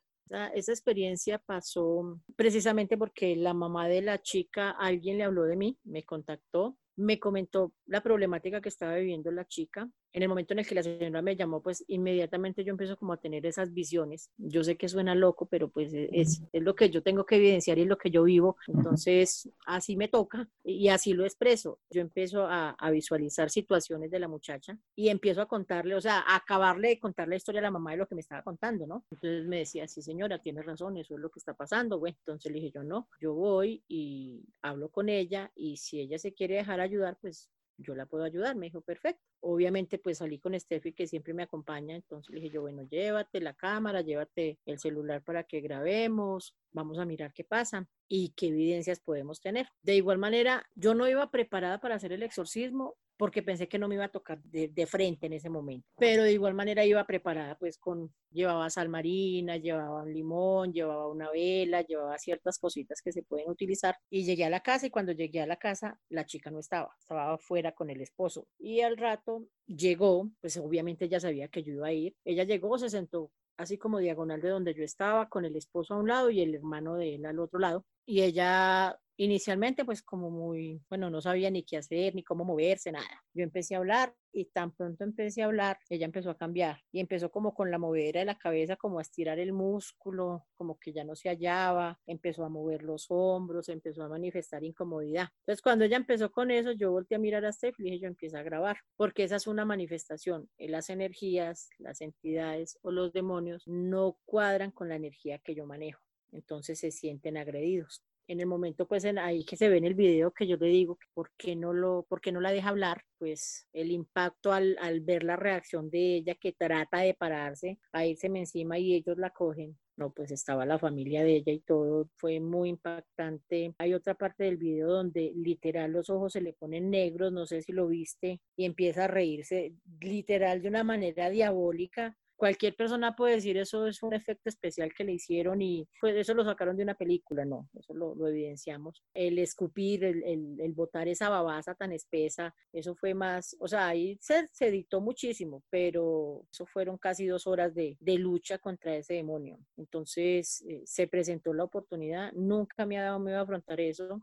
Esa 0.54 0.72
experiencia 0.72 1.40
pasó 1.40 2.20
precisamente 2.38 2.98
porque 2.98 3.36
la 3.36 3.54
mamá 3.54 3.90
de 3.90 4.02
la 4.02 4.22
chica, 4.22 4.72
alguien 4.72 5.18
le 5.18 5.26
habló 5.26 5.44
de 5.44 5.58
mí, 5.58 5.78
me 5.84 6.04
contactó 6.04 6.78
me 7.02 7.20
comentó 7.20 7.74
la 7.86 8.02
problemática 8.02 8.62
que 8.62 8.70
estaba 8.70 8.96
viviendo 8.96 9.32
la 9.32 9.46
chica. 9.46 9.90
En 10.14 10.24
el 10.24 10.30
momento 10.30 10.54
en 10.54 10.60
el 10.60 10.68
que 10.68 10.76
la 10.76 10.84
señora 10.84 11.22
me 11.22 11.36
llamó, 11.36 11.62
pues 11.62 11.84
inmediatamente 11.88 12.64
yo 12.64 12.72
empiezo 12.72 12.98
como 12.98 13.14
a 13.14 13.18
tener 13.18 13.46
esas 13.46 13.74
visiones. 13.74 14.30
Yo 14.38 14.64
sé 14.64 14.76
que 14.76 14.90
suena 14.90 15.16
loco, 15.16 15.46
pero 15.46 15.70
pues 15.70 15.94
e-, 15.94 16.10
es, 16.12 16.42
es 16.52 16.64
lo 16.64 16.76
que 16.76 16.90
yo 16.90 17.02
tengo 17.02 17.26
que 17.26 17.36
evidenciar 17.38 17.78
y 17.78 17.84
es 17.84 17.88
lo 17.88 17.98
que 17.98 18.12
yo 18.12 18.24
vivo. 18.24 18.58
Entonces, 18.68 19.50
así 19.66 19.96
me 19.96 20.08
toca 20.08 20.50
y 20.64 20.90
así 20.90 21.14
lo 21.14 21.26
expreso. 21.26 21.80
Yo 21.90 22.02
empiezo 22.02 22.46
a, 22.46 22.72
a 22.72 22.92
visualizar 22.92 23.50
situaciones 23.50 24.12
de 24.12 24.20
la 24.20 24.28
muchacha 24.28 24.78
y 24.96 25.10
empiezo 25.10 25.42
a 25.42 25.48
contarle, 25.48 25.96
o 25.96 26.02
sea, 26.02 26.20
a 26.20 26.36
acabarle 26.36 26.90
de 26.90 27.00
contar 27.00 27.28
la 27.28 27.36
historia 27.36 27.60
a 27.60 27.64
la 27.64 27.72
mamá 27.72 27.92
de 27.92 27.98
lo 27.98 28.08
que 28.08 28.16
me 28.16 28.22
estaba 28.22 28.44
contando, 28.44 28.88
¿no? 28.88 29.06
Entonces 29.12 29.46
me 29.46 29.60
decía, 29.60 29.88
sí 29.88 30.02
señora, 30.02 30.40
tiene 30.40 30.62
razón, 30.62 30.98
eso 30.98 31.16
es 31.16 31.20
lo 31.20 31.30
que 31.30 31.40
está 31.40 31.54
pasando. 31.54 32.00
Bueno, 32.00 32.18
entonces 32.20 32.52
le 32.52 32.60
dije 32.60 32.72
yo, 32.74 32.84
no, 32.84 33.08
yo 33.20 33.34
voy 33.34 33.84
y 33.88 34.44
hablo 34.62 34.90
con 34.90 35.10
ella 35.10 35.52
y 35.56 35.78
si 35.78 36.00
ella 36.00 36.20
se 36.20 36.34
quiere 36.34 36.56
dejar 36.56 36.80
ayudar, 36.80 37.18
pues 37.22 37.50
yo 37.82 37.96
la 37.96 38.06
puedo 38.06 38.24
ayudar. 38.24 38.56
Me 38.56 38.68
dijo, 38.68 38.82
perfecto. 38.82 39.22
Obviamente, 39.42 39.98
pues 39.98 40.20
salí 40.20 40.40
con 40.40 40.60
Steffi, 40.60 40.94
que 40.94 41.08
siempre 41.08 41.34
me 41.34 41.44
acompaña. 41.44 41.96
Entonces 41.96 42.34
le 42.34 42.42
dije 42.42 42.54
yo, 42.54 42.62
bueno, 42.62 42.84
llévate 42.84 43.42
la 43.42 43.54
cámara, 43.54 44.02
llévate 44.02 44.60
el 44.66 44.80
celular 44.80 45.24
para 45.24 45.44
que 45.44 45.62
grabemos, 45.62 46.56
vamos 46.72 46.98
a 47.00 47.06
mirar 47.06 47.34
qué 47.34 47.44
pasa 47.44 47.88
y 48.08 48.30
qué 48.36 48.48
evidencias 48.48 49.00
podemos 49.00 49.42
tener. 49.42 49.68
De 49.82 49.96
igual 49.96 50.18
manera, 50.18 50.66
yo 50.76 50.94
no 50.94 51.08
iba 51.08 51.32
preparada 51.32 51.80
para 51.80 51.96
hacer 51.96 52.14
el 52.14 52.24
exorcismo 52.24 52.96
porque 53.22 53.44
pensé 53.44 53.68
que 53.68 53.78
no 53.78 53.88
me 53.88 53.94
iba 53.94 54.06
a 54.06 54.10
tocar 54.10 54.42
de, 54.42 54.88
frente 54.88 55.28
en 55.28 55.34
ese 55.34 55.48
momento. 55.48 55.88
Pero 56.00 56.24
de 56.24 56.34
igual 56.34 56.56
manera 56.56 56.84
iba 56.86 57.06
preparada, 57.06 57.56
pues 57.56 57.78
con, 57.78 58.12
llevaba 58.32 58.68
sal 58.72 58.90
marina, 58.90 59.58
llevaba 59.58 60.02
un 60.02 60.12
limón, 60.12 60.74
llevaba 60.74 61.08
una 61.08 61.30
vela, 61.30 61.84
llevaba 61.84 62.18
ciertas 62.18 62.58
cositas 62.58 63.00
que 63.00 63.12
se 63.12 63.22
pueden 63.22 63.48
utilizar. 63.48 63.96
Y 64.10 64.24
llegué 64.24 64.46
a 64.46 64.50
la 64.50 64.62
casa 64.62 64.88
y 64.88 64.90
cuando 64.90 65.12
llegué 65.12 65.40
a 65.40 65.46
la 65.46 65.58
casa, 65.58 66.00
la 66.10 66.26
chica 66.26 66.50
no 66.50 66.58
estaba, 66.58 66.96
estaba 67.00 67.34
afuera 67.34 67.74
con 67.74 67.92
el 67.92 68.02
esposo. 68.02 68.48
Y 68.58 68.82
al 68.82 68.98
rato 68.98 69.46
llegó, 69.68 70.28
pues 70.42 70.58
obviamente 70.58 71.06
ella 71.06 71.20
sabía 71.20 71.48
que 71.48 71.62
yo 71.62 71.74
iba 71.74 71.90
a 71.90 71.94
ir. 71.94 72.16
Ella 72.26 72.44
llegó, 72.44 72.76
se 72.80 72.90
sentó 72.90 73.30
así 73.56 73.78
como 73.78 74.00
diagonal 74.00 74.42
de 74.42 74.50
donde 74.50 74.74
yo 74.74 74.84
estaba, 74.84 75.30
con 75.30 75.46
el 75.46 75.56
esposo 75.56 75.94
a 75.94 75.98
un 75.98 76.08
lado 76.08 76.32
y 76.32 76.42
el 76.42 76.56
hermano 76.56 76.96
de 76.96 77.14
él 77.14 77.26
al 77.28 77.38
otro 77.38 77.60
lado 77.60 77.86
y 78.12 78.24
ella 78.24 79.00
Inicialmente, 79.24 79.86
pues 79.86 80.02
como 80.02 80.32
muy, 80.32 80.82
bueno, 80.90 81.12
no 81.12 81.22
sabía 81.22 81.52
ni 81.52 81.62
qué 81.62 81.78
hacer, 81.78 82.16
ni 82.16 82.24
cómo 82.24 82.44
moverse, 82.44 82.92
nada. 82.92 83.24
Yo 83.36 83.44
empecé 83.44 83.76
a 83.76 83.78
hablar 83.78 84.16
y 84.32 84.46
tan 84.46 84.72
pronto 84.72 85.04
empecé 85.04 85.44
a 85.44 85.46
hablar, 85.46 85.78
ella 85.90 86.06
empezó 86.06 86.32
a 86.32 86.38
cambiar 86.38 86.80
y 86.92 87.02
empezó 87.02 87.30
como 87.30 87.54
con 87.54 87.70
la 87.70 87.78
movedera 87.78 88.22
de 88.22 88.26
la 88.26 88.40
cabeza, 88.40 88.78
como 88.78 88.98
a 88.98 89.04
estirar 89.04 89.38
el 89.38 89.54
músculo, 89.54 90.48
como 90.56 90.80
que 90.80 90.92
ya 90.92 91.04
no 91.04 91.16
se 91.16 91.30
hallaba, 91.30 92.00
empezó 92.08 92.44
a 92.46 92.50
mover 92.50 92.82
los 92.82 93.06
hombros, 93.10 93.70
empezó 93.70 94.02
a 94.02 94.10
manifestar 94.10 94.64
incomodidad. 94.64 95.28
Entonces, 95.42 95.62
cuando 95.62 95.86
ella 95.86 95.98
empezó 95.98 96.32
con 96.32 96.50
eso, 96.50 96.72
yo 96.72 96.90
volteé 96.90 97.18
a 97.18 97.20
mirar 97.20 97.46
a 97.46 97.54
Steph 97.54 97.80
y 97.80 97.84
dije, 97.84 98.00
yo 98.00 98.08
empiezo 98.08 98.40
a 98.40 98.44
grabar, 98.44 98.78
porque 98.96 99.24
esa 99.24 99.36
es 99.36 99.46
una 99.46 99.66
manifestación. 99.66 100.50
Las 100.58 100.90
energías, 100.90 101.70
las 101.78 102.02
entidades 102.02 102.80
o 102.82 102.90
los 102.90 103.14
demonios 103.14 103.68
no 103.68 104.18
cuadran 104.26 104.72
con 104.72 104.90
la 104.90 104.96
energía 104.96 105.38
que 105.38 105.54
yo 105.54 105.68
manejo 105.68 106.02
entonces 106.32 106.80
se 106.80 106.92
sienten 106.92 107.38
agredidos. 107.38 108.04
En 108.28 108.40
el 108.40 108.46
momento 108.46 108.88
pues 108.88 109.04
en, 109.04 109.18
ahí 109.18 109.44
que 109.44 109.58
se 109.58 109.68
ve 109.68 109.78
en 109.78 109.86
el 109.86 109.96
video 109.96 110.32
que 110.32 110.48
yo 110.48 110.56
le 110.58 110.68
digo 110.68 110.98
por 111.14 111.32
qué 111.38 111.56
no 111.56 111.74
lo 111.74 112.04
por 112.08 112.22
qué 112.22 112.32
no 112.32 112.40
la 112.40 112.52
deja 112.52 112.70
hablar 112.70 113.04
pues 113.18 113.68
el 113.74 113.92
impacto 113.92 114.54
al, 114.54 114.78
al 114.80 115.02
ver 115.02 115.24
la 115.24 115.36
reacción 115.36 115.90
de 115.90 116.16
ella 116.16 116.36
que 116.36 116.54
trata 116.54 117.00
de 117.00 117.14
pararse 117.14 117.80
a 117.92 118.06
irse 118.06 118.28
encima 118.28 118.78
y 118.80 118.94
ellos 118.94 119.18
la 119.18 119.32
cogen 119.32 119.78
no 120.02 120.12
pues 120.12 120.32
estaba 120.32 120.66
la 120.66 120.80
familia 120.80 121.24
de 121.24 121.38
ella 121.38 121.52
y 121.52 121.60
todo 121.60 122.10
fue 122.18 122.40
muy 122.40 122.70
impactante. 122.70 123.76
Hay 123.78 123.94
otra 123.94 124.16
parte 124.16 124.46
del 124.46 124.58
video 124.58 124.90
donde 124.90 125.32
literal 125.36 125.92
los 125.92 126.10
ojos 126.10 126.34
se 126.34 126.42
le 126.42 126.54
ponen 126.54 126.90
negros 126.90 127.32
no 127.32 127.46
sé 127.46 127.62
si 127.62 127.72
lo 127.72 127.88
viste 127.88 128.42
y 128.56 128.66
empieza 128.66 129.06
a 129.06 129.08
reírse 129.08 129.74
literal 130.00 130.62
de 130.62 130.70
una 130.70 130.84
manera 130.84 131.30
diabólica 131.30 132.18
cualquier 132.42 132.76
persona 132.76 133.16
puede 133.16 133.36
decir 133.36 133.56
eso 133.58 133.86
es 133.86 134.02
un 134.02 134.16
efecto 134.16 134.50
especial 134.50 134.92
que 134.98 135.04
le 135.04 135.12
hicieron 135.12 135.62
y 135.62 135.88
pues 136.00 136.16
eso 136.16 136.34
lo 136.34 136.44
sacaron 136.44 136.76
de 136.76 136.82
una 136.82 136.96
película, 136.96 137.46
no, 137.46 137.70
eso 137.78 137.94
lo, 137.94 138.16
evidenciamos. 138.28 139.04
El 139.14 139.38
escupir, 139.38 140.04
el, 140.04 140.74
botar 140.74 141.08
esa 141.08 141.30
babasa 141.30 141.76
tan 141.76 141.92
espesa, 141.92 142.52
eso 142.74 142.96
fue 142.96 143.14
más, 143.14 143.56
o 143.60 143.68
sea, 143.68 143.90
ahí 143.90 144.18
se, 144.20 144.48
se 144.54 144.70
editó 144.70 145.02
muchísimo, 145.02 145.62
pero 145.70 146.44
eso 146.52 146.66
fueron 146.66 146.98
casi 146.98 147.28
dos 147.28 147.46
horas 147.46 147.76
de, 147.76 147.96
lucha 148.18 148.58
contra 148.58 148.96
ese 148.96 149.14
demonio. 149.14 149.60
Entonces 149.78 150.66
eh, 150.68 150.82
se 150.84 151.06
presentó 151.06 151.54
la 151.54 151.66
oportunidad, 151.66 152.34
nunca 152.34 152.88
me 152.88 152.98
ha 152.98 153.04
dado 153.04 153.20
miedo 153.20 153.40
afrontar 153.40 153.80
eso, 153.80 154.20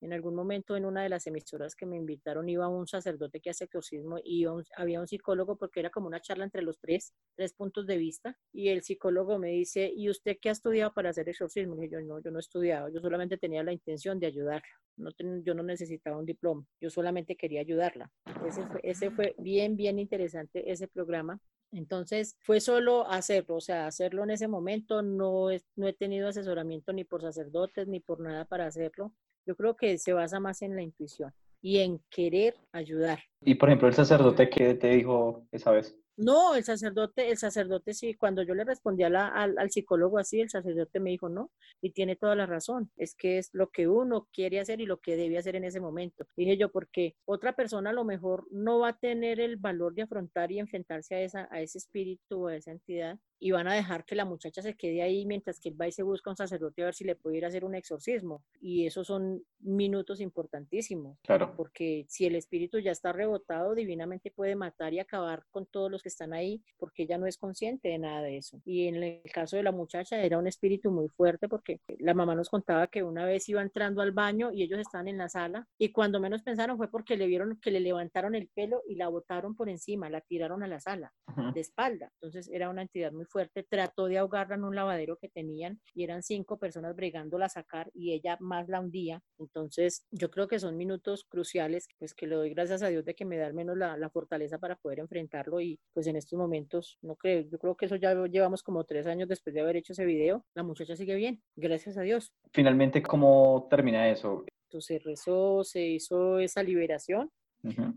en 0.00 0.12
algún 0.12 0.34
momento 0.34 0.76
en 0.76 0.84
una 0.84 1.02
de 1.02 1.08
las 1.08 1.26
emisoras 1.26 1.74
que 1.74 1.86
me 1.86 1.96
invitaron 1.96 2.48
iba 2.48 2.68
un 2.68 2.86
sacerdote 2.86 3.40
que 3.40 3.50
hace 3.50 3.64
exorcismo 3.64 4.18
y 4.22 4.46
había 4.76 5.00
un 5.00 5.06
psicólogo 5.06 5.56
porque 5.56 5.80
era 5.80 5.90
como 5.90 6.06
una 6.06 6.20
charla 6.20 6.44
entre 6.44 6.62
los 6.62 6.78
tres, 6.78 7.14
tres 7.36 7.52
puntos 7.52 7.86
de 7.86 7.96
vista 7.96 8.36
y 8.52 8.68
el 8.68 8.82
psicólogo 8.82 9.38
me 9.38 9.48
dice, 9.48 9.92
¿y 9.94 10.08
usted 10.08 10.38
qué 10.40 10.48
ha 10.48 10.52
estudiado 10.52 10.92
para 10.92 11.10
hacer 11.10 11.28
exorcismo? 11.28 11.82
Y 11.82 11.90
yo 11.90 12.00
no, 12.00 12.20
yo 12.20 12.30
no 12.30 12.38
he 12.38 12.40
estudiado, 12.40 12.88
yo 12.88 13.00
solamente 13.00 13.38
tenía 13.38 13.62
la 13.62 13.72
intención 13.72 14.18
de 14.18 14.26
ayudarla, 14.26 14.68
no 14.96 15.10
yo 15.42 15.54
no 15.54 15.62
necesitaba 15.62 16.18
un 16.18 16.26
diploma, 16.26 16.64
yo 16.80 16.90
solamente 16.90 17.36
quería 17.36 17.60
ayudarla. 17.60 18.10
Ese 18.46 18.66
fue, 18.66 18.80
ese 18.82 19.10
fue 19.10 19.34
bien, 19.38 19.76
bien 19.76 19.98
interesante 19.98 20.70
ese 20.70 20.88
programa. 20.88 21.40
Entonces 21.72 22.36
fue 22.40 22.60
solo 22.60 23.06
hacerlo, 23.08 23.56
o 23.56 23.60
sea, 23.60 23.86
hacerlo 23.86 24.24
en 24.24 24.30
ese 24.30 24.48
momento, 24.48 25.02
no, 25.02 25.48
no 25.76 25.88
he 25.88 25.92
tenido 25.92 26.28
asesoramiento 26.28 26.92
ni 26.92 27.04
por 27.04 27.22
sacerdotes 27.22 27.86
ni 27.86 28.00
por 28.00 28.20
nada 28.20 28.44
para 28.44 28.66
hacerlo. 28.66 29.12
Yo 29.46 29.56
creo 29.56 29.76
que 29.76 29.98
se 29.98 30.12
basa 30.12 30.40
más 30.40 30.62
en 30.62 30.76
la 30.76 30.82
intuición 30.82 31.32
y 31.62 31.78
en 31.78 32.00
querer 32.10 32.54
ayudar. 32.72 33.20
Y 33.42 33.54
por 33.54 33.68
ejemplo, 33.68 33.88
el 33.88 33.94
sacerdote 33.94 34.48
que 34.48 34.74
te 34.74 34.90
dijo 34.90 35.46
esa 35.52 35.70
vez. 35.70 35.96
No, 36.16 36.54
el 36.54 36.64
sacerdote, 36.64 37.30
el 37.30 37.38
sacerdote 37.38 37.94
sí, 37.94 38.14
cuando 38.14 38.42
yo 38.42 38.54
le 38.54 38.64
respondí 38.64 39.04
al, 39.04 39.16
al, 39.16 39.70
psicólogo 39.70 40.18
así, 40.18 40.38
el 40.40 40.50
sacerdote 40.50 41.00
me 41.00 41.08
dijo 41.08 41.30
no, 41.30 41.50
y 41.80 41.92
tiene 41.92 42.14
toda 42.14 42.36
la 42.36 42.44
razón, 42.44 42.90
es 42.98 43.14
que 43.14 43.38
es 43.38 43.48
lo 43.54 43.70
que 43.70 43.88
uno 43.88 44.28
quiere 44.30 44.60
hacer 44.60 44.82
y 44.82 44.86
lo 44.86 44.98
que 44.98 45.16
debe 45.16 45.38
hacer 45.38 45.56
en 45.56 45.64
ese 45.64 45.80
momento. 45.80 46.26
Dije 46.36 46.58
yo, 46.58 46.70
porque 46.70 47.14
otra 47.24 47.54
persona 47.54 47.88
a 47.88 47.94
lo 47.94 48.04
mejor 48.04 48.46
no 48.50 48.80
va 48.80 48.88
a 48.88 48.98
tener 48.98 49.40
el 49.40 49.56
valor 49.56 49.94
de 49.94 50.02
afrontar 50.02 50.52
y 50.52 50.58
enfrentarse 50.58 51.14
a, 51.14 51.22
esa, 51.22 51.48
a 51.50 51.62
ese 51.62 51.78
espíritu 51.78 52.44
o 52.44 52.48
a 52.48 52.56
esa 52.56 52.72
entidad, 52.72 53.18
y 53.40 53.50
van 53.50 53.66
a 53.66 53.74
dejar 53.74 54.04
que 54.04 54.14
la 54.14 54.26
muchacha 54.26 54.60
se 54.60 54.76
quede 54.76 55.02
ahí 55.02 55.24
mientras 55.24 55.58
que 55.58 55.70
él 55.70 55.80
va 55.80 55.88
y 55.88 55.92
se 55.92 56.02
busca 56.02 56.30
un 56.30 56.36
sacerdote 56.36 56.82
a 56.82 56.86
ver 56.86 56.94
si 56.94 57.04
le 57.04 57.16
puede 57.16 57.38
ir 57.38 57.44
a 57.44 57.48
hacer 57.48 57.64
un 57.64 57.74
exorcismo. 57.74 58.44
Y 58.60 58.86
esos 58.86 59.06
son 59.06 59.42
minutos 59.60 60.20
importantísimos. 60.20 61.18
Claro. 61.22 61.54
Porque 61.56 62.04
si 62.08 62.26
el 62.26 62.36
espíritu 62.36 62.78
ya 62.78 62.92
está 62.92 63.12
rebotado, 63.12 63.74
divinamente 63.74 64.30
puede 64.30 64.56
matar 64.56 64.92
y 64.92 64.98
acabar 64.98 65.44
con 65.50 65.66
todos 65.66 65.90
los 65.90 66.02
que 66.02 66.10
están 66.10 66.34
ahí 66.34 66.62
porque 66.78 67.04
ella 67.04 67.16
no 67.16 67.26
es 67.26 67.38
consciente 67.38 67.88
de 67.88 67.98
nada 67.98 68.22
de 68.22 68.36
eso. 68.36 68.60
Y 68.64 68.86
en 68.86 68.96
el 68.96 69.22
caso 69.32 69.56
de 69.56 69.62
la 69.62 69.72
muchacha 69.72 70.22
era 70.22 70.38
un 70.38 70.46
espíritu 70.46 70.90
muy 70.90 71.08
fuerte 71.08 71.48
porque 71.48 71.80
la 71.98 72.12
mamá 72.12 72.34
nos 72.34 72.50
contaba 72.50 72.88
que 72.88 73.02
una 73.02 73.24
vez 73.24 73.48
iba 73.48 73.62
entrando 73.62 74.02
al 74.02 74.12
baño 74.12 74.52
y 74.52 74.62
ellos 74.62 74.78
estaban 74.78 75.08
en 75.08 75.16
la 75.16 75.30
sala 75.30 75.66
y 75.78 75.92
cuando 75.92 76.20
menos 76.20 76.42
pensaron 76.42 76.76
fue 76.76 76.90
porque 76.90 77.16
le 77.16 77.26
vieron 77.26 77.58
que 77.60 77.70
le 77.70 77.80
levantaron 77.80 78.34
el 78.34 78.48
pelo 78.48 78.82
y 78.86 78.96
la 78.96 79.08
botaron 79.08 79.54
por 79.54 79.70
encima, 79.70 80.10
la 80.10 80.20
tiraron 80.20 80.62
a 80.62 80.68
la 80.68 80.80
sala 80.80 81.12
de 81.54 81.60
espalda. 81.60 82.10
Entonces 82.14 82.50
era 82.52 82.68
una 82.68 82.82
entidad 82.82 83.12
muy 83.12 83.24
fuerte, 83.30 83.62
trató 83.62 84.06
de 84.06 84.18
ahogarla 84.18 84.56
en 84.56 84.64
un 84.64 84.74
lavadero 84.74 85.16
que 85.16 85.28
tenían 85.28 85.80
y 85.94 86.04
eran 86.04 86.22
cinco 86.22 86.58
personas 86.58 86.94
bregándola 86.94 87.46
a 87.46 87.48
sacar 87.48 87.90
y 87.94 88.12
ella 88.12 88.36
más 88.40 88.68
la 88.68 88.80
hundía. 88.80 89.22
Entonces 89.38 90.06
yo 90.10 90.30
creo 90.30 90.48
que 90.48 90.58
son 90.58 90.76
minutos 90.76 91.24
cruciales, 91.24 91.88
pues 91.98 92.14
que 92.14 92.26
le 92.26 92.36
doy 92.36 92.50
gracias 92.50 92.82
a 92.82 92.88
Dios 92.88 93.04
de 93.04 93.14
que 93.14 93.24
me 93.24 93.38
da 93.38 93.46
al 93.46 93.54
menos 93.54 93.76
la, 93.76 93.96
la 93.96 94.10
fortaleza 94.10 94.58
para 94.58 94.76
poder 94.76 94.98
enfrentarlo 94.98 95.60
y 95.60 95.78
pues 95.92 96.06
en 96.06 96.16
estos 96.16 96.38
momentos, 96.38 96.98
no 97.02 97.16
creo, 97.16 97.42
yo 97.42 97.58
creo 97.58 97.76
que 97.76 97.86
eso 97.86 97.96
ya 97.96 98.14
llevamos 98.26 98.62
como 98.62 98.84
tres 98.84 99.06
años 99.06 99.28
después 99.28 99.54
de 99.54 99.60
haber 99.60 99.76
hecho 99.76 99.92
ese 99.92 100.04
video, 100.04 100.44
la 100.54 100.62
muchacha 100.62 100.96
sigue 100.96 101.14
bien, 101.14 101.42
gracias 101.56 101.96
a 101.96 102.02
Dios. 102.02 102.32
Finalmente, 102.52 103.02
¿cómo 103.02 103.66
termina 103.70 104.10
eso? 104.10 104.44
Entonces 104.68 105.02
rezó, 105.02 105.64
se 105.64 105.82
hizo 105.82 106.38
esa 106.38 106.62
liberación 106.62 107.30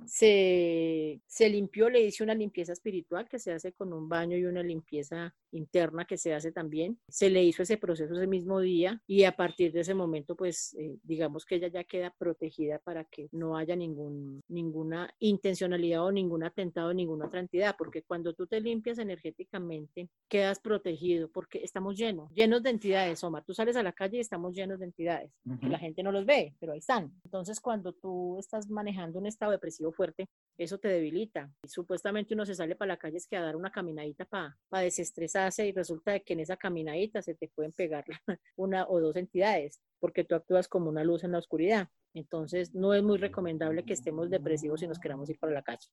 se, 0.06 1.22
se 1.26 1.50
limpió, 1.50 1.90
le 1.90 2.02
hice 2.02 2.24
una 2.24 2.36
limpieza 2.36 2.74
espiritual 2.74 3.28
que 3.28 3.40
se 3.40 3.52
hace 3.52 3.74
con 3.74 3.94
un 3.94 4.10
baño 4.10 4.38
y 4.38 4.46
una 4.46 4.64
limpieza 4.64 5.34
interna 5.52 6.06
que 6.06 6.18
se 6.18 6.34
hace 6.34 6.52
también. 6.52 7.00
Se 7.08 7.30
le 7.30 7.44
hizo 7.44 7.64
ese 7.64 7.78
proceso 7.78 8.14
ese 8.14 8.28
mismo 8.28 8.60
día 8.60 9.02
y 9.08 9.24
a 9.24 9.36
partir 9.36 9.72
de 9.72 9.82
ese 9.82 9.94
momento, 9.94 10.36
pues 10.36 10.76
eh, 10.80 10.98
digamos 11.04 11.46
que 11.46 11.56
ella 11.56 11.68
ya 11.68 11.84
queda 11.84 12.14
protegida 12.18 12.80
para 12.80 13.06
que 13.06 13.30
no 13.32 13.56
haya 13.58 13.76
ningún, 13.76 14.42
ninguna 14.48 15.14
intencionalidad 15.20 16.04
o 16.04 16.12
ningún 16.12 16.44
atentado, 16.44 16.94
ninguna 16.94 17.28
otra 17.28 17.40
entidad, 17.40 17.76
porque 17.78 18.04
cuando 18.04 18.34
tú 18.34 18.48
te 18.48 18.60
limpias 18.60 18.98
energéticamente, 18.98 20.10
quedas 20.28 20.60
protegido 20.60 21.30
porque 21.30 21.62
estamos 21.64 21.98
llenos, 21.98 22.32
llenos 22.34 22.64
de 22.64 22.72
entidades, 22.72 23.24
Omar. 23.24 23.44
Tú 23.46 23.54
sales 23.54 23.76
a 23.76 23.84
la 23.84 23.94
calle 23.94 24.18
y 24.18 24.22
estamos 24.22 24.56
llenos 24.56 24.80
de 24.80 24.86
entidades. 24.86 25.32
La 25.62 25.80
gente 25.80 26.04
no 26.04 26.12
los 26.12 26.26
ve, 26.26 26.56
pero 26.60 26.74
ahí 26.74 26.80
están. 26.80 27.14
Entonces, 27.24 27.60
cuando 27.60 27.94
tú 27.94 28.38
estás 28.40 28.70
manejando 28.70 29.20
un 29.20 29.28
estado 29.28 29.53
depresivo 29.54 29.92
fuerte, 29.92 30.28
eso 30.58 30.78
te 30.78 30.90
debilita. 30.90 31.52
Y 31.64 31.70
supuestamente 31.70 32.34
uno 32.34 32.46
se 32.46 32.56
sale 32.56 32.76
para 32.76 32.94
la 32.94 32.98
calle 32.98 33.18
es 33.18 33.28
que 33.28 33.38
a 33.38 33.42
dar 33.42 33.56
una 33.56 33.72
caminadita 33.72 34.26
para 34.26 34.84
desestresarse 34.84 35.66
y 35.68 35.72
resulta 35.72 36.20
que 36.20 36.34
en 36.34 36.42
esa 36.42 36.58
caminadita 36.58 37.22
se 37.22 37.36
te 37.36 37.50
pueden 37.50 37.72
pegar 37.72 38.06
una 38.56 38.88
o 38.88 39.00
dos 39.00 39.16
entidades 39.16 39.80
porque 40.00 40.24
tú 40.24 40.36
actúas 40.36 40.68
como 40.68 40.90
una 40.90 41.04
luz 41.04 41.24
en 41.24 41.32
la 41.32 41.38
oscuridad. 41.38 41.88
Entonces, 42.14 42.74
no 42.76 42.94
es 42.94 43.04
muy 43.04 43.18
recomendable 43.18 43.84
que 43.84 43.94
estemos 43.94 44.30
depresivos 44.30 44.84
y 44.84 44.88
nos 44.88 45.00
queramos 45.00 45.30
ir 45.30 45.40
para 45.40 45.54
la 45.54 45.64
calle, 45.64 45.88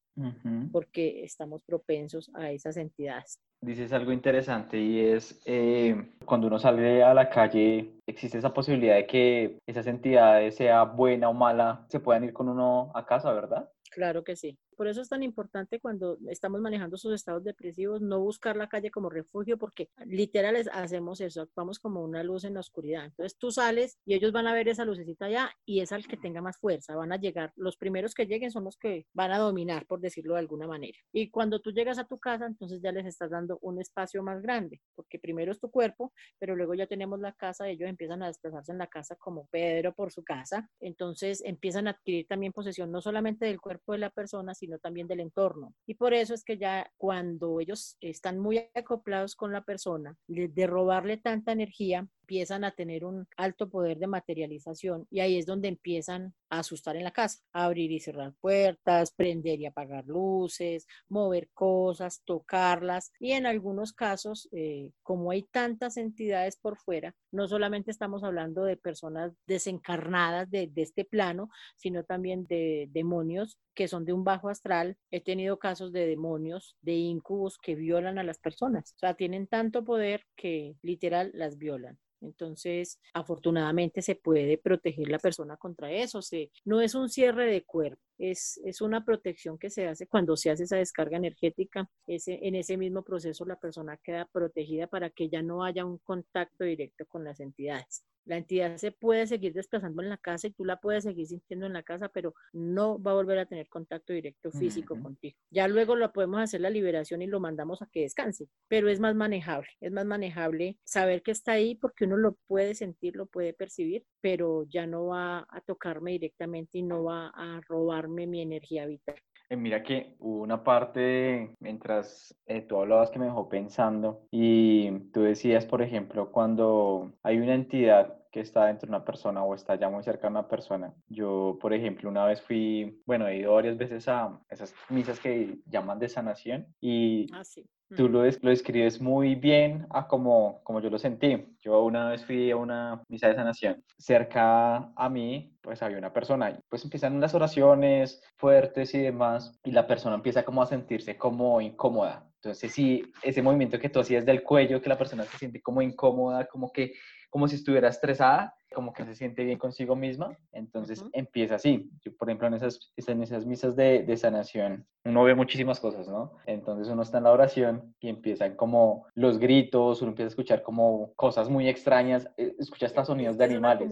porque 0.70 1.24
estamos 1.24 1.62
propensos 1.62 2.30
a 2.34 2.50
esas 2.50 2.76
entidades. 2.76 3.38
Dices 3.62 3.92
algo 3.92 4.12
interesante 4.12 4.78
y 4.78 5.00
es 5.00 5.40
eh, 5.44 6.12
cuando 6.24 6.46
uno 6.46 6.58
sale 6.58 7.02
a 7.02 7.12
la 7.12 7.28
calle, 7.28 8.00
existe 8.06 8.38
esa 8.38 8.54
posibilidad 8.54 8.96
de 8.96 9.06
que 9.06 9.58
esas 9.66 9.86
entidades, 9.86 10.56
sea 10.56 10.84
buena 10.84 11.28
o 11.28 11.34
mala, 11.34 11.84
se 11.88 12.00
puedan 12.00 12.24
ir 12.24 12.32
con 12.32 12.48
uno 12.48 12.90
a 12.94 13.04
casa, 13.04 13.32
¿verdad? 13.32 13.70
Claro 13.90 14.24
que 14.24 14.36
sí. 14.36 14.58
Por 14.80 14.88
eso 14.88 15.02
es 15.02 15.10
tan 15.10 15.22
importante 15.22 15.78
cuando 15.78 16.16
estamos 16.30 16.58
manejando 16.62 16.96
esos 16.96 17.12
estados 17.12 17.44
depresivos, 17.44 18.00
no 18.00 18.18
buscar 18.18 18.56
la 18.56 18.66
calle 18.66 18.90
como 18.90 19.10
refugio, 19.10 19.58
porque 19.58 19.90
literal 20.06 20.56
hacemos 20.72 21.20
eso, 21.20 21.42
actuamos 21.42 21.78
como 21.78 22.02
una 22.02 22.22
luz 22.22 22.44
en 22.44 22.54
la 22.54 22.60
oscuridad. 22.60 23.04
Entonces 23.04 23.36
tú 23.36 23.50
sales 23.50 23.98
y 24.06 24.14
ellos 24.14 24.32
van 24.32 24.46
a 24.46 24.54
ver 24.54 24.68
esa 24.68 24.86
lucecita 24.86 25.26
allá 25.26 25.50
y 25.66 25.80
es 25.80 25.92
al 25.92 26.06
que 26.06 26.16
tenga 26.16 26.40
más 26.40 26.56
fuerza, 26.56 26.96
van 26.96 27.12
a 27.12 27.18
llegar, 27.18 27.52
los 27.56 27.76
primeros 27.76 28.14
que 28.14 28.24
lleguen 28.24 28.50
son 28.50 28.64
los 28.64 28.78
que 28.78 29.04
van 29.12 29.32
a 29.32 29.38
dominar, 29.38 29.84
por 29.84 30.00
decirlo 30.00 30.32
de 30.32 30.40
alguna 30.40 30.66
manera. 30.66 30.96
Y 31.12 31.28
cuando 31.28 31.60
tú 31.60 31.72
llegas 31.72 31.98
a 31.98 32.06
tu 32.06 32.18
casa, 32.18 32.46
entonces 32.46 32.80
ya 32.80 32.90
les 32.90 33.04
estás 33.04 33.32
dando 33.32 33.58
un 33.60 33.82
espacio 33.82 34.22
más 34.22 34.40
grande, 34.40 34.80
porque 34.94 35.18
primero 35.18 35.52
es 35.52 35.60
tu 35.60 35.70
cuerpo, 35.70 36.14
pero 36.38 36.56
luego 36.56 36.72
ya 36.72 36.86
tenemos 36.86 37.20
la 37.20 37.34
casa, 37.34 37.68
ellos 37.68 37.86
empiezan 37.86 38.22
a 38.22 38.28
desplazarse 38.28 38.72
en 38.72 38.78
la 38.78 38.86
casa 38.86 39.14
como 39.16 39.46
Pedro 39.48 39.92
por 39.92 40.10
su 40.10 40.24
casa, 40.24 40.70
entonces 40.80 41.42
empiezan 41.44 41.86
a 41.86 41.90
adquirir 41.90 42.26
también 42.26 42.54
posesión 42.54 42.90
no 42.90 43.02
solamente 43.02 43.44
del 43.44 43.60
cuerpo 43.60 43.92
de 43.92 43.98
la 43.98 44.08
persona, 44.08 44.54
sino 44.54 44.69
también 44.78 45.08
del 45.08 45.20
entorno. 45.20 45.74
Y 45.86 45.94
por 45.94 46.14
eso 46.14 46.34
es 46.34 46.44
que 46.44 46.58
ya 46.58 46.90
cuando 46.96 47.60
ellos 47.60 47.96
están 48.00 48.38
muy 48.38 48.68
acoplados 48.74 49.34
con 49.34 49.52
la 49.52 49.64
persona, 49.64 50.16
de 50.26 50.66
robarle 50.66 51.16
tanta 51.16 51.52
energía, 51.52 52.06
empiezan 52.30 52.62
a 52.62 52.70
tener 52.70 53.04
un 53.04 53.26
alto 53.36 53.68
poder 53.68 53.98
de 53.98 54.06
materialización 54.06 55.04
y 55.10 55.18
ahí 55.18 55.36
es 55.36 55.46
donde 55.46 55.66
empiezan 55.66 56.32
a 56.48 56.60
asustar 56.60 56.94
en 56.94 57.02
la 57.02 57.10
casa, 57.10 57.40
abrir 57.52 57.90
y 57.90 57.98
cerrar 57.98 58.34
puertas, 58.40 59.10
prender 59.10 59.58
y 59.58 59.66
apagar 59.66 60.06
luces, 60.06 60.86
mover 61.08 61.48
cosas, 61.52 62.22
tocarlas 62.24 63.10
y 63.18 63.32
en 63.32 63.46
algunos 63.46 63.92
casos, 63.92 64.48
eh, 64.52 64.92
como 65.02 65.32
hay 65.32 65.42
tantas 65.42 65.96
entidades 65.96 66.56
por 66.56 66.76
fuera, 66.76 67.16
no 67.32 67.48
solamente 67.48 67.90
estamos 67.90 68.22
hablando 68.22 68.62
de 68.62 68.76
personas 68.76 69.32
desencarnadas 69.48 70.48
de, 70.52 70.68
de 70.68 70.82
este 70.82 71.04
plano, 71.04 71.50
sino 71.74 72.04
también 72.04 72.46
de 72.46 72.88
demonios 72.92 73.58
que 73.74 73.88
son 73.88 74.04
de 74.04 74.12
un 74.12 74.24
bajo 74.24 74.48
astral. 74.48 74.98
He 75.10 75.20
tenido 75.20 75.58
casos 75.58 75.90
de 75.92 76.06
demonios, 76.06 76.76
de 76.82 76.94
incubos 76.94 77.58
que 77.58 77.74
violan 77.74 78.18
a 78.18 78.22
las 78.22 78.38
personas. 78.38 78.92
O 78.96 78.98
sea, 78.98 79.14
tienen 79.14 79.46
tanto 79.46 79.84
poder 79.84 80.26
que 80.36 80.76
literal 80.82 81.30
las 81.34 81.56
violan. 81.56 81.98
Entonces, 82.20 83.00
afortunadamente 83.14 84.02
se 84.02 84.14
puede 84.14 84.58
proteger 84.58 85.08
la 85.08 85.18
persona 85.18 85.56
contra 85.56 85.90
eso. 85.90 86.20
No 86.64 86.80
es 86.80 86.94
un 86.94 87.08
cierre 87.08 87.50
de 87.50 87.64
cuerpo, 87.64 88.02
es, 88.18 88.60
una 88.80 89.04
protección 89.04 89.58
que 89.58 89.70
se 89.70 89.86
hace 89.86 90.06
cuando 90.06 90.36
se 90.36 90.50
hace 90.50 90.64
esa 90.64 90.76
descarga 90.76 91.16
energética. 91.16 91.88
En 92.06 92.54
ese 92.54 92.76
mismo 92.76 93.02
proceso 93.02 93.44
la 93.44 93.56
persona 93.56 93.96
queda 93.96 94.26
protegida 94.26 94.86
para 94.86 95.10
que 95.10 95.28
ya 95.28 95.42
no 95.42 95.64
haya 95.64 95.84
un 95.84 95.98
contacto 95.98 96.64
directo 96.64 97.06
con 97.06 97.24
las 97.24 97.40
entidades. 97.40 98.04
La 98.30 98.36
entidad 98.36 98.76
se 98.76 98.92
puede 98.92 99.26
seguir 99.26 99.54
desplazando 99.54 100.00
en 100.02 100.08
la 100.08 100.16
casa 100.16 100.46
y 100.46 100.52
tú 100.52 100.64
la 100.64 100.76
puedes 100.76 101.02
seguir 101.02 101.26
sintiendo 101.26 101.66
en 101.66 101.72
la 101.72 101.82
casa, 101.82 102.10
pero 102.10 102.32
no 102.52 103.02
va 103.02 103.10
a 103.10 103.14
volver 103.14 103.40
a 103.40 103.46
tener 103.46 103.68
contacto 103.68 104.12
directo 104.12 104.52
físico 104.52 104.96
contigo. 105.02 105.36
Ya 105.50 105.66
luego 105.66 105.96
lo 105.96 106.12
podemos 106.12 106.40
hacer 106.40 106.60
la 106.60 106.70
liberación 106.70 107.22
y 107.22 107.26
lo 107.26 107.40
mandamos 107.40 107.82
a 107.82 107.88
que 107.90 108.02
descanse, 108.02 108.46
pero 108.68 108.88
es 108.88 109.00
más 109.00 109.16
manejable, 109.16 109.70
es 109.80 109.90
más 109.90 110.06
manejable 110.06 110.78
saber 110.84 111.22
que 111.22 111.32
está 111.32 111.50
ahí 111.50 111.74
porque 111.74 112.04
uno 112.04 112.18
lo 112.18 112.36
puede 112.46 112.76
sentir, 112.76 113.16
lo 113.16 113.26
puede 113.26 113.52
percibir, 113.52 114.04
pero 114.20 114.62
ya 114.62 114.86
no 114.86 115.06
va 115.06 115.44
a 115.50 115.60
tocarme 115.62 116.12
directamente 116.12 116.78
y 116.78 116.82
no 116.84 117.02
va 117.02 117.32
a 117.34 117.60
robarme 117.66 118.28
mi 118.28 118.42
energía 118.42 118.86
vital. 118.86 119.16
Eh, 119.48 119.56
mira 119.56 119.82
que 119.82 120.14
hubo 120.20 120.42
una 120.42 120.62
parte 120.62 121.56
mientras 121.58 122.32
eh, 122.46 122.60
tú 122.60 122.76
hablabas 122.76 123.10
que 123.10 123.18
me 123.18 123.24
dejó 123.24 123.48
pensando 123.48 124.22
y 124.30 125.10
tú 125.12 125.22
decías, 125.22 125.66
por 125.66 125.82
ejemplo, 125.82 126.30
cuando 126.30 127.12
hay 127.24 127.38
una 127.38 127.54
entidad 127.54 128.19
que 128.30 128.40
está 128.40 128.66
dentro 128.66 128.86
de 128.86 128.96
una 128.96 129.04
persona 129.04 129.42
o 129.42 129.54
está 129.54 129.74
ya 129.74 129.88
muy 129.88 130.02
cerca 130.02 130.22
de 130.22 130.32
una 130.32 130.48
persona. 130.48 130.92
Yo, 131.08 131.58
por 131.60 131.72
ejemplo, 131.72 132.08
una 132.08 132.24
vez 132.24 132.40
fui, 132.40 133.00
bueno, 133.06 133.26
he 133.26 133.38
ido 133.38 133.54
varias 133.54 133.76
veces 133.76 134.08
a 134.08 134.40
esas 134.48 134.74
misas 134.88 135.18
que 135.18 135.58
llaman 135.66 135.98
de 135.98 136.08
sanación 136.08 136.66
y 136.80 137.26
ah, 137.32 137.44
sí. 137.44 137.66
tú 137.96 138.08
lo, 138.08 138.22
lo 138.22 138.50
describes 138.50 139.00
muy 139.00 139.34
bien 139.34 139.86
a 139.90 140.06
como, 140.06 140.60
como 140.62 140.80
yo 140.80 140.90
lo 140.90 140.98
sentí. 140.98 141.56
Yo 141.60 141.82
una 141.82 142.10
vez 142.10 142.24
fui 142.24 142.50
a 142.50 142.56
una 142.56 143.02
misa 143.08 143.28
de 143.28 143.34
sanación. 143.34 143.82
Cerca 143.98 144.92
a 144.94 145.08
mí, 145.08 145.56
pues 145.60 145.82
había 145.82 145.98
una 145.98 146.12
persona 146.12 146.50
y 146.50 146.58
pues 146.68 146.84
empiezan 146.84 147.20
las 147.20 147.34
oraciones 147.34 148.22
fuertes 148.36 148.94
y 148.94 148.98
demás 148.98 149.58
y 149.64 149.72
la 149.72 149.86
persona 149.86 150.14
empieza 150.14 150.44
como 150.44 150.62
a 150.62 150.66
sentirse 150.66 151.16
como 151.16 151.60
incómoda. 151.60 152.26
Entonces, 152.42 152.72
sí, 152.72 153.02
ese 153.22 153.42
movimiento 153.42 153.78
que 153.78 153.90
tú 153.90 154.00
hacías 154.00 154.24
del 154.24 154.42
cuello, 154.42 154.80
que 154.80 154.88
la 154.88 154.96
persona 154.96 155.24
se 155.24 155.36
siente 155.36 155.60
como 155.60 155.82
incómoda, 155.82 156.46
como 156.46 156.72
que 156.72 156.94
como 157.30 157.48
si 157.48 157.56
estuviera 157.56 157.88
estresada, 157.88 158.54
como 158.74 158.92
que 158.92 159.04
se 159.04 159.14
siente 159.14 159.44
bien 159.44 159.58
consigo 159.58 159.96
misma. 159.96 160.36
Entonces 160.52 161.04
empieza 161.12 161.56
así. 161.56 161.90
Yo, 162.02 162.16
por 162.16 162.28
ejemplo, 162.28 162.48
en 162.48 162.54
esas, 162.54 162.92
en 162.96 163.22
esas 163.22 163.46
misas 163.46 163.74
de, 163.76 164.02
de, 164.02 164.16
sanación, 164.16 164.86
uno 165.04 165.24
ve 165.24 165.34
muchísimas 165.34 165.80
cosas, 165.80 166.08
¿no? 166.08 166.32
Entonces 166.46 166.88
uno 166.88 167.02
está 167.02 167.18
en 167.18 167.24
la 167.24 167.32
oración 167.32 167.94
y 168.00 168.08
empiezan 168.08 168.54
como 168.56 169.06
los 169.14 169.38
gritos, 169.38 170.02
uno 170.02 170.10
empieza 170.10 170.26
a 170.26 170.30
escuchar 170.30 170.62
como 170.62 171.12
cosas 171.14 171.48
muy 171.48 171.68
extrañas, 171.68 172.28
eh, 172.36 172.54
escucha 172.58 172.86
hasta 172.86 173.04
sonidos 173.04 173.38
de 173.38 173.44
animales 173.44 173.90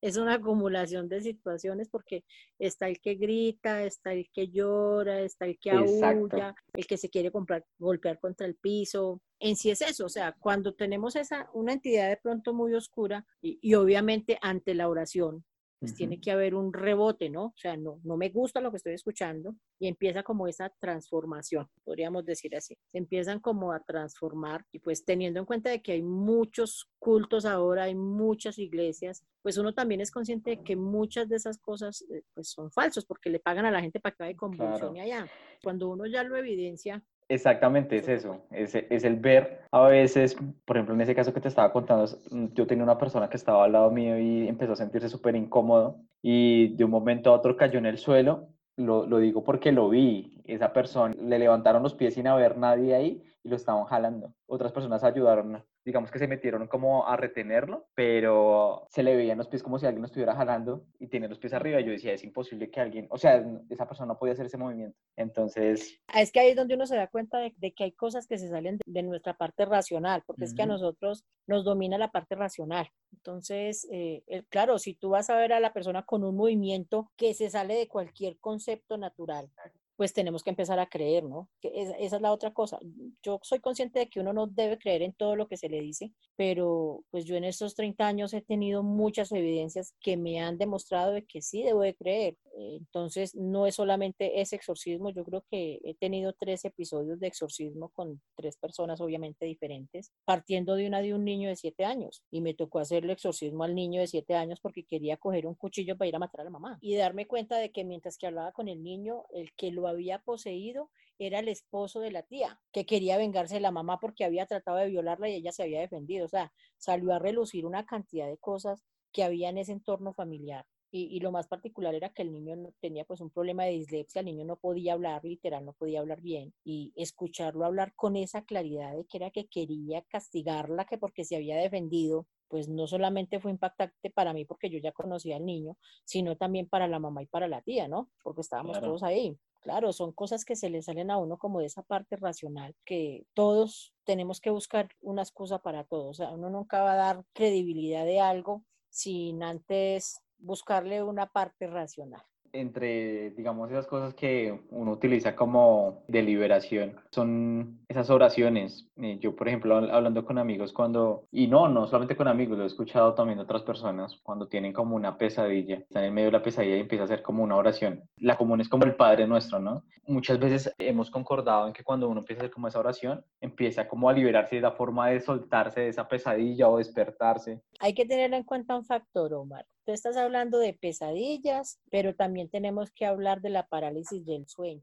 es 0.00 0.16
una 0.16 0.34
acumulación 0.34 1.08
de 1.08 1.20
situaciones 1.20 1.88
porque 1.88 2.24
está 2.58 2.88
el 2.88 3.00
que 3.00 3.14
grita, 3.14 3.82
está 3.82 4.12
el 4.12 4.28
que 4.32 4.48
llora, 4.48 5.20
está 5.20 5.46
el 5.46 5.58
que 5.58 5.70
aúlla, 5.70 6.54
el 6.74 6.86
que 6.86 6.96
se 6.96 7.10
quiere 7.10 7.30
comprar, 7.30 7.64
golpear 7.78 8.18
contra 8.18 8.46
el 8.46 8.56
piso. 8.56 9.20
En 9.38 9.56
sí 9.56 9.70
es 9.70 9.82
eso, 9.82 10.06
o 10.06 10.08
sea, 10.08 10.34
cuando 10.38 10.74
tenemos 10.74 11.16
esa, 11.16 11.48
una 11.52 11.72
entidad 11.72 12.08
de 12.08 12.16
pronto 12.16 12.54
muy 12.54 12.74
oscura 12.74 13.26
y, 13.42 13.58
y 13.60 13.74
obviamente 13.74 14.38
ante 14.40 14.74
la 14.74 14.88
oración, 14.88 15.44
pues 15.78 15.94
tiene 15.94 16.20
que 16.20 16.30
haber 16.30 16.54
un 16.54 16.72
rebote, 16.72 17.28
¿no? 17.28 17.46
O 17.46 17.56
sea, 17.56 17.76
no, 17.76 18.00
no 18.02 18.16
me 18.16 18.30
gusta 18.30 18.60
lo 18.60 18.70
que 18.70 18.78
estoy 18.78 18.94
escuchando 18.94 19.54
y 19.78 19.88
empieza 19.88 20.22
como 20.22 20.48
esa 20.48 20.70
transformación, 20.80 21.68
podríamos 21.84 22.24
decir 22.24 22.56
así. 22.56 22.76
Se 22.90 22.98
empiezan 22.98 23.40
como 23.40 23.72
a 23.72 23.80
transformar 23.80 24.64
y 24.72 24.78
pues 24.78 25.04
teniendo 25.04 25.40
en 25.40 25.46
cuenta 25.46 25.70
de 25.70 25.82
que 25.82 25.92
hay 25.92 26.02
muchos 26.02 26.88
cultos 26.98 27.44
ahora, 27.44 27.84
hay 27.84 27.94
muchas 27.94 28.58
iglesias, 28.58 29.22
pues 29.42 29.58
uno 29.58 29.74
también 29.74 30.00
es 30.00 30.10
consciente 30.10 30.50
de 30.50 30.62
que 30.62 30.76
muchas 30.76 31.28
de 31.28 31.36
esas 31.36 31.58
cosas 31.58 32.04
eh, 32.10 32.22
pues 32.34 32.48
son 32.48 32.70
falsos 32.70 33.04
porque 33.04 33.30
le 33.30 33.38
pagan 33.38 33.66
a 33.66 33.70
la 33.70 33.82
gente 33.82 34.00
para 34.00 34.14
que 34.14 34.22
vaya 34.22 34.32
y 34.32 34.36
convulsione 34.36 35.02
allá. 35.02 35.28
Cuando 35.62 35.88
uno 35.88 36.06
ya 36.06 36.24
lo 36.24 36.36
evidencia, 36.36 37.04
Exactamente, 37.28 37.96
es 37.96 38.08
eso, 38.08 38.46
es, 38.52 38.74
es, 38.74 39.02
el 39.02 39.16
ver. 39.16 39.62
A 39.72 39.82
veces, 39.88 40.36
por 40.64 40.76
ejemplo, 40.76 40.94
en 40.94 41.00
ese 41.00 41.14
caso 41.14 41.34
que 41.34 41.40
te 41.40 41.48
estaba 41.48 41.72
contando, 41.72 42.06
mm, 42.30 42.54
yo 42.54 42.66
tenía 42.68 42.84
una 42.84 42.98
persona 42.98 43.28
que 43.28 43.36
estaba 43.36 43.64
al 43.64 43.72
lado 43.72 43.90
mío 43.90 44.16
y 44.18 44.46
empezó 44.46 44.72
a 44.74 44.76
sentirse 44.76 45.08
súper 45.08 45.34
incómodo 45.34 45.98
y 46.22 46.76
de 46.76 46.84
un 46.84 46.90
momento 46.92 47.30
a 47.30 47.34
otro 47.34 47.56
cayó 47.56 47.78
en 47.78 47.86
el 47.86 47.98
suelo, 47.98 48.48
lo, 48.76 49.06
lo, 49.06 49.18
digo 49.18 49.42
porque 49.42 49.72
lo 49.72 49.88
vi, 49.88 50.40
esa 50.44 50.72
persona 50.72 51.14
le 51.18 51.38
levantaron 51.38 51.82
los 51.82 51.94
pies 51.94 52.14
sin 52.14 52.28
haber 52.28 52.58
nadie 52.58 52.94
ahí 52.94 53.22
y 53.42 53.48
lo 53.48 53.56
estaban 53.56 53.86
jalando, 53.86 54.32
otras 54.46 54.70
personas 54.72 55.02
ayudaron 55.02 55.64
digamos 55.86 56.10
que 56.10 56.18
se 56.18 56.26
metieron 56.26 56.66
como 56.66 57.06
a 57.06 57.16
retenerlo, 57.16 57.86
pero 57.94 58.88
se 58.90 59.04
le 59.04 59.14
veían 59.14 59.38
los 59.38 59.46
pies 59.46 59.62
como 59.62 59.78
si 59.78 59.86
alguien 59.86 60.02
lo 60.02 60.06
estuviera 60.06 60.34
jalando 60.34 60.84
y 60.98 61.06
tiene 61.06 61.28
los 61.28 61.38
pies 61.38 61.52
arriba. 61.52 61.80
Y 61.80 61.84
yo 61.84 61.92
decía, 61.92 62.12
es 62.12 62.24
imposible 62.24 62.72
que 62.72 62.80
alguien, 62.80 63.06
o 63.08 63.16
sea, 63.16 63.46
esa 63.70 63.86
persona 63.86 64.12
no 64.12 64.18
podía 64.18 64.32
hacer 64.32 64.46
ese 64.46 64.58
movimiento. 64.58 64.98
Entonces... 65.14 66.00
Ah, 66.08 66.22
es 66.22 66.32
que 66.32 66.40
ahí 66.40 66.50
es 66.50 66.56
donde 66.56 66.74
uno 66.74 66.86
se 66.86 66.96
da 66.96 67.06
cuenta 67.06 67.38
de, 67.38 67.72
que 67.72 67.84
hay 67.84 67.92
cosas 67.92 68.26
que 68.26 68.36
se 68.36 68.48
salen 68.48 68.80
de, 68.84 69.02
nuestra 69.04 69.34
parte 69.34 69.64
racional, 69.64 70.24
porque 70.26 70.44
es 70.44 70.54
que 70.54 70.62
a 70.62 70.66
nosotros 70.66 71.24
nos 71.46 71.64
domina 71.64 71.98
la 71.98 72.10
parte 72.10 72.34
racional. 72.34 72.90
Entonces, 73.12 73.86
eh, 73.92 74.24
claro, 74.48 74.80
si 74.80 74.94
tú 74.94 75.10
vas 75.10 75.30
a 75.30 75.36
ver 75.36 75.52
a 75.52 75.60
la 75.60 75.72
persona 75.72 76.02
con 76.02 76.24
un 76.24 76.36
movimiento 76.36 77.12
que 77.16 77.32
se 77.32 77.48
sale 77.48 77.74
de 77.74 77.86
cualquier 77.86 78.38
concepto 78.40 78.98
natural, 78.98 79.48
pues 79.96 80.12
tenemos 80.12 80.42
que 80.42 80.50
empezar 80.50 80.78
a 80.78 80.86
creer, 80.86 81.24
¿no? 81.24 81.48
Que 81.60 81.72
esa 81.74 81.96
es 82.16 82.20
la 82.20 82.32
otra 82.32 82.52
cosa. 82.52 82.78
Yo 83.22 83.40
soy 83.42 83.60
consciente 83.60 83.98
de 83.98 84.08
que 84.08 84.20
uno 84.20 84.32
no 84.32 84.46
debe 84.46 84.78
creer 84.78 85.02
en 85.02 85.12
todo 85.14 85.36
lo 85.36 85.48
que 85.48 85.56
se 85.56 85.68
le 85.68 85.80
dice, 85.80 86.12
pero 86.36 87.02
pues 87.10 87.24
yo 87.24 87.36
en 87.36 87.44
estos 87.44 87.74
30 87.74 88.06
años 88.06 88.34
he 88.34 88.42
tenido 88.42 88.82
muchas 88.82 89.32
evidencias 89.32 89.94
que 90.00 90.16
me 90.16 90.40
han 90.40 90.58
demostrado 90.58 91.12
de 91.12 91.24
que 91.24 91.42
sí 91.42 91.62
debo 91.62 91.80
de 91.80 91.94
creer. 91.94 92.36
Entonces, 92.58 93.34
no 93.34 93.66
es 93.66 93.74
solamente 93.74 94.40
ese 94.40 94.56
exorcismo, 94.56 95.10
yo 95.10 95.24
creo 95.24 95.44
que 95.50 95.78
he 95.84 95.94
tenido 95.94 96.32
tres 96.32 96.64
episodios 96.64 97.20
de 97.20 97.26
exorcismo 97.26 97.90
con 97.90 98.20
tres 98.34 98.56
personas 98.56 99.00
obviamente 99.00 99.44
diferentes, 99.44 100.12
partiendo 100.24 100.74
de 100.74 100.86
una 100.86 101.00
de 101.02 101.14
un 101.14 101.24
niño 101.24 101.48
de 101.48 101.56
siete 101.56 101.84
años. 101.84 102.22
Y 102.30 102.40
me 102.40 102.54
tocó 102.54 102.78
hacerle 102.78 103.12
exorcismo 103.12 103.64
al 103.64 103.74
niño 103.74 104.00
de 104.00 104.06
siete 104.06 104.34
años 104.34 104.60
porque 104.60 104.84
quería 104.84 105.16
coger 105.16 105.46
un 105.46 105.54
cuchillo 105.54 105.96
para 105.96 106.08
ir 106.08 106.16
a 106.16 106.20
matar 106.20 106.42
a 106.42 106.44
la 106.44 106.50
mamá. 106.50 106.78
Y 106.80 106.96
darme 106.96 107.26
cuenta 107.26 107.58
de 107.58 107.70
que 107.70 107.84
mientras 107.84 108.16
que 108.16 108.26
hablaba 108.26 108.52
con 108.52 108.68
el 108.68 108.82
niño, 108.82 109.24
el 109.32 109.52
que 109.54 109.70
lo 109.70 109.85
había 109.88 110.20
poseído 110.20 110.90
era 111.18 111.38
el 111.38 111.48
esposo 111.48 112.00
de 112.00 112.10
la 112.10 112.22
tía, 112.22 112.60
que 112.72 112.84
quería 112.86 113.16
vengarse 113.16 113.54
de 113.54 113.60
la 113.60 113.70
mamá 113.70 113.98
porque 114.00 114.24
había 114.24 114.46
tratado 114.46 114.76
de 114.78 114.88
violarla 114.88 115.28
y 115.28 115.34
ella 115.34 115.52
se 115.52 115.62
había 115.62 115.80
defendido. 115.80 116.26
O 116.26 116.28
sea, 116.28 116.52
salió 116.76 117.12
a 117.14 117.18
relucir 117.18 117.64
una 117.66 117.86
cantidad 117.86 118.28
de 118.28 118.38
cosas 118.38 118.84
que 119.12 119.24
había 119.24 119.48
en 119.48 119.58
ese 119.58 119.72
entorno 119.72 120.12
familiar. 120.12 120.66
Y, 120.92 121.20
lo 121.20 121.30
más 121.30 121.46
particular 121.46 121.94
era 121.94 122.08
que 122.08 122.22
el 122.22 122.32
niño 122.32 122.72
tenía 122.80 123.04
pues 123.04 123.20
un 123.20 123.28
problema 123.28 123.64
de 123.64 123.72
dislexia, 123.72 124.20
el 124.20 124.26
niño 124.26 124.46
no 124.46 124.56
podía 124.56 124.94
hablar 124.94 125.22
literal, 125.24 125.62
no 125.66 125.74
podía 125.74 126.00
hablar 126.00 126.22
bien 126.22 126.54
y 126.64 126.92
escucharlo 126.96 127.66
hablar 127.66 127.92
con 127.94 128.16
esa 128.16 128.44
claridad 128.44 128.96
de 128.96 129.04
que 129.04 129.18
era 129.18 129.30
que 129.30 129.46
quería 129.46 130.00
castigarla, 130.08 130.86
que 130.86 130.96
porque 130.96 131.24
se 131.24 131.36
había 131.36 131.58
defendido, 131.58 132.26
pues 132.48 132.68
no 132.68 132.86
solamente 132.86 133.40
fue 133.40 133.50
impactante 133.50 134.10
para 134.10 134.32
mí 134.32 134.46
porque 134.46 134.70
yo 134.70 134.78
ya 134.78 134.92
conocía 134.92 135.36
al 135.36 135.44
niño, 135.44 135.76
sino 136.06 136.36
también 136.36 136.66
para 136.66 136.88
la 136.88 136.98
mamá 136.98 137.22
y 137.22 137.26
para 137.26 137.48
la 137.48 137.60
tía, 137.60 137.88
¿no? 137.88 138.08
Porque 138.22 138.40
estábamos 138.40 138.80
todos 138.80 139.02
ahí. 139.02 139.36
Claro, 139.66 139.92
son 139.92 140.12
cosas 140.12 140.44
que 140.44 140.54
se 140.54 140.70
le 140.70 140.80
salen 140.80 141.10
a 141.10 141.16
uno 141.18 141.38
como 141.38 141.58
de 141.58 141.66
esa 141.66 141.82
parte 141.82 142.14
racional, 142.14 142.76
que 142.84 143.26
todos 143.34 143.92
tenemos 144.04 144.40
que 144.40 144.50
buscar 144.50 144.90
una 145.00 145.22
excusa 145.22 145.58
para 145.58 145.82
todo. 145.82 146.10
O 146.10 146.14
sea, 146.14 146.30
uno 146.30 146.50
nunca 146.50 146.82
va 146.84 146.92
a 146.92 146.96
dar 146.96 147.24
credibilidad 147.32 148.04
de 148.04 148.20
algo 148.20 148.64
sin 148.90 149.42
antes 149.42 150.20
buscarle 150.38 151.02
una 151.02 151.26
parte 151.26 151.66
racional 151.66 152.22
entre, 152.60 153.30
digamos, 153.30 153.70
esas 153.70 153.86
cosas 153.86 154.14
que 154.14 154.60
uno 154.70 154.92
utiliza 154.92 155.34
como 155.34 156.02
deliberación, 156.08 156.96
son 157.10 157.80
esas 157.88 158.10
oraciones. 158.10 158.88
Eh, 158.96 159.18
yo, 159.20 159.36
por 159.36 159.48
ejemplo, 159.48 159.76
hablando 159.76 160.24
con 160.24 160.38
amigos 160.38 160.72
cuando, 160.72 161.24
y 161.30 161.46
no, 161.46 161.68
no 161.68 161.86
solamente 161.86 162.16
con 162.16 162.28
amigos, 162.28 162.58
lo 162.58 162.64
he 162.64 162.66
escuchado 162.66 163.14
también 163.14 163.38
de 163.38 163.44
otras 163.44 163.62
personas, 163.62 164.18
cuando 164.22 164.48
tienen 164.48 164.72
como 164.72 164.96
una 164.96 165.16
pesadilla, 165.16 165.76
están 165.76 166.04
en 166.04 166.14
medio 166.14 166.28
de 166.28 166.38
la 166.38 166.42
pesadilla 166.42 166.76
y 166.76 166.80
empieza 166.80 167.02
a 167.02 167.06
hacer 167.06 167.22
como 167.22 167.42
una 167.42 167.56
oración. 167.56 168.02
La 168.18 168.36
común 168.36 168.60
es 168.60 168.68
como 168.68 168.84
el 168.84 168.96
Padre 168.96 169.26
Nuestro, 169.26 169.58
¿no? 169.58 169.84
Muchas 170.06 170.38
veces 170.38 170.72
hemos 170.78 171.10
concordado 171.10 171.66
en 171.66 171.72
que 171.72 171.84
cuando 171.84 172.08
uno 172.08 172.20
empieza 172.20 172.42
a 172.42 172.44
hacer 172.44 172.54
como 172.54 172.68
esa 172.68 172.78
oración, 172.78 173.24
empieza 173.40 173.88
como 173.88 174.08
a 174.08 174.12
liberarse 174.12 174.56
de 174.56 174.62
la 174.62 174.72
forma 174.72 175.08
de 175.08 175.20
soltarse 175.20 175.80
de 175.80 175.88
esa 175.88 176.08
pesadilla 176.08 176.68
o 176.68 176.78
despertarse. 176.78 177.60
Hay 177.80 177.94
que 177.94 178.06
tener 178.06 178.32
en 178.34 178.44
cuenta 178.44 178.76
un 178.76 178.84
factor, 178.84 179.34
Omar. 179.34 179.66
Tú 179.84 179.92
estás 179.92 180.16
hablando 180.16 180.58
de 180.58 180.74
pesadillas, 180.74 181.78
pero 181.90 182.14
también 182.14 182.48
tenemos 182.48 182.90
que 182.90 183.06
hablar 183.06 183.40
de 183.40 183.50
la 183.50 183.66
parálisis 183.66 184.24
del 184.24 184.46
sueño 184.46 184.82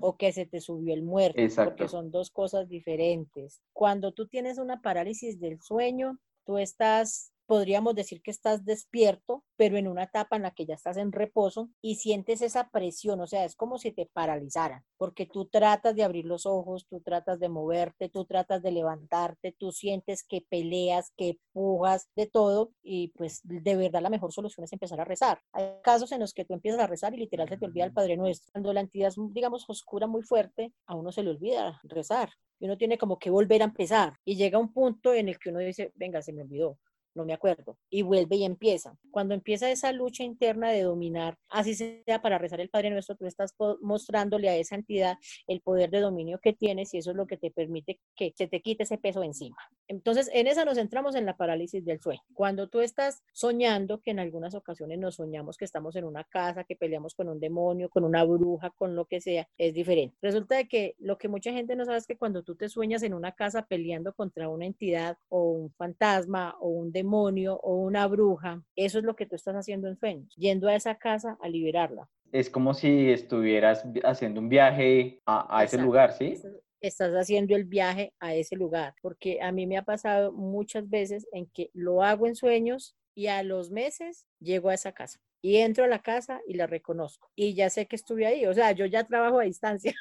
o 0.00 0.16
que 0.18 0.32
se 0.32 0.44
te 0.44 0.60
subió 0.60 0.92
el 0.92 1.02
muerto, 1.02 1.40
porque 1.64 1.88
son 1.88 2.10
dos 2.10 2.30
cosas 2.30 2.68
diferentes. 2.68 3.62
Cuando 3.72 4.12
tú 4.12 4.26
tienes 4.26 4.58
una 4.58 4.82
parálisis 4.82 5.40
del 5.40 5.60
sueño, 5.62 6.18
tú 6.44 6.58
estás 6.58 7.32
podríamos 7.46 7.94
decir 7.94 8.22
que 8.22 8.30
estás 8.30 8.64
despierto, 8.64 9.44
pero 9.56 9.76
en 9.76 9.88
una 9.88 10.04
etapa 10.04 10.36
en 10.36 10.42
la 10.42 10.52
que 10.52 10.66
ya 10.66 10.74
estás 10.74 10.96
en 10.96 11.12
reposo 11.12 11.70
y 11.80 11.96
sientes 11.96 12.42
esa 12.42 12.70
presión, 12.70 13.20
o 13.20 13.26
sea, 13.26 13.44
es 13.44 13.56
como 13.56 13.78
si 13.78 13.92
te 13.92 14.06
paralizaran, 14.06 14.82
porque 14.96 15.26
tú 15.26 15.46
tratas 15.46 15.94
de 15.94 16.02
abrir 16.02 16.24
los 16.24 16.46
ojos, 16.46 16.86
tú 16.88 17.00
tratas 17.00 17.40
de 17.40 17.48
moverte, 17.48 18.08
tú 18.08 18.24
tratas 18.24 18.62
de 18.62 18.72
levantarte, 18.72 19.54
tú 19.58 19.72
sientes 19.72 20.24
que 20.24 20.44
peleas, 20.48 21.12
que 21.16 21.38
pujas, 21.52 22.08
de 22.16 22.26
todo, 22.26 22.72
y 22.82 23.08
pues 23.08 23.40
de 23.44 23.76
verdad 23.76 24.02
la 24.02 24.10
mejor 24.10 24.32
solución 24.32 24.64
es 24.64 24.72
empezar 24.72 25.00
a 25.00 25.04
rezar. 25.04 25.40
Hay 25.52 25.66
casos 25.82 26.12
en 26.12 26.20
los 26.20 26.32
que 26.32 26.44
tú 26.44 26.54
empiezas 26.54 26.80
a 26.80 26.86
rezar 26.86 27.14
y 27.14 27.18
literal 27.18 27.48
se 27.48 27.58
te 27.58 27.66
olvida 27.66 27.84
el 27.84 27.92
Padre 27.92 28.16
Nuestro. 28.16 28.52
Cuando 28.52 28.72
la 28.72 28.80
entidad 28.80 29.08
es, 29.08 29.16
digamos, 29.30 29.68
oscura 29.68 30.06
muy 30.06 30.22
fuerte, 30.22 30.72
a 30.86 30.94
uno 30.94 31.12
se 31.12 31.22
le 31.22 31.30
olvida 31.30 31.80
rezar. 31.84 32.30
Y 32.60 32.66
uno 32.66 32.78
tiene 32.78 32.98
como 32.98 33.18
que 33.18 33.30
volver 33.30 33.62
a 33.62 33.66
empezar. 33.66 34.14
Y 34.24 34.36
llega 34.36 34.58
un 34.58 34.72
punto 34.72 35.12
en 35.12 35.28
el 35.28 35.38
que 35.38 35.50
uno 35.50 35.58
dice, 35.58 35.92
venga, 35.96 36.22
se 36.22 36.32
me 36.32 36.42
olvidó 36.42 36.78
no 37.14 37.24
me 37.24 37.32
acuerdo, 37.32 37.78
y 37.90 38.02
vuelve 38.02 38.36
y 38.36 38.44
empieza. 38.44 38.96
Cuando 39.10 39.34
empieza 39.34 39.70
esa 39.70 39.92
lucha 39.92 40.24
interna 40.24 40.70
de 40.70 40.82
dominar, 40.82 41.38
así 41.48 41.74
sea 41.74 42.22
para 42.22 42.38
rezar 42.38 42.60
el 42.60 42.70
Padre 42.70 42.90
Nuestro, 42.90 43.16
tú 43.16 43.26
estás 43.26 43.54
mostrándole 43.80 44.48
a 44.48 44.56
esa 44.56 44.74
entidad 44.74 45.16
el 45.46 45.60
poder 45.60 45.90
de 45.90 46.00
dominio 46.00 46.38
que 46.42 46.52
tienes 46.52 46.92
y 46.94 46.98
eso 46.98 47.10
es 47.10 47.16
lo 47.16 47.26
que 47.26 47.36
te 47.36 47.50
permite 47.50 48.00
que 48.16 48.32
se 48.36 48.46
te 48.46 48.60
quite 48.60 48.84
ese 48.84 48.98
peso 48.98 49.22
encima. 49.22 49.56
Entonces, 49.88 50.30
en 50.32 50.46
esa 50.46 50.64
nos 50.64 50.76
centramos 50.76 51.14
en 51.14 51.26
la 51.26 51.36
parálisis 51.36 51.84
del 51.84 52.00
sueño. 52.00 52.22
Cuando 52.34 52.68
tú 52.68 52.80
estás 52.80 53.22
soñando, 53.32 54.00
que 54.00 54.10
en 54.10 54.18
algunas 54.18 54.54
ocasiones 54.54 54.98
nos 54.98 55.16
soñamos 55.16 55.56
que 55.56 55.64
estamos 55.64 55.96
en 55.96 56.04
una 56.04 56.24
casa, 56.24 56.64
que 56.64 56.76
peleamos 56.76 57.14
con 57.14 57.28
un 57.28 57.40
demonio, 57.40 57.88
con 57.88 58.04
una 58.04 58.24
bruja, 58.24 58.70
con 58.70 58.96
lo 58.96 59.04
que 59.04 59.20
sea, 59.20 59.48
es 59.58 59.74
diferente. 59.74 60.16
Resulta 60.22 60.56
de 60.56 60.68
que 60.68 60.94
lo 60.98 61.18
que 61.18 61.28
mucha 61.28 61.52
gente 61.52 61.76
no 61.76 61.84
sabe 61.84 61.98
es 61.98 62.06
que 62.06 62.16
cuando 62.16 62.42
tú 62.42 62.56
te 62.56 62.68
sueñas 62.68 63.02
en 63.02 63.14
una 63.14 63.32
casa 63.32 63.66
peleando 63.66 64.12
contra 64.14 64.48
una 64.48 64.66
entidad 64.66 65.18
o 65.28 65.50
un 65.50 65.70
fantasma 65.72 66.56
o 66.60 66.68
un 66.68 66.92
demonio, 66.92 67.03
demonio 67.04 67.60
o 67.62 67.76
una 67.76 68.06
bruja, 68.06 68.62
eso 68.74 68.98
es 68.98 69.04
lo 69.04 69.14
que 69.14 69.26
tú 69.26 69.36
estás 69.36 69.54
haciendo 69.54 69.88
en 69.88 69.96
sueños, 69.96 70.34
yendo 70.36 70.68
a 70.68 70.74
esa 70.74 70.94
casa 70.96 71.36
a 71.40 71.48
liberarla. 71.48 72.08
Es 72.32 72.50
como 72.50 72.74
si 72.74 73.10
estuvieras 73.10 73.84
haciendo 74.02 74.40
un 74.40 74.48
viaje 74.48 75.20
a, 75.26 75.62
ese 75.62 75.78
lugar, 75.78 76.12
¿sí? 76.12 76.34
estás 76.80 77.12
haciendo 77.12 77.54
el 77.54 77.64
viaje 77.64 78.12
a 78.18 78.34
ese 78.34 78.56
lugar, 78.56 78.94
porque 79.00 79.40
a 79.40 79.52
mí 79.52 79.66
me 79.66 79.76
ha 79.76 79.82
pasado 79.82 80.32
muchas 80.32 80.88
veces 80.88 81.26
en 81.32 81.46
que 81.46 81.70
lo 81.72 82.02
hago 82.02 82.26
en 82.26 82.34
sueños 82.34 82.96
y 83.14 83.28
a 83.28 83.42
los 83.42 83.70
meses 83.70 84.26
llego 84.40 84.70
a 84.70 84.74
esa 84.74 84.92
casa 84.92 85.20
y 85.40 85.56
entro 85.56 85.84
a 85.84 85.88
la 85.88 86.00
casa 86.00 86.40
y 86.46 86.54
la 86.54 86.66
reconozco 86.66 87.30
y 87.36 87.54
ya 87.54 87.70
sé 87.70 87.86
que 87.86 87.96
estuve 87.96 88.26
ahí, 88.26 88.46
o 88.46 88.54
sea, 88.54 88.72
yo 88.72 88.86
ya 88.86 89.04
trabajo 89.04 89.40
a 89.40 89.44
distancia. 89.44 89.94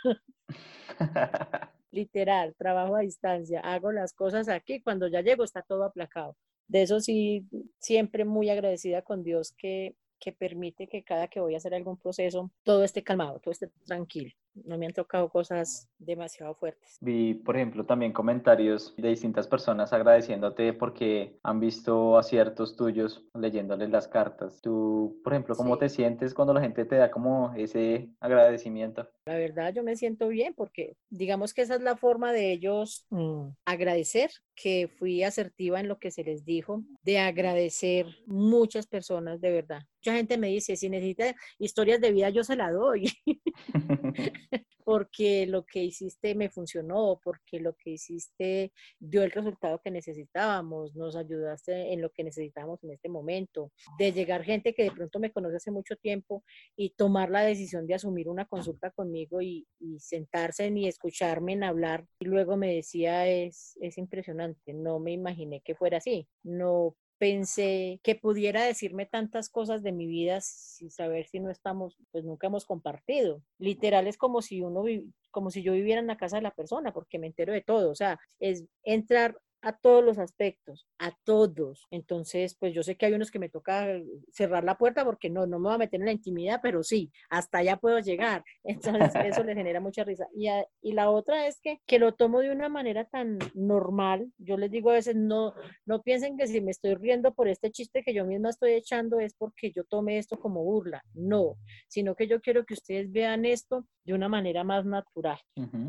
Literal, 1.92 2.56
trabajo 2.58 2.96
a 2.96 3.02
distancia, 3.02 3.60
hago 3.60 3.92
las 3.92 4.14
cosas 4.14 4.50
aquí, 4.50 4.82
cuando 4.82 5.08
ya 5.08 5.22
llego 5.22 5.44
está 5.44 5.62
todo 5.62 5.84
aplacado 5.84 6.36
de 6.74 6.82
eso 6.82 7.00
sí, 7.00 7.46
siempre 7.78 8.26
muy 8.26 8.50
agradecida 8.50 9.04
con 9.04 9.24
Dios 9.24 9.54
que, 9.56 9.96
que 10.20 10.32
permite 10.34 10.88
que 10.88 11.04
cada 11.04 11.28
que 11.28 11.40
voy 11.40 11.54
a 11.54 11.58
hacer 11.58 11.76
algún 11.76 11.98
proceso, 11.98 12.52
todo 12.64 12.84
esté 12.84 13.04
calmado, 13.04 13.40
todo 13.40 13.52
esté 13.52 13.70
tranquilo 13.86 14.32
no 14.56 14.78
me 14.78 14.86
han 14.86 14.94
tocado 14.94 15.30
cosas 15.30 15.90
demasiado 15.98 16.54
fuertes. 16.56 16.98
Vi, 17.02 17.34
por 17.34 17.56
ejemplo, 17.56 17.86
también 17.86 18.14
comentarios 18.14 18.94
de 18.98 19.10
distintas 19.10 19.48
personas 19.48 19.94
agradeciéndote 19.94 20.74
porque 20.74 21.38
han 21.44 21.60
visto 21.60 22.18
aciertos 22.18 22.76
tuyos 22.76 23.26
leyéndoles 23.34 23.90
las 23.90 24.08
cartas. 24.08 24.62
Tú, 24.62 25.20
por 25.24 25.34
ejemplo, 25.34 25.56
¿cómo 25.56 25.78
te 25.78 25.90
sientes 25.90 26.34
cuando 26.34 26.54
la 26.54 26.62
gente 26.62 26.86
te 26.86 26.96
da 26.96 27.12
como 27.12 27.54
ese 27.56 28.10
agradecimiento? 28.20 29.10
La 29.26 29.36
verdad, 29.36 29.74
yo 29.74 29.84
me 29.84 29.96
siento 29.96 30.28
bien 30.28 30.54
porque 30.54 30.98
digamos 31.10 31.54
que 31.54 31.62
esa 31.62 31.76
es 31.76 31.82
la 31.82 31.96
forma 31.96 32.34
de 32.34 32.52
ellos 32.52 33.06
mm, 33.10 33.48
agradecer 33.66 34.32
que 34.56 34.88
fui 34.88 35.24
asertiva 35.24 35.80
en 35.80 35.88
lo 35.88 35.98
que 35.98 36.12
se 36.12 36.24
les 36.24 36.46
dijo, 36.46 36.84
de 37.02 37.20
agradecer 37.20 38.06
muchas 38.28 38.86
personas, 38.88 39.42
de 39.42 39.52
verdad. 39.52 39.82
Mucha 40.00 40.18
gente 40.18 40.38
me 40.38 40.50
dice, 40.50 40.76
si 40.76 40.90
necesita 40.90 41.36
historias 41.58 42.02
de 42.02 42.12
vida, 42.12 42.30
yo 42.30 42.44
se 42.44 42.56
la 42.56 42.72
doy. 42.72 43.10
porque 44.86 45.46
lo 45.48 45.66
que 45.66 45.84
hiciste 45.84 46.36
me 46.36 46.50
funcionó, 46.50 47.20
porque 47.24 47.60
lo 47.60 47.74
que 47.76 47.92
hiciste 47.92 48.72
dio 49.00 49.24
el 49.24 49.32
resultado 49.32 49.80
que 49.84 49.92
necesitábamos, 49.92 50.96
nos 50.96 51.16
ayudaste 51.16 51.94
en 51.94 52.02
lo 52.02 52.10
que 52.12 52.24
necesitábamos 52.24 52.84
en 52.84 52.92
este 52.92 53.10
momento, 53.10 53.72
de 53.98 54.12
llegar 54.12 54.44
gente 54.44 54.74
que 54.74 54.84
de 54.84 54.92
pronto 54.92 55.20
me 55.20 55.32
conoce 55.32 55.58
hace 55.58 55.72
mucho 55.72 55.96
tiempo 55.96 56.44
y 56.76 56.92
tomar 56.92 57.30
la 57.30 57.44
decisión 57.44 57.88
de 57.88 57.96
asumir 57.96 58.30
una 58.30 58.46
consulta 58.46 58.92
conmigo 58.92 59.42
y, 59.42 59.68
sentarse 60.00 60.68
y 60.70 60.88
escucharme 60.88 61.54
en 61.54 61.64
hablar 61.64 62.06
y 62.20 62.26
luego 62.26 62.58
me 62.58 62.74
decía 62.74 63.28
es, 63.28 63.78
es 63.82 63.98
impresionante, 63.98 64.74
no 64.74 65.00
me 65.00 65.12
imaginé 65.12 65.62
que 65.62 65.76
fuera 65.76 65.98
así, 65.98 66.28
no 66.44 66.96
pensé 67.24 68.02
que 68.04 68.16
pudiera 68.16 68.66
decirme 68.66 69.06
tantas 69.06 69.48
cosas 69.48 69.82
de 69.82 69.94
mi 69.94 70.08
vida 70.08 70.42
sin 70.42 70.92
saber 70.92 71.26
si 71.26 71.40
no 71.40 71.50
estamos, 71.50 71.98
pues 72.12 72.26
nunca 72.26 72.48
hemos 72.48 72.66
compartido. 72.66 73.42
Literal 73.60 74.08
es 74.08 74.18
como 74.18 74.42
si 74.42 74.60
uno, 74.60 74.84
como 75.32 75.50
si 75.50 75.64
yo 75.64 75.72
viviera 75.72 76.02
en 76.02 76.08
la 76.08 76.18
casa 76.18 76.36
de 76.36 76.42
la 76.42 76.54
persona, 76.54 76.92
porque 76.92 77.20
me 77.20 77.28
entero 77.28 77.54
de 77.54 77.62
todo. 77.62 77.92
O 77.92 77.96
sea, 77.96 78.20
es 78.42 78.66
entrar 78.84 79.38
a 79.64 79.72
todos 79.72 80.04
los 80.04 80.20
aspectos, 80.20 80.88
a 81.00 81.12
todos. 81.24 81.88
Entonces, 81.90 82.56
pues 82.60 82.74
yo 82.74 82.84
sé 82.84 82.96
que 82.96 83.06
hay 83.06 83.14
unos 83.14 83.32
que 83.32 83.40
me 83.40 83.50
toca 83.50 83.88
cerrar 84.30 84.64
la 84.64 84.78
puerta 84.78 85.06
porque 85.06 85.30
no, 85.30 85.48
no 85.48 85.58
me 85.58 85.70
voy 85.70 85.76
a 85.76 85.78
meter 85.80 86.02
en 86.02 86.06
la 86.06 86.12
intimidad, 86.12 86.60
pero 86.62 86.84
sí, 86.84 87.12
hasta 87.30 87.60
allá 87.60 87.78
puedo 87.78 87.98
llegar. 88.00 88.44
Entonces, 88.64 89.14
eso 89.26 89.44
le 89.44 89.56
genera 89.56 89.80
mucha 89.80 90.04
risa. 90.04 90.28
Y, 90.36 90.48
y 90.82 90.92
la 90.92 91.10
otra 91.10 91.48
es 91.48 91.62
que, 91.62 91.80
que 91.86 91.98
lo 91.98 92.14
tomo 92.14 92.42
de 92.42 92.52
una 92.52 92.68
manera 92.68 93.06
tan 93.06 93.40
normal. 93.54 94.32
Yo 94.38 94.58
les 94.58 94.70
digo 94.70 94.92
a 94.92 94.96
veces, 94.96 95.16
no, 95.16 95.54
no 95.86 96.02
piensen 96.02 96.38
que 96.38 96.48
si 96.48 96.60
me 96.60 96.72
estoy 96.72 96.96
riendo 96.96 97.34
por 97.34 97.48
este 97.48 97.72
chiste 97.72 98.04
que 98.04 98.14
yo 98.14 98.26
misma 98.26 98.50
estoy 98.50 98.74
echando 98.74 99.20
es 99.20 99.34
porque 99.34 99.72
yo 99.72 99.86
tome 99.86 100.18
esto 100.18 100.38
como 100.38 100.64
burla. 100.64 101.02
No, 101.14 101.56
sino 101.88 102.16
que 102.16 102.28
yo 102.28 102.42
quiero 102.42 102.66
que 102.66 102.74
ustedes 102.74 103.10
vean 103.12 103.46
esto 103.46 103.86
de 104.04 104.14
una 104.14 104.28
manera 104.28 104.66
más 104.66 104.86
natural, 104.86 105.40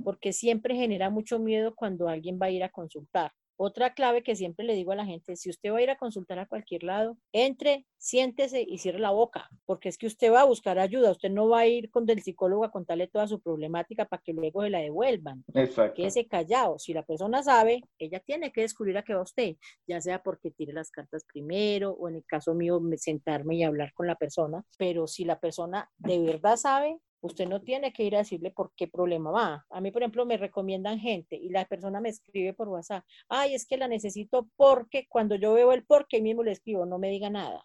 porque 0.04 0.32
siempre 0.32 0.76
genera 0.76 1.10
mucho 1.10 1.40
miedo 1.40 1.74
cuando 1.74 2.08
alguien 2.08 2.38
va 2.40 2.46
a 2.46 2.50
ir 2.50 2.62
a 2.62 2.68
consultar. 2.68 3.32
Otra 3.56 3.94
clave 3.94 4.22
que 4.22 4.36
siempre 4.36 4.64
le 4.64 4.74
digo 4.74 4.92
a 4.92 4.96
la 4.96 5.06
gente, 5.06 5.36
si 5.36 5.50
usted 5.50 5.72
va 5.72 5.78
a 5.78 5.82
ir 5.82 5.90
a 5.90 5.96
consultar 5.96 6.38
a 6.38 6.46
cualquier 6.46 6.82
lado, 6.82 7.16
entre, 7.32 7.86
siéntese 7.98 8.64
y 8.66 8.78
cierre 8.78 8.98
la 8.98 9.10
boca, 9.10 9.48
porque 9.64 9.88
es 9.88 9.96
que 9.96 10.06
usted 10.06 10.32
va 10.32 10.40
a 10.40 10.44
buscar 10.44 10.78
ayuda, 10.78 11.12
usted 11.12 11.30
no 11.30 11.48
va 11.48 11.60
a 11.60 11.66
ir 11.66 11.90
con 11.90 12.08
el 12.10 12.22
psicólogo 12.22 12.64
a 12.64 12.70
contarle 12.70 13.06
toda 13.06 13.28
su 13.28 13.40
problemática 13.40 14.06
para 14.06 14.22
que 14.22 14.32
luego 14.32 14.62
se 14.62 14.70
la 14.70 14.80
devuelvan. 14.80 15.44
Exacto. 15.54 15.94
Quédese 15.94 16.26
callado. 16.26 16.78
Si 16.78 16.92
la 16.92 17.04
persona 17.04 17.42
sabe, 17.42 17.82
ella 17.98 18.20
tiene 18.20 18.52
que 18.52 18.62
descubrir 18.62 18.98
a 18.98 19.02
qué 19.02 19.14
va 19.14 19.22
usted, 19.22 19.56
ya 19.86 20.00
sea 20.00 20.22
porque 20.22 20.50
tire 20.50 20.72
las 20.72 20.90
cartas 20.90 21.24
primero 21.24 21.92
o 21.92 22.08
en 22.08 22.16
el 22.16 22.24
caso 22.24 22.54
mío 22.54 22.80
sentarme 22.96 23.56
y 23.56 23.62
hablar 23.62 23.92
con 23.94 24.06
la 24.06 24.16
persona, 24.16 24.64
pero 24.78 25.06
si 25.06 25.24
la 25.24 25.38
persona 25.38 25.90
de 25.98 26.18
verdad 26.20 26.56
sabe, 26.56 26.98
Usted 27.24 27.48
no 27.48 27.62
tiene 27.62 27.90
que 27.90 28.02
ir 28.04 28.14
a 28.16 28.18
decirle 28.18 28.50
por 28.50 28.72
qué 28.76 28.86
problema 28.86 29.30
va. 29.30 29.64
A 29.70 29.80
mí, 29.80 29.90
por 29.90 30.02
ejemplo, 30.02 30.26
me 30.26 30.36
recomiendan 30.36 30.98
gente 30.98 31.36
y 31.36 31.48
la 31.48 31.64
persona 31.64 31.98
me 31.98 32.10
escribe 32.10 32.52
por 32.52 32.68
WhatsApp, 32.68 33.02
ay, 33.30 33.54
es 33.54 33.66
que 33.66 33.78
la 33.78 33.88
necesito 33.88 34.50
porque 34.56 35.06
cuando 35.08 35.34
yo 35.34 35.54
veo 35.54 35.72
el 35.72 35.86
por 35.86 36.06
qué 36.06 36.20
mismo 36.20 36.42
le 36.42 36.52
escribo, 36.52 36.84
no 36.84 36.98
me 36.98 37.08
diga 37.08 37.30
nada. 37.30 37.64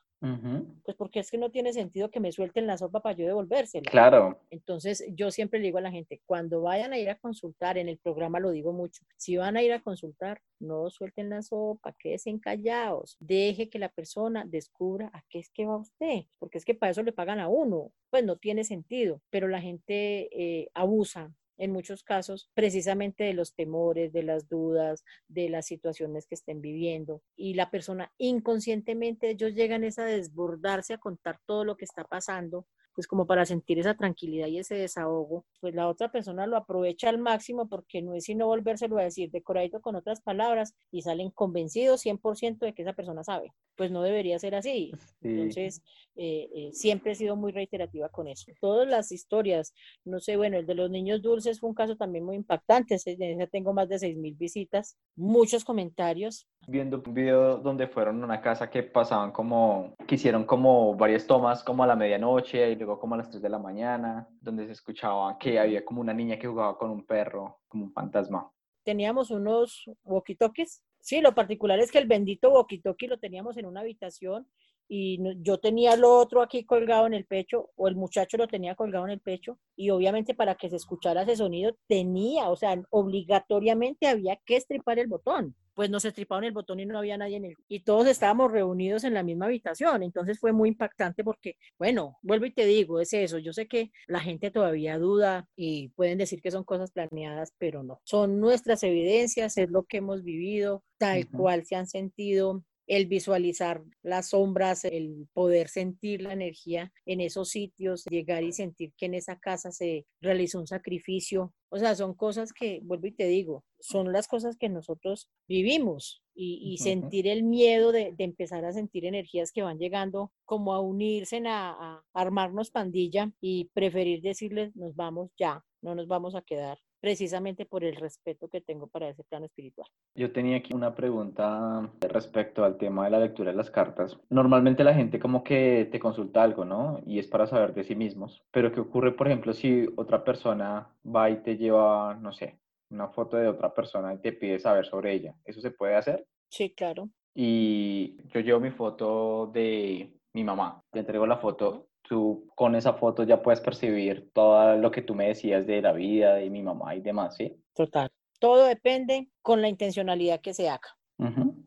Pues 0.84 0.98
porque 0.98 1.20
es 1.20 1.32
que 1.32 1.38
no 1.38 1.50
tiene 1.50 1.72
sentido 1.74 2.12
que 2.12 2.20
me 2.20 2.32
suelten 2.32 2.68
la 2.68 2.78
sopa 2.78 3.02
para 3.02 3.16
yo 3.16 3.26
devolvérsela. 3.26 3.90
Claro. 3.90 4.40
Entonces 4.50 5.06
yo 5.14 5.32
siempre 5.32 5.60
le 5.60 5.66
digo 5.66 5.78
a 5.78 5.82
la 5.82 5.92
gente, 5.92 6.22
cuando 6.26 6.62
vayan 6.62 6.94
a 6.94 6.98
ir 6.98 7.10
a 7.10 7.18
consultar, 7.18 7.78
en 7.78 7.90
el 7.90 7.98
programa 7.98 8.40
lo 8.40 8.52
digo 8.52 8.74
mucho, 8.74 9.04
si 9.18 9.38
van 9.38 9.56
a 9.56 9.64
ir 9.64 9.72
a 9.72 9.82
consultar, 9.82 10.42
no 10.60 10.90
suelten 10.90 11.30
la 11.30 11.42
sopa, 11.42 11.94
quédense 11.94 12.30
callados, 12.40 13.18
deje 13.20 13.70
que 13.70 13.80
la 13.80 13.90
persona 13.90 14.46
descubra 14.46 15.10
a 15.14 15.24
qué 15.30 15.40
es 15.40 15.50
que 15.50 15.66
va 15.66 15.78
usted, 15.78 16.26
porque 16.38 16.58
es 16.58 16.66
que 16.66 16.76
para 16.76 16.92
eso 16.92 17.02
le 17.02 17.14
pagan 17.14 17.40
a 17.40 17.48
uno, 17.48 17.92
pues 18.10 18.24
no 18.24 18.38
tiene 18.38 18.64
sentido, 18.64 19.22
pero 19.30 19.48
la 19.48 19.62
gente 19.62 20.30
eh, 20.32 20.70
abusa 20.74 21.32
en 21.60 21.72
muchos 21.72 22.04
casos 22.04 22.50
precisamente 22.56 23.26
de 23.26 23.34
los 23.34 23.54
temores, 23.54 24.12
de 24.12 24.24
las 24.24 24.50
dudas, 24.50 25.04
de 25.28 25.50
las 25.50 25.68
situaciones 25.68 26.26
que 26.26 26.36
estén 26.36 26.62
viviendo. 26.62 27.22
Y 27.36 27.54
la 27.54 27.70
persona 27.70 28.12
inconscientemente, 28.18 29.30
ellos 29.30 29.54
llegan 29.54 29.84
a 29.84 30.06
desbordarse 30.06 30.94
a 30.94 30.98
contar 30.98 31.40
todo 31.46 31.66
lo 31.66 31.78
que 31.78 31.86
está 31.86 32.06
pasando 32.06 32.66
pues 33.00 33.08
como 33.08 33.26
para 33.26 33.46
sentir 33.46 33.80
esa 33.80 33.96
tranquilidad 33.96 34.48
y 34.48 34.58
ese 34.58 34.76
desahogo, 34.76 35.46
pues 35.62 35.74
la 35.74 35.88
otra 35.88 36.12
persona 36.12 36.46
lo 36.48 36.58
aprovecha 36.58 37.08
al 37.08 37.18
máximo 37.18 37.70
porque 37.70 38.02
no 38.02 38.14
es 38.14 38.26
sino 38.26 38.48
volvérselo 38.48 38.98
a 38.98 39.04
decir 39.04 39.32
decoradito 39.32 39.80
con 39.80 39.96
otras 39.96 40.20
palabras 40.20 40.76
y 40.92 41.02
salen 41.04 41.32
convencidos 41.32 42.06
100% 42.06 42.58
de 42.60 42.74
que 42.74 42.82
esa 42.82 42.92
persona 42.92 43.24
sabe. 43.24 43.54
pues 43.78 43.92
no 43.92 44.02
debería 44.02 44.38
ser 44.40 44.56
así. 44.56 44.92
Entonces, 45.22 45.82
eh, 46.18 46.50
eh, 46.54 46.70
siempre 46.74 47.14
he 47.14 47.16
sido 47.16 47.38
muy 47.38 47.54
reiterativa 47.54 48.10
con 48.10 48.28
eso. 48.28 48.52
Todas 48.60 48.86
las 48.86 49.14
historias, 49.14 49.74
no 50.04 50.20
sé, 50.20 50.36
bueno, 50.36 50.58
el 50.58 50.66
de 50.66 50.76
los 50.76 50.90
niños 50.90 51.22
dulces 51.22 51.62
fue 51.62 51.70
un 51.70 51.76
caso 51.76 51.96
también 51.96 52.26
muy 52.26 52.36
impactante. 52.36 52.98
Ya 52.98 53.48
tengo 53.48 53.72
más 53.72 53.88
de 53.88 53.96
6.000 53.96 54.38
visitas, 54.38 54.98
muchos 55.16 55.64
comentarios. 55.64 56.46
Viendo 56.68 57.02
un 57.06 57.14
video 57.14 57.58
donde 57.60 57.88
fueron 57.88 58.22
a 58.22 58.26
una 58.26 58.42
casa 58.42 58.70
que 58.70 58.84
pasaban 58.84 59.32
como, 59.32 59.96
que 60.06 60.16
hicieron 60.16 60.44
como 60.44 60.96
varias 60.96 61.26
tomas, 61.26 61.64
como 61.64 61.84
a 61.84 61.88
la 61.88 61.96
medianoche 61.96 62.72
y 62.72 62.76
luego 62.76 62.89
como 62.98 63.16
a 63.16 63.18
las 63.18 63.30
3 63.30 63.42
de 63.42 63.50
la 63.50 63.60
mañana, 63.60 64.28
donde 64.42 64.66
se 64.66 64.72
escuchaba 64.72 65.38
que 65.38 65.60
había 65.60 65.84
como 65.84 66.02
una 66.02 66.14
niña 66.14 66.40
que 66.40 66.48
jugaba 66.48 66.78
con 66.78 66.90
un 66.90 67.06
perro, 67.06 67.60
como 67.68 67.84
un 67.86 67.92
fantasma. 67.92 68.50
Teníamos 68.84 69.30
unos 69.30 69.84
walkie-talkies. 70.04 70.82
Sí, 71.02 71.22
lo 71.22 71.36
particular 71.36 71.80
es 71.80 71.92
que 71.92 72.00
el 72.00 72.08
bendito 72.08 72.52
walkie-talkie 72.52 73.10
lo 73.10 73.20
teníamos 73.20 73.58
en 73.58 73.66
una 73.66 73.82
habitación 73.82 74.48
y 74.92 75.20
yo 75.44 75.60
tenía 75.60 75.96
lo 75.96 76.18
otro 76.18 76.42
aquí 76.42 76.66
colgado 76.66 77.06
en 77.06 77.14
el 77.14 77.26
pecho 77.26 77.70
o 77.76 77.88
el 77.88 77.96
muchacho 77.96 78.38
lo 78.38 78.48
tenía 78.48 78.74
colgado 78.74 79.06
en 79.06 79.12
el 79.12 79.20
pecho 79.20 79.60
y 79.76 79.92
obviamente 79.92 80.34
para 80.34 80.56
que 80.56 80.70
se 80.70 80.78
escuchara 80.78 81.22
ese 81.22 81.36
sonido 81.36 81.78
tenía, 81.88 82.50
o 82.50 82.56
sea, 82.56 82.82
obligatoriamente 82.90 84.08
había 84.08 84.38
que 84.46 84.58
estripar 84.58 84.98
el 84.98 85.08
botón. 85.08 85.56
Pues 85.76 85.90
nos 85.90 86.04
estriparon 86.04 86.44
el 86.44 86.52
botón 86.52 86.82
y 86.82 86.86
no 86.86 86.98
había 86.98 87.18
nadie 87.18 87.38
en 87.38 87.46
él. 87.46 87.56
Y 87.70 87.82
todos 87.82 88.06
estábamos 88.08 88.52
reunidos 88.52 89.06
en 89.06 89.14
la 89.14 89.24
misma 89.24 89.46
habitación. 89.46 90.04
Entonces 90.04 90.38
fue 90.38 90.52
muy 90.52 90.68
impactante 90.68 91.24
porque, 91.24 91.56
bueno, 91.78 92.18
vuelvo 92.22 92.48
y 92.48 92.52
te 92.52 92.66
digo, 92.66 93.00
es 93.00 93.14
eso. 93.14 93.38
Yo 93.38 93.54
sé 93.54 93.70
que 93.70 93.94
la 94.06 94.20
gente 94.20 94.52
todavía 94.52 94.98
duda 94.98 95.48
y 95.56 95.88
pueden 95.90 96.18
decir 96.18 96.42
que 96.42 96.52
son 96.52 96.66
cosas 96.66 96.92
planeadas, 96.92 97.54
pero 97.58 97.82
no. 97.82 98.02
Son 98.04 98.42
nuestras 98.42 98.84
evidencias, 98.84 99.58
es 99.58 99.70
lo 99.70 99.84
que 99.84 99.98
hemos 99.98 100.22
vivido, 100.22 100.84
tal 100.98 101.30
cual 101.30 101.64
se 101.66 101.78
han 101.78 101.88
sentido 101.88 102.62
el 102.90 103.06
visualizar 103.06 103.84
las 104.02 104.30
sombras, 104.30 104.84
el 104.84 105.28
poder 105.34 105.70
sentir 105.70 106.24
la 106.24 106.34
energía 106.34 106.92
en 107.06 107.22
esos 107.22 107.50
sitios, 107.50 108.04
llegar 108.06 108.44
y 108.44 108.52
sentir 108.52 108.94
que 108.98 109.06
en 109.06 109.14
esa 109.14 109.38
casa 109.40 109.72
se 109.72 110.08
realizó 110.22 110.60
un 110.60 110.66
sacrificio. 110.66 111.54
O 111.70 111.78
sea, 111.78 111.94
son 111.96 112.16
cosas 112.16 112.52
que, 112.52 112.80
vuelvo 112.84 113.06
y 113.06 113.12
te 113.12 113.28
digo, 113.28 113.64
son 113.80 114.12
las 114.12 114.28
cosas 114.28 114.58
que 114.58 114.70
nosotros 114.70 115.30
vivimos 115.48 116.24
y, 116.34 116.78
sentir 116.80 117.28
el 117.28 117.44
miedo 117.44 117.92
de, 117.92 118.16
empezar 118.18 118.66
a 118.66 118.74
sentir 118.74 119.06
energías 119.06 119.52
que 119.52 119.62
van 119.62 119.78
llegando 119.78 120.32
como 120.46 120.74
a 120.74 120.80
unirse, 120.82 121.44
a, 121.46 121.70
a 121.70 122.04
armarnos 122.14 122.72
pandilla 122.72 123.32
y 123.40 123.70
preferir 123.74 124.22
decirles, 124.22 124.76
nos 124.76 124.96
vamos 124.96 125.30
ya, 125.38 125.64
no 125.82 125.94
nos 125.94 126.08
vamos 126.08 126.34
a 126.34 126.42
quedar 126.42 126.80
precisamente 127.00 127.66
por 127.66 127.84
el 127.84 127.96
respeto 127.96 128.48
que 128.48 128.62
tengo 128.62 128.88
para 128.88 129.10
ese 129.10 129.24
plano 129.24 129.46
espiritual. 129.46 129.88
Yo 130.16 130.32
tenía 130.32 130.58
aquí 130.58 130.74
una 130.74 130.96
pregunta 130.96 131.90
respecto 132.02 132.64
al 132.64 132.78
tema 132.78 133.06
de 133.06 133.12
la 133.12 133.20
lectura 133.20 133.52
de 133.52 133.58
las 133.58 133.72
cartas. 133.72 134.20
Normalmente 134.30 134.84
la 134.84 134.94
gente 134.94 135.20
como 135.20 135.44
que 135.44 135.88
te 135.92 136.00
consulta 136.00 136.44
algo, 136.44 136.66
¿no? 136.66 137.02
Y 137.06 137.20
es 137.20 137.28
para 137.28 137.48
saber 137.48 137.74
de 137.74 137.84
sí 137.84 137.96
mismos. 137.96 138.44
Pero 138.52 138.72
¿qué 138.72 138.80
ocurre, 138.80 139.12
por 139.12 139.28
ejemplo, 139.28 139.54
si 139.54 139.88
otra 139.96 140.24
persona 140.24 140.94
va 141.06 141.30
y 141.30 141.42
te 141.42 141.58
lleva, 141.58 142.16
no 142.16 142.32
sé, 142.32 142.60
una 142.90 143.10
foto 143.10 143.38
de 143.38 143.48
otra 143.48 143.74
persona 143.74 144.14
y 144.14 144.20
te 144.20 144.34
pide 144.34 144.60
saber 144.60 144.86
sobre 144.86 145.14
ella? 145.14 145.36
¿Eso 145.46 145.62
se 145.62 145.72
puede 145.72 145.96
hacer? 145.96 146.26
Sí, 146.50 146.74
claro. 146.74 147.10
Y 147.34 148.18
yo 148.30 148.42
llevo 148.42 148.60
mi 148.60 148.72
foto 148.72 149.48
de 149.54 150.12
mi 150.34 150.44
mamá. 150.44 150.84
Te 150.92 151.00
entrego 151.00 151.26
la 151.26 151.38
foto 151.38 151.89
tú 152.10 152.50
con 152.56 152.76
esa 152.76 152.94
foto 152.94 153.24
ya 153.24 153.42
puedes 153.42 153.62
percibir 153.62 154.32
todo 154.34 154.76
lo 154.76 154.92
que 154.92 155.04
tú 155.04 155.16
me 155.16 155.28
decías 155.28 155.66
de 155.68 155.82
la 155.82 155.94
vida, 155.94 156.36
de 156.36 156.50
mi 156.50 156.64
mamá 156.64 156.96
y 156.96 157.02
demás, 157.02 157.36
¿sí? 157.38 157.56
Total. 157.74 158.10
Todo 158.40 158.66
depende 158.66 159.30
con 159.42 159.62
la 159.62 159.70
intencionalidad 159.70 160.42
que 160.42 160.54
se 160.54 160.68
haga. 160.70 160.90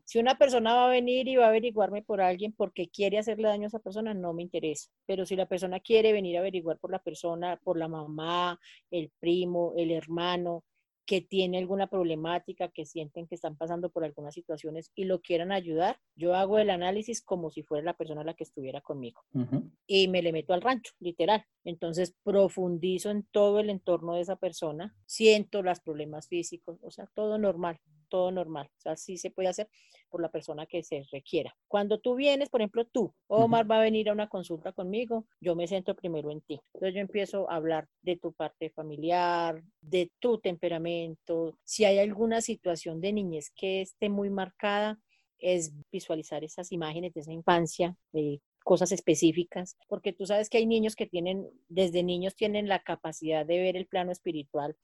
Si 0.03 0.17
una 0.17 0.35
persona 0.35 0.73
va 0.73 0.87
a 0.87 0.89
venir 0.89 1.27
y 1.27 1.35
va 1.35 1.45
a 1.45 1.49
averiguarme 1.49 2.01
por 2.01 2.21
alguien 2.21 2.53
porque 2.53 2.89
quiere 2.89 3.19
hacerle 3.19 3.49
daño 3.49 3.65
a 3.65 3.67
esa 3.67 3.77
persona, 3.77 4.15
no 4.15 4.33
me 4.33 4.41
interesa. 4.41 4.89
Pero 5.05 5.27
si 5.27 5.35
la 5.35 5.45
persona 5.45 5.79
quiere 5.79 6.11
venir 6.11 6.37
a 6.37 6.39
averiguar 6.39 6.79
por 6.79 6.91
la 6.91 6.97
persona, 6.97 7.59
por 7.63 7.77
la 7.77 7.87
mamá, 7.87 8.59
el 8.89 9.11
primo, 9.19 9.73
el 9.77 9.91
hermano, 9.91 10.63
que 11.05 11.21
tiene 11.21 11.57
alguna 11.57 11.87
problemática, 11.87 12.69
que 12.69 12.85
sienten 12.85 13.27
que 13.27 13.35
están 13.35 13.57
pasando 13.57 13.89
por 13.89 14.03
algunas 14.05 14.33
situaciones 14.33 14.91
y 14.95 15.05
lo 15.05 15.21
quieran 15.21 15.51
ayudar, 15.51 15.99
yo 16.15 16.35
hago 16.35 16.59
el 16.59 16.69
análisis 16.69 17.21
como 17.21 17.51
si 17.51 17.63
fuera 17.63 17.83
la 17.83 17.97
persona 17.97 18.23
la 18.23 18.33
que 18.33 18.43
estuviera 18.43 18.81
conmigo. 18.81 19.21
Y 19.85 20.07
me 20.07 20.21
le 20.21 20.31
meto 20.31 20.53
al 20.53 20.61
rancho, 20.61 20.93
literal. 20.99 21.45
Entonces 21.65 22.15
profundizo 22.23 23.09
en 23.09 23.23
todo 23.31 23.59
el 23.59 23.69
entorno 23.69 24.15
de 24.15 24.21
esa 24.21 24.37
persona, 24.37 24.95
siento 25.05 25.61
los 25.61 25.79
problemas 25.79 26.27
físicos, 26.27 26.79
o 26.83 26.91
sea, 26.91 27.07
todo 27.13 27.37
normal, 27.37 27.79
todo 28.13 28.31
normal. 28.31 28.69
O 28.77 28.79
sea, 28.79 28.95
sí 28.95 29.17
se 29.17 29.31
puede 29.31 29.49
hacer 29.49 29.67
por 30.07 30.21
la 30.21 30.29
persona 30.29 30.67
que 30.67 30.83
se 30.83 31.03
requiera. 31.11 31.55
Cuando 31.67 31.99
tú 31.99 32.13
vienes, 32.13 32.47
por 32.47 32.61
ejemplo, 32.61 32.85
tú, 32.85 33.11
Omar 33.25 33.69
va 33.69 33.79
a 33.79 33.81
venir 33.81 34.07
a 34.07 34.13
una 34.13 34.29
consulta 34.29 34.71
conmigo, 34.71 35.25
yo 35.41 35.55
me 35.55 35.65
siento 35.65 35.95
primero 35.95 36.29
en 36.29 36.41
ti. 36.41 36.61
Entonces 36.75 36.93
yo 36.93 37.01
empiezo 37.01 37.49
a 37.49 37.55
hablar 37.55 37.87
de 38.03 38.17
tu 38.17 38.31
parte 38.31 38.69
familiar, 38.69 39.63
de 39.81 40.11
tu 40.19 40.37
temperamento, 40.37 41.57
si 41.63 41.85
hay 41.85 41.97
alguna 41.97 42.41
situación 42.41 43.01
de 43.01 43.13
niñez 43.13 43.49
que 43.49 43.81
esté 43.81 44.09
muy 44.09 44.29
marcada, 44.29 44.99
es 45.39 45.73
visualizar 45.91 46.43
esas 46.43 46.71
imágenes 46.71 47.15
de 47.15 47.21
esa 47.21 47.33
infancia, 47.33 47.97
de 48.11 48.39
cosas 48.63 48.91
específicas, 48.91 49.77
porque 49.87 50.13
tú 50.13 50.25
sabes 50.25 50.49
que 50.49 50.57
hay 50.57 50.65
niños 50.65 50.95
que 50.95 51.05
tienen, 51.05 51.47
desde 51.69 52.03
niños 52.03 52.35
tienen 52.35 52.67
la 52.67 52.79
capacidad 52.83 53.45
de 53.45 53.59
ver 53.59 53.75
el 53.75 53.87
plano 53.87 54.11
espiritual 54.11 54.75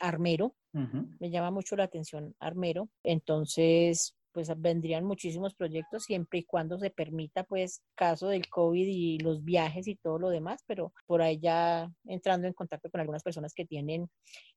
Armero. 0.00 0.54
Me 1.20 1.30
llama 1.30 1.52
mucho 1.52 1.76
la 1.76 1.84
atención 1.84 2.34
Armero. 2.40 2.88
Entonces, 3.04 4.16
pues 4.34 4.50
vendrían 4.60 5.04
muchísimos 5.04 5.54
proyectos 5.54 6.02
siempre 6.02 6.40
y 6.40 6.44
cuando 6.44 6.76
se 6.78 6.90
permita, 6.90 7.44
pues, 7.44 7.82
caso 7.94 8.28
del 8.28 8.48
COVID 8.48 8.86
y 8.86 9.18
los 9.18 9.44
viajes 9.44 9.86
y 9.86 9.94
todo 9.94 10.18
lo 10.18 10.28
demás, 10.28 10.62
pero 10.66 10.92
por 11.06 11.22
ahí 11.22 11.38
ya 11.38 11.88
entrando 12.04 12.48
en 12.48 12.52
contacto 12.52 12.90
con 12.90 13.00
algunas 13.00 13.22
personas 13.22 13.54
que 13.54 13.64
tienen 13.64 14.10